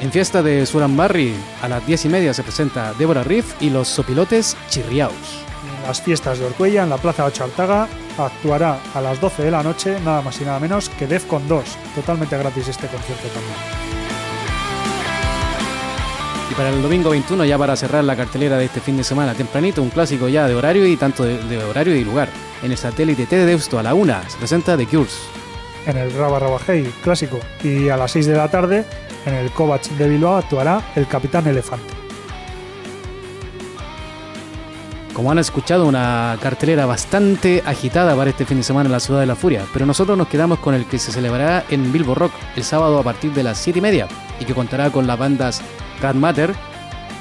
En 0.00 0.10
fiesta 0.10 0.42
de 0.42 0.64
Surambarri, 0.64 1.34
a 1.62 1.68
las 1.68 1.86
10 1.86 2.06
y 2.06 2.08
media 2.08 2.34
se 2.34 2.42
presenta 2.42 2.94
Débora 2.94 3.22
Riff 3.22 3.54
y 3.60 3.70
los 3.70 3.86
sopilotes 3.86 4.56
Chirriaus. 4.70 5.12
En 5.12 5.86
las 5.86 6.00
fiestas 6.00 6.38
de 6.38 6.46
Orcuella, 6.46 6.82
en 6.82 6.90
la 6.90 6.96
Plaza 6.96 7.26
8 7.26 7.44
Artaga, 7.44 7.86
actuará 8.16 8.78
a 8.94 9.00
las 9.00 9.20
12 9.20 9.42
de 9.42 9.50
la 9.50 9.62
noche, 9.62 10.00
nada 10.00 10.22
más 10.22 10.40
y 10.40 10.44
nada 10.44 10.58
menos 10.58 10.88
que 10.88 11.06
Defcon 11.06 11.46
2. 11.46 11.64
Totalmente 11.94 12.38
gratis 12.38 12.68
este 12.68 12.86
concierto 12.86 13.28
también. 13.28 13.89
Para 16.60 16.74
el 16.74 16.82
domingo 16.82 17.08
21, 17.08 17.46
ya 17.46 17.56
para 17.56 17.74
cerrar 17.74 18.04
la 18.04 18.14
cartelera 18.14 18.58
de 18.58 18.66
este 18.66 18.80
fin 18.80 18.94
de 18.94 19.02
semana, 19.02 19.32
tempranito, 19.32 19.82
un 19.82 19.88
clásico 19.88 20.28
ya 20.28 20.46
de 20.46 20.54
horario 20.54 20.86
y 20.86 20.94
tanto 20.94 21.24
de, 21.24 21.42
de 21.44 21.56
horario 21.64 21.96
y 21.96 22.04
lugar. 22.04 22.28
En 22.62 22.70
el 22.70 22.76
satélite 22.76 23.24
T 23.24 23.34
de 23.34 23.46
Deusto 23.46 23.78
a 23.78 23.82
la 23.82 23.94
1 23.94 24.14
se 24.28 24.36
presenta 24.36 24.76
The 24.76 24.86
Cures. 24.86 25.22
En 25.86 25.96
el 25.96 26.12
Raba 26.12 26.38
Raba 26.38 26.58
Hey 26.66 26.92
clásico 27.02 27.40
y 27.64 27.88
a 27.88 27.96
las 27.96 28.10
6 28.10 28.26
de 28.26 28.36
la 28.36 28.50
tarde, 28.50 28.84
en 29.24 29.32
el 29.36 29.50
Kovac 29.52 29.88
de 29.88 30.06
Bilbao 30.06 30.36
actuará 30.36 30.82
el 30.96 31.06
Capitán 31.06 31.46
Elefante. 31.46 31.94
Como 35.14 35.32
han 35.32 35.38
escuchado, 35.38 35.86
una 35.86 36.36
cartelera 36.42 36.84
bastante 36.84 37.62
agitada 37.64 38.14
para 38.14 38.28
este 38.28 38.44
fin 38.44 38.58
de 38.58 38.64
semana 38.64 38.88
en 38.88 38.92
la 38.92 39.00
Ciudad 39.00 39.20
de 39.20 39.26
la 39.26 39.34
Furia, 39.34 39.64
pero 39.72 39.86
nosotros 39.86 40.18
nos 40.18 40.28
quedamos 40.28 40.58
con 40.58 40.74
el 40.74 40.84
que 40.84 40.98
se 40.98 41.10
celebrará 41.10 41.64
en 41.70 41.90
Bilbo 41.90 42.14
Rock 42.14 42.32
el 42.54 42.64
sábado 42.64 42.98
a 42.98 43.02
partir 43.02 43.32
de 43.32 43.44
las 43.44 43.56
7 43.56 43.78
y 43.78 43.82
media 43.82 44.08
y 44.38 44.44
que 44.44 44.52
contará 44.52 44.90
con 44.90 45.06
las 45.06 45.18
bandas 45.18 45.62
Cat 46.00 46.14
Matter, 46.14 46.54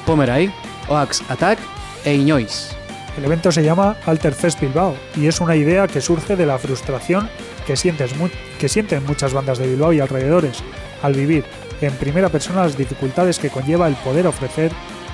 Pomeray, 0.05 0.51
Oax 0.87 1.23
Attack 1.29 1.59
e 2.05 2.15
Iñois. 2.15 2.75
El 3.17 3.25
evento 3.25 3.51
se 3.51 3.63
llama 3.63 3.95
Alter 4.05 4.33
Fest 4.33 4.59
Bilbao 4.61 4.95
y 5.15 5.27
es 5.27 5.41
una 5.41 5.55
idea 5.55 5.87
que 5.87 6.01
surge 6.01 6.35
de 6.35 6.45
la 6.45 6.57
frustración 6.57 7.29
que, 7.67 7.75
sientes 7.75 8.15
mu- 8.15 8.29
que 8.59 8.69
sienten 8.69 9.05
muchas 9.05 9.33
bandas 9.33 9.57
de 9.57 9.67
Bilbao 9.67 9.91
y 9.93 9.99
alrededores 9.99 10.63
al 11.01 11.13
vivir 11.13 11.43
en 11.81 11.93
primera 11.93 12.29
persona 12.29 12.63
las 12.63 12.77
dificultades 12.77 13.39
que 13.39 13.49
conlleva 13.49 13.87
el 13.87 13.95
poder 13.95 14.27
ofrecer 14.27 14.71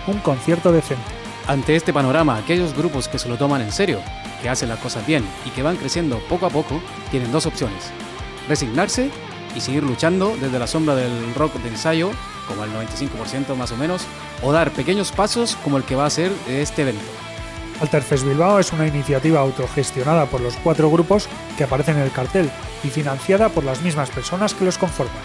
un 0.07 0.19
concierto 0.19 0.71
decente. 0.71 1.03
Ante 1.47 1.75
este 1.75 1.93
panorama, 1.93 2.37
aquellos 2.37 2.75
grupos 2.75 3.07
que 3.07 3.19
se 3.19 3.29
lo 3.29 3.37
toman 3.37 3.61
en 3.61 3.71
serio, 3.71 3.99
que 4.41 4.49
hacen 4.49 4.69
las 4.69 4.79
cosas 4.79 5.05
bien 5.05 5.23
y 5.45 5.49
que 5.51 5.61
van 5.63 5.77
creciendo 5.77 6.19
poco 6.27 6.45
a 6.47 6.49
poco, 6.49 6.81
tienen 7.11 7.31
dos 7.31 7.45
opciones. 7.45 7.91
Resignarse 8.47 9.09
y 9.55 9.61
seguir 9.61 9.83
luchando 9.83 10.35
desde 10.41 10.59
la 10.59 10.67
sombra 10.67 10.95
del 10.95 11.33
rock 11.35 11.55
de 11.55 11.69
ensayo, 11.69 12.11
como 12.47 12.63
el 12.63 12.71
95% 12.73 13.55
más 13.55 13.71
o 13.71 13.77
menos, 13.77 14.03
o 14.41 14.51
dar 14.51 14.71
pequeños 14.71 15.11
pasos 15.11 15.55
como 15.63 15.77
el 15.77 15.83
que 15.83 15.95
va 15.95 16.05
a 16.05 16.09
ser 16.09 16.31
este 16.47 16.83
evento. 16.83 17.03
Alterfest 17.81 18.23
Bilbao 18.25 18.59
es 18.59 18.71
una 18.71 18.87
iniciativa 18.87 19.41
autogestionada 19.41 20.27
por 20.27 20.39
los 20.41 20.55
cuatro 20.57 20.89
grupos 20.89 21.27
que 21.57 21.65
aparecen 21.65 21.97
en 21.97 22.03
el 22.03 22.11
cartel 22.11 22.49
y 22.83 22.89
financiada 22.89 23.49
por 23.49 23.63
las 23.65 23.81
mismas 23.81 24.09
personas 24.09 24.53
que 24.53 24.63
los 24.65 24.77
conforman. 24.77 25.15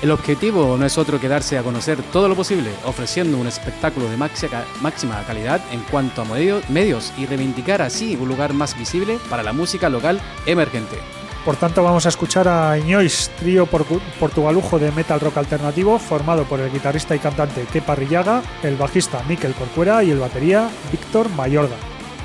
El 0.00 0.12
objetivo 0.12 0.78
no 0.78 0.86
es 0.86 0.96
otro 0.96 1.20
que 1.20 1.28
darse 1.28 1.58
a 1.58 1.62
conocer 1.62 2.02
todo 2.10 2.26
lo 2.26 2.34
posible, 2.34 2.70
ofreciendo 2.86 3.36
un 3.36 3.46
espectáculo 3.46 4.08
de 4.08 4.16
máxima, 4.16 5.22
calidad 5.26 5.60
en 5.72 5.80
cuanto 5.90 6.22
a 6.22 6.24
medio- 6.24 6.62
medios 6.70 7.12
y 7.18 7.26
reivindicar 7.26 7.82
así 7.82 8.16
un 8.18 8.28
lugar 8.28 8.54
más 8.54 8.78
visible 8.78 9.18
para 9.28 9.42
la 9.42 9.52
música 9.52 9.90
local 9.90 10.18
emergente. 10.46 10.96
Por 11.44 11.56
tanto, 11.56 11.82
vamos 11.82 12.04
a 12.04 12.10
escuchar 12.10 12.48
a 12.48 12.78
Iñois, 12.78 13.30
trío 13.38 13.66
portugalujo 13.66 14.78
de 14.78 14.92
metal 14.92 15.20
rock 15.20 15.38
alternativo 15.38 15.98
formado 15.98 16.44
por 16.44 16.60
el 16.60 16.70
guitarrista 16.70 17.16
y 17.16 17.18
cantante 17.18 17.64
Kepa 17.72 17.94
Rillaga, 17.94 18.42
el 18.62 18.76
bajista 18.76 19.22
Mikel 19.26 19.54
Corcuera 19.54 20.04
y 20.04 20.10
el 20.10 20.18
batería 20.18 20.68
Víctor 20.92 21.30
Mayorga. 21.30 21.76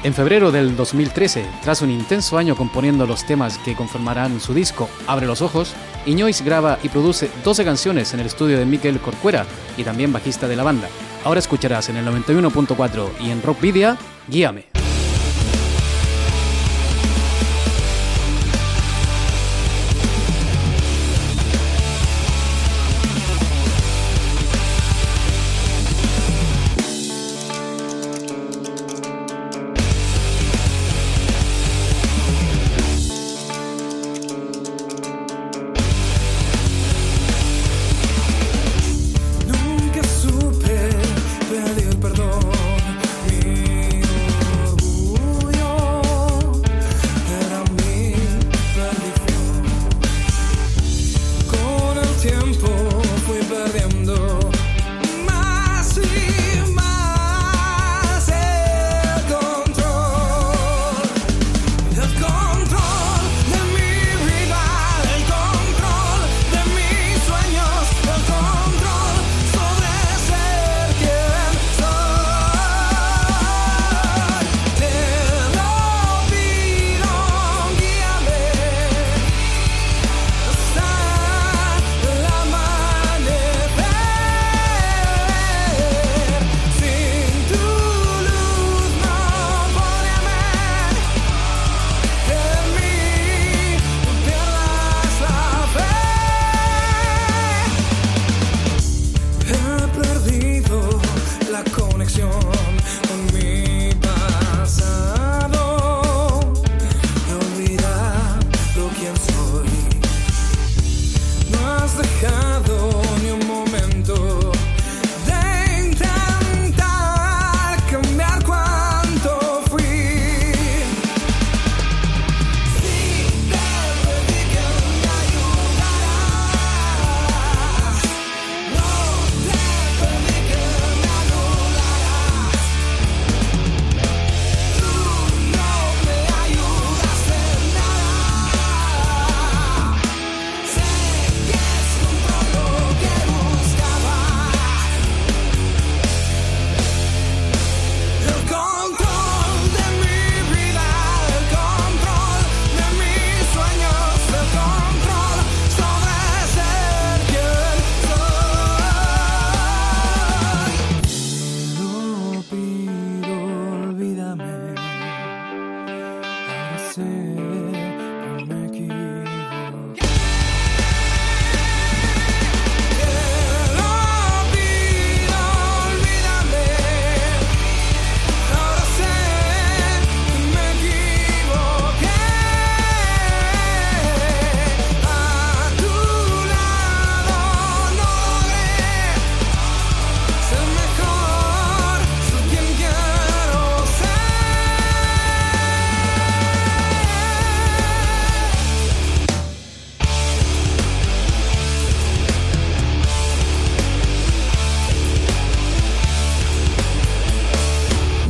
En 0.03 0.13
febrero 0.13 0.51
del 0.51 0.76
2013, 0.76 1.45
tras 1.63 1.82
un 1.82 1.89
intenso 1.89 2.38
año 2.38 2.57
componiendo 2.57 3.07
los 3.07 3.26
temas 3.26 3.57
que 3.59 3.74
conformarán 3.74 4.39
su 4.39 4.53
disco 4.53 4.89
Abre 5.07 5.26
los 5.26 5.41
Ojos, 5.41 5.74
Iñois 6.05 6.43
graba 6.43 6.78
y 6.84 6.89
produce 6.89 7.32
12 7.43 7.63
canciones 7.63 8.13
en 8.13 8.20
el 8.20 8.28
estudio 8.28 8.59
de 8.59 8.66
Mikel 8.66 8.99
Corcuera 8.99 9.45
y 9.78 9.84
también 9.84 10.13
bajista 10.13 10.47
de 10.47 10.57
la 10.57 10.63
banda. 10.63 10.89
Ahora 11.24 11.39
escucharás 11.39 11.89
en 11.89 11.95
el 11.95 12.05
91.4 12.05 13.09
y 13.22 13.32
en 13.32 13.41
Rockvidia, 13.41 13.97
Guíame. 14.28 14.74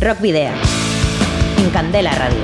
Rock 0.05 0.21
Video. 0.21 0.53
En 1.57 1.71
Candela 1.71 2.13
Radio. 2.13 2.37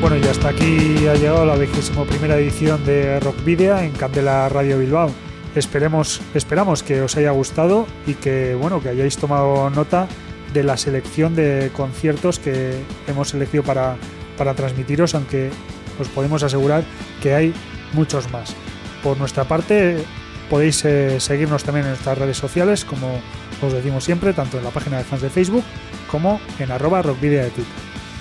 Bueno, 0.00 0.16
y 0.16 0.22
hasta 0.28 0.50
aquí 0.50 1.08
ha 1.08 1.14
llegado 1.14 1.44
la 1.44 1.56
vigésimo 1.56 2.04
primera 2.04 2.36
edición 2.36 2.84
de 2.86 3.18
Rock 3.18 3.42
Video 3.44 3.76
en 3.78 3.90
Candela 3.90 4.48
Radio 4.48 4.78
Bilbao. 4.78 5.10
Esperemos, 5.56 6.20
esperamos 6.34 6.84
que 6.84 7.00
os 7.00 7.16
haya 7.16 7.32
gustado 7.32 7.88
y 8.06 8.14
que 8.14 8.54
bueno 8.54 8.80
que 8.80 8.90
hayáis 8.90 9.16
tomado 9.16 9.68
nota 9.70 10.06
de 10.54 10.62
la 10.62 10.76
selección 10.76 11.34
de 11.34 11.72
conciertos 11.74 12.38
que 12.38 12.78
hemos 13.08 13.34
elegido 13.34 13.64
para, 13.64 13.96
para 14.38 14.54
transmitiros, 14.54 15.16
aunque 15.16 15.50
os 15.98 16.06
podemos 16.10 16.44
asegurar 16.44 16.84
que 17.20 17.34
hay 17.34 17.52
muchos 17.92 18.30
más. 18.30 18.54
Por 19.02 19.18
nuestra 19.18 19.42
parte, 19.42 20.04
podéis 20.50 20.84
eh, 20.84 21.20
seguirnos 21.20 21.64
también 21.64 21.86
en 21.86 21.92
nuestras 21.92 22.18
redes 22.18 22.36
sociales, 22.36 22.84
como 22.84 23.20
os 23.62 23.72
decimos 23.72 24.04
siempre, 24.04 24.32
tanto 24.32 24.58
en 24.58 24.64
la 24.64 24.70
página 24.70 24.98
de 24.98 25.04
fans 25.04 25.22
de 25.22 25.30
Facebook 25.30 25.64
como 26.10 26.40
en 26.58 26.70
arroba 26.70 27.02
rockvidia 27.02 27.44
de 27.44 27.50
Twitter. 27.50 27.72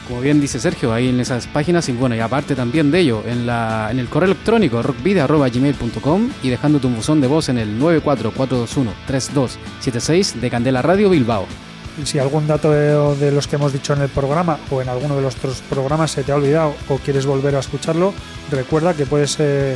Como 0.07 0.21
bien 0.21 0.39
dice 0.39 0.59
Sergio, 0.59 0.93
ahí 0.93 1.09
en 1.09 1.19
esas 1.19 1.47
páginas, 1.47 1.89
y 1.89 1.91
bueno, 1.91 2.15
y 2.15 2.19
aparte 2.19 2.53
también 2.53 2.91
de 2.91 2.99
ello, 2.99 3.23
en, 3.25 3.47
la, 3.47 3.87
en 3.89 3.97
el 3.97 4.07
correo 4.07 4.27
electrónico 4.27 4.83
rockvidea.gmail.com 4.83 6.29
y 6.43 6.49
dejando 6.49 6.77
tu 6.79 6.89
buzón 6.89 7.21
de 7.21 7.27
voz 7.27 7.49
en 7.49 7.57
el 7.57 7.81
944213276 7.81 10.33
de 10.33 10.49
Candela 10.51 10.83
Radio 10.83 11.09
Bilbao. 11.09 11.47
Y 11.99 12.05
si 12.05 12.19
algún 12.19 12.45
dato 12.45 12.71
de, 12.71 13.15
de 13.15 13.31
los 13.31 13.47
que 13.47 13.55
hemos 13.55 13.73
dicho 13.73 13.93
en 13.93 14.01
el 14.01 14.09
programa 14.09 14.59
o 14.69 14.79
en 14.81 14.89
alguno 14.89 15.15
de 15.15 15.23
los 15.23 15.35
otros 15.37 15.63
programas 15.69 16.11
se 16.11 16.23
te 16.23 16.31
ha 16.31 16.35
olvidado 16.35 16.75
o 16.89 16.97
quieres 16.97 17.25
volver 17.25 17.55
a 17.55 17.59
escucharlo, 17.59 18.13
recuerda 18.51 18.93
que 18.93 19.07
puedes 19.07 19.37
eh, 19.39 19.75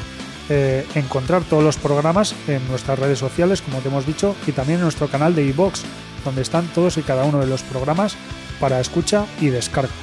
eh, 0.49 0.85
encontrar 0.95 1.43
todos 1.43 1.63
los 1.63 1.77
programas 1.77 2.35
en 2.47 2.67
nuestras 2.67 2.97
redes 2.99 3.19
sociales, 3.19 3.61
como 3.61 3.79
te 3.79 3.89
hemos 3.89 4.05
dicho, 4.05 4.35
y 4.47 4.51
también 4.51 4.79
en 4.79 4.83
nuestro 4.83 5.07
canal 5.07 5.35
de 5.35 5.45
iBox, 5.45 5.83
donde 6.25 6.41
están 6.41 6.67
todos 6.67 6.97
y 6.97 7.01
cada 7.01 7.23
uno 7.23 7.39
de 7.39 7.47
los 7.47 7.61
programas 7.63 8.15
para 8.59 8.79
escucha 8.79 9.25
y 9.39 9.47
descarga. 9.47 9.93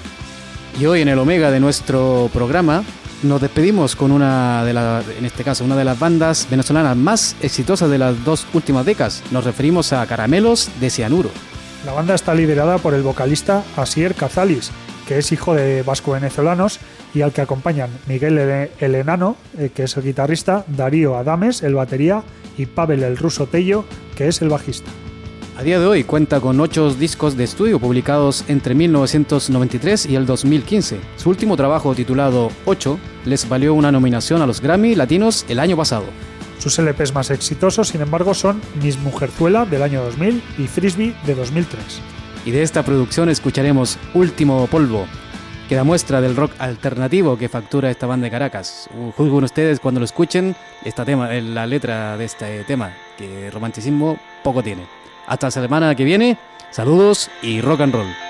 Y 0.79 0.87
hoy 0.87 1.01
en 1.01 1.09
el 1.09 1.19
Omega 1.19 1.51
de 1.51 1.61
nuestro 1.61 2.31
programa 2.33 2.85
nos 3.23 3.41
despedimos 3.41 3.97
con 3.97 4.13
una 4.13 4.65
de 4.65 4.73
las, 4.75 5.05
en 5.09 5.25
este 5.25 5.43
caso, 5.43 5.65
una 5.65 5.77
de 5.77 5.85
las 5.85 5.99
bandas 5.99 6.47
venezolanas 6.51 6.97
más 6.97 7.37
exitosas 7.41 7.91
de 7.91 7.99
las 7.99 8.25
dos 8.25 8.47
últimas 8.53 8.85
décadas. 8.85 9.23
Nos 9.31 9.45
referimos 9.45 9.93
a 9.93 10.07
Caramelos 10.07 10.71
de 10.81 10.91
Cianuro. 10.91 11.31
La 11.85 11.93
banda 11.93 12.15
está 12.15 12.35
liderada 12.35 12.79
por 12.79 12.95
el 12.95 13.03
vocalista 13.03 13.63
Asier 13.77 14.15
Cazalis, 14.15 14.71
que 15.07 15.19
es 15.19 15.33
hijo 15.33 15.55
de 15.55 15.83
vasco-venezolanos 15.83 16.81
y 17.17 17.23
al 17.23 17.33
que 17.33 17.41
acompañan 17.41 17.89
Miguel 18.07 18.37
el, 18.37 18.71
el 18.79 18.95
Enano, 18.95 19.37
eh, 19.57 19.71
que 19.75 19.85
es 19.85 19.97
el 19.97 20.03
guitarrista, 20.03 20.67
Darío 20.69 21.17
Adames, 21.17 21.63
el 21.63 21.75
batería, 21.75 22.23
y 22.59 22.67
Pavel 22.67 23.03
el 23.03 23.17
ruso 23.17 23.47
Tello, 23.47 23.87
que 24.15 24.29
es 24.29 24.43
el 24.43 24.51
bajista. 24.51 24.91
A 25.57 25.63
día 25.63 25.81
de 25.81 25.87
hoy 25.87 26.05
cuenta 26.05 26.41
con 26.41 26.61
ocho 26.61 26.93
discos 26.93 27.35
de 27.35 27.45
estudio 27.45 27.79
publicados 27.79 28.45
entre 28.49 28.75
1993 28.75 30.05
y 30.05 30.15
el 30.15 30.27
2015. 30.27 30.99
Su 31.17 31.31
último 31.31 31.57
trabajo 31.57 31.95
titulado 31.95 32.51
8 32.67 32.99
les 33.25 33.49
valió 33.49 33.73
una 33.73 33.91
nominación 33.91 34.43
a 34.43 34.47
los 34.47 34.61
Grammy 34.61 34.95
Latinos 34.95 35.47
el 35.49 35.59
año 35.59 35.75
pasado. 35.75 36.05
Sus 36.59 36.79
LPs 36.79 37.15
más 37.15 37.31
exitosos, 37.31 37.89
sin 37.89 38.03
embargo, 38.03 38.35
son 38.35 38.61
Miss 38.83 38.99
Mujerzuela 38.99 39.65
del 39.65 39.83
año 39.83 40.03
2000 40.03 40.43
y 40.59 40.67
Frisbee 40.67 41.15
de 41.25 41.35
2003. 41.35 41.81
Y 42.45 42.51
de 42.51 42.63
esta 42.63 42.83
producción 42.83 43.31
escucharemos 43.31 43.99
Último 44.13 44.67
Polvo, 44.67 45.07
que 45.69 45.75
da 45.75 45.85
muestra 45.85 46.21
del 46.21 46.37
rock 46.37 46.53
alternativo 46.59 47.37
que 47.37 47.49
factura 47.49 47.91
esta 47.91 48.07
banda 48.07 48.27
de 48.27 48.31
Caracas. 48.31 48.89
Juzguen 49.17 49.45
ustedes 49.45 49.81
cuando 49.81 50.01
lo 50.01 50.05
escuchen 50.05 50.55
esta 50.85 51.05
tema, 51.05 51.29
la 51.33 51.67
letra 51.67 52.17
de 52.17 52.25
este 52.25 52.65
tema, 52.65 52.93
que 53.17 53.51
romanticismo 53.51 54.17
poco 54.45 54.63
tiene. 54.63 54.87
Hasta 55.27 55.49
la 55.49 55.51
semana 55.51 55.95
que 55.95 56.05
viene, 56.05 56.39
saludos 56.71 57.31
y 57.43 57.61
rock 57.61 57.81
and 57.81 57.95
roll. 57.95 58.26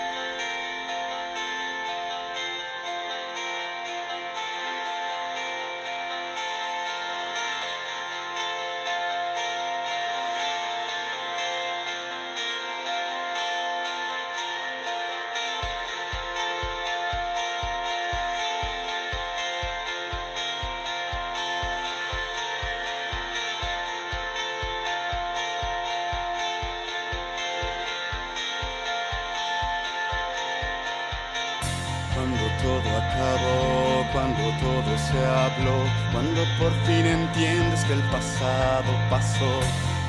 Cuando 32.37 32.53
todo 32.62 32.89
acabó, 32.99 34.05
cuando 34.12 34.43
todo 34.61 34.93
se 34.99 35.18
habló, 35.24 35.78
cuando 36.12 36.45
por 36.59 36.70
fin 36.84 37.07
entiendes 37.07 37.82
que 37.84 37.95
el 37.95 38.03
pasado 38.11 38.93
pasó. 39.09 39.61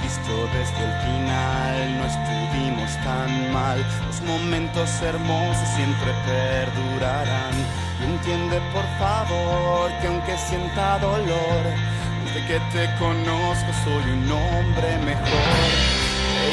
Visto 0.03 0.49
desde 0.51 0.83
el 0.83 0.91
final, 1.05 1.97
no 1.97 2.05
estuvimos 2.05 2.97
tan 3.05 3.53
mal. 3.53 3.79
Los 4.07 4.19
momentos 4.23 5.01
hermosos 5.01 5.69
siempre 5.77 6.11
perdurarán. 6.25 7.55
Y 8.01 8.03
entiende 8.03 8.59
por 8.73 8.83
favor 8.99 9.89
que 10.01 10.07
aunque 10.07 10.37
sienta 10.37 10.99
dolor, 10.99 11.63
desde 12.25 12.45
que 12.45 12.59
te 12.73 12.93
conozco 12.99 13.71
soy 13.85 14.03
un 14.11 14.29
hombre 14.29 14.97
mejor. 15.05 15.69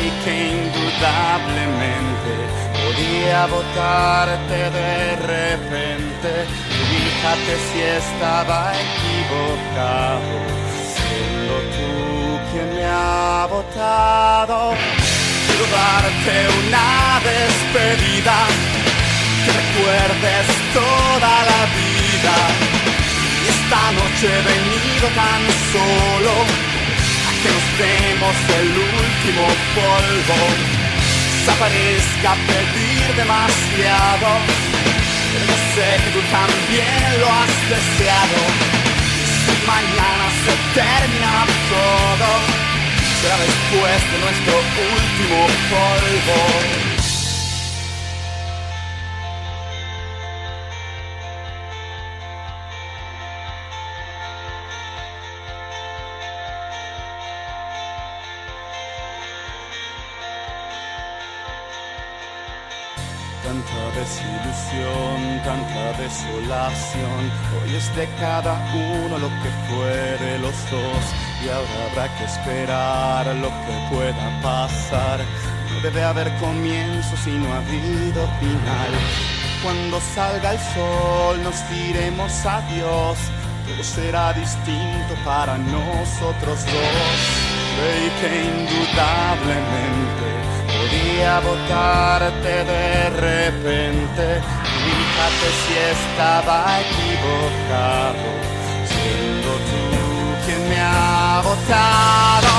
Y 0.04 0.06
que 0.24 0.34
indudablemente 0.52 2.73
podía 2.84 3.46
votarte 3.46 4.70
de 4.70 5.16
repente. 5.16 6.30
Fíjate 6.90 7.52
si 7.68 7.80
estaba 7.80 8.72
equivocado, 8.86 10.36
siendo 10.94 11.54
tú 11.74 11.92
quien 12.50 12.74
me 12.74 12.84
ha 12.84 13.46
votado. 13.50 14.74
Quiero 15.46 15.66
darte 15.72 16.34
una 16.60 17.20
despedida, 17.30 18.36
que 19.44 19.52
recuerdes 19.62 20.46
toda 20.74 21.34
la 21.50 21.60
vida. 21.78 22.36
Y 23.42 23.48
esta 23.54 23.82
noche 23.98 24.26
he 24.26 24.42
venido 24.52 25.06
tan 25.22 25.42
solo 25.72 26.34
que 27.40 27.48
nos 27.54 27.66
demos 27.78 28.36
el 28.60 28.68
último 28.68 29.44
polvo. 29.74 30.83
Desaparezca 31.44 32.36
pedir 32.46 33.16
demasiado, 33.16 34.28
pero 35.30 35.44
yo 35.44 35.56
sé 35.74 36.02
que 36.02 36.10
tú 36.12 36.20
también 36.32 37.20
lo 37.20 37.26
has 37.30 37.68
deseado. 37.68 38.40
Y 39.20 39.26
si 39.28 39.66
mañana 39.66 40.26
se 40.40 40.54
termina 40.72 41.44
todo, 41.68 42.28
será 43.20 43.36
después 43.36 44.00
de 44.10 44.18
nuestro 44.24 44.54
último 44.96 45.46
polvo. 45.68 46.93
Desilusión, 64.04 65.40
tanta 65.44 65.92
desolación. 65.98 67.22
Hoy 67.56 67.74
es 67.74 67.96
de 67.96 68.06
cada 68.20 68.54
uno 68.74 69.18
lo 69.18 69.28
que 69.42 69.50
fue 69.66 69.96
de 70.26 70.38
los 70.38 70.54
dos. 70.70 71.04
Y 71.42 71.48
ahora 71.48 71.78
habrá 71.90 72.06
que 72.16 72.24
esperar 72.24 73.26
lo 73.36 73.48
que 73.48 73.74
pueda 73.90 74.40
pasar. 74.42 75.20
No 75.72 75.80
debe 75.80 76.04
haber 76.04 76.30
comienzo 76.36 77.16
si 77.24 77.30
no 77.30 77.52
ha 77.52 77.58
habido 77.58 78.28
final. 78.40 78.92
Cuando 79.62 80.00
salga 80.14 80.52
el 80.52 80.58
sol 80.74 81.42
nos 81.42 81.56
diremos 81.70 82.32
adiós. 82.44 83.18
Todo 83.66 83.82
será 83.82 84.32
distinto 84.34 85.14
para 85.24 85.56
nosotros 85.56 86.58
dos. 86.66 87.18
Creí 87.76 88.10
que 88.20 88.28
indudablemente 88.52 90.33
podía 91.14 91.40
votarte 91.40 92.64
de 92.64 93.10
repente. 93.10 94.42
Fíjate 94.84 95.48
si 95.62 95.74
estaba 95.94 96.80
equivocado, 96.80 98.26
siendo 98.90 99.50
tú 99.70 99.84
quien 100.44 100.68
me 100.68 100.80
ha 100.80 101.40
votado. 101.42 102.52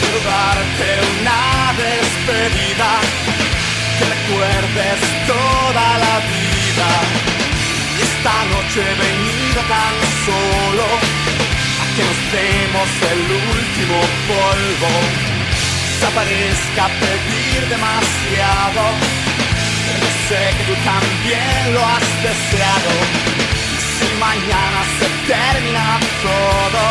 Quiero 0.00 0.18
darte 0.24 0.88
una 1.20 1.72
despedida, 1.82 2.90
que 3.98 4.04
recuerdes 4.14 5.00
toda 5.26 5.98
la 6.04 6.16
vida. 6.30 6.90
Y 7.96 8.02
esta 8.02 8.34
noche 8.52 8.80
he 8.80 8.94
venido 9.06 9.60
tan 9.68 9.94
solo 10.26 10.86
a 11.80 11.84
que 11.94 12.02
nos 12.08 12.20
demos 12.32 12.90
el 13.12 13.20
último 13.30 13.98
polvo. 14.28 15.33
Desaparezca 16.04 16.84
pedir 17.00 17.66
demasiado. 17.66 18.82
Sé 20.28 20.36
que 20.52 20.64
tú 20.68 20.76
también 20.84 21.72
lo 21.72 21.80
has 21.80 22.04
deseado. 22.20 22.92
Y 23.72 23.78
si 23.80 24.08
mañana 24.20 24.84
se 25.00 25.08
termina 25.32 25.98
todo, 26.20 26.82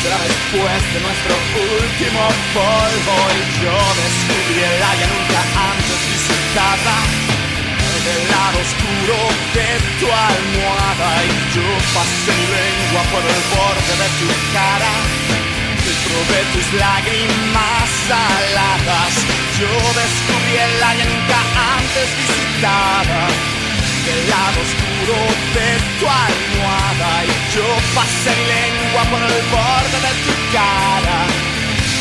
será 0.00 0.16
después 0.16 0.80
de 0.94 1.00
nuestro 1.04 1.34
último 1.76 2.22
polvo. 2.56 3.16
Y 3.36 3.42
yo 3.60 3.76
descubrí 4.00 4.64
el 4.64 4.82
área 4.82 5.06
nunca 5.12 5.40
antes 5.68 6.00
visitada 6.08 6.96
del 8.02 8.22
lado 8.32 8.58
oscuro 8.64 9.18
de 9.52 9.68
tu 10.00 10.08
almohada 10.08 11.10
y 11.22 11.54
yo 11.54 11.68
pasé 11.94 12.32
mi 12.32 12.46
lengua 12.48 13.02
por 13.12 13.22
el 13.22 13.42
borde 13.52 13.94
de 14.00 14.08
tu 14.18 14.28
cara 14.54 15.41
probé 16.12 16.40
tus 16.52 16.66
lágrimas 16.78 17.88
saladas. 18.08 19.12
Yo 19.58 19.72
descubrí 20.00 20.54
el 20.66 20.82
área 20.82 21.04
nunca 21.04 21.38
antes 21.76 22.08
visitada 22.20 23.20
del 24.06 24.20
lado 24.28 24.58
oscuro 24.66 25.18
de 25.56 25.68
tu 25.98 26.06
almohada. 26.24 27.10
Y 27.24 27.34
yo 27.54 27.66
pasé 27.96 28.32
lengua 28.54 29.02
por 29.10 29.22
el 29.22 29.42
borde 29.50 29.98
de 30.06 30.12
tu 30.24 30.34
cara 30.52 31.52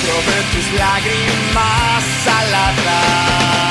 probé 0.01 0.37
tus 0.51 0.67
lágrimas 0.79 2.03
saladas 2.25 3.70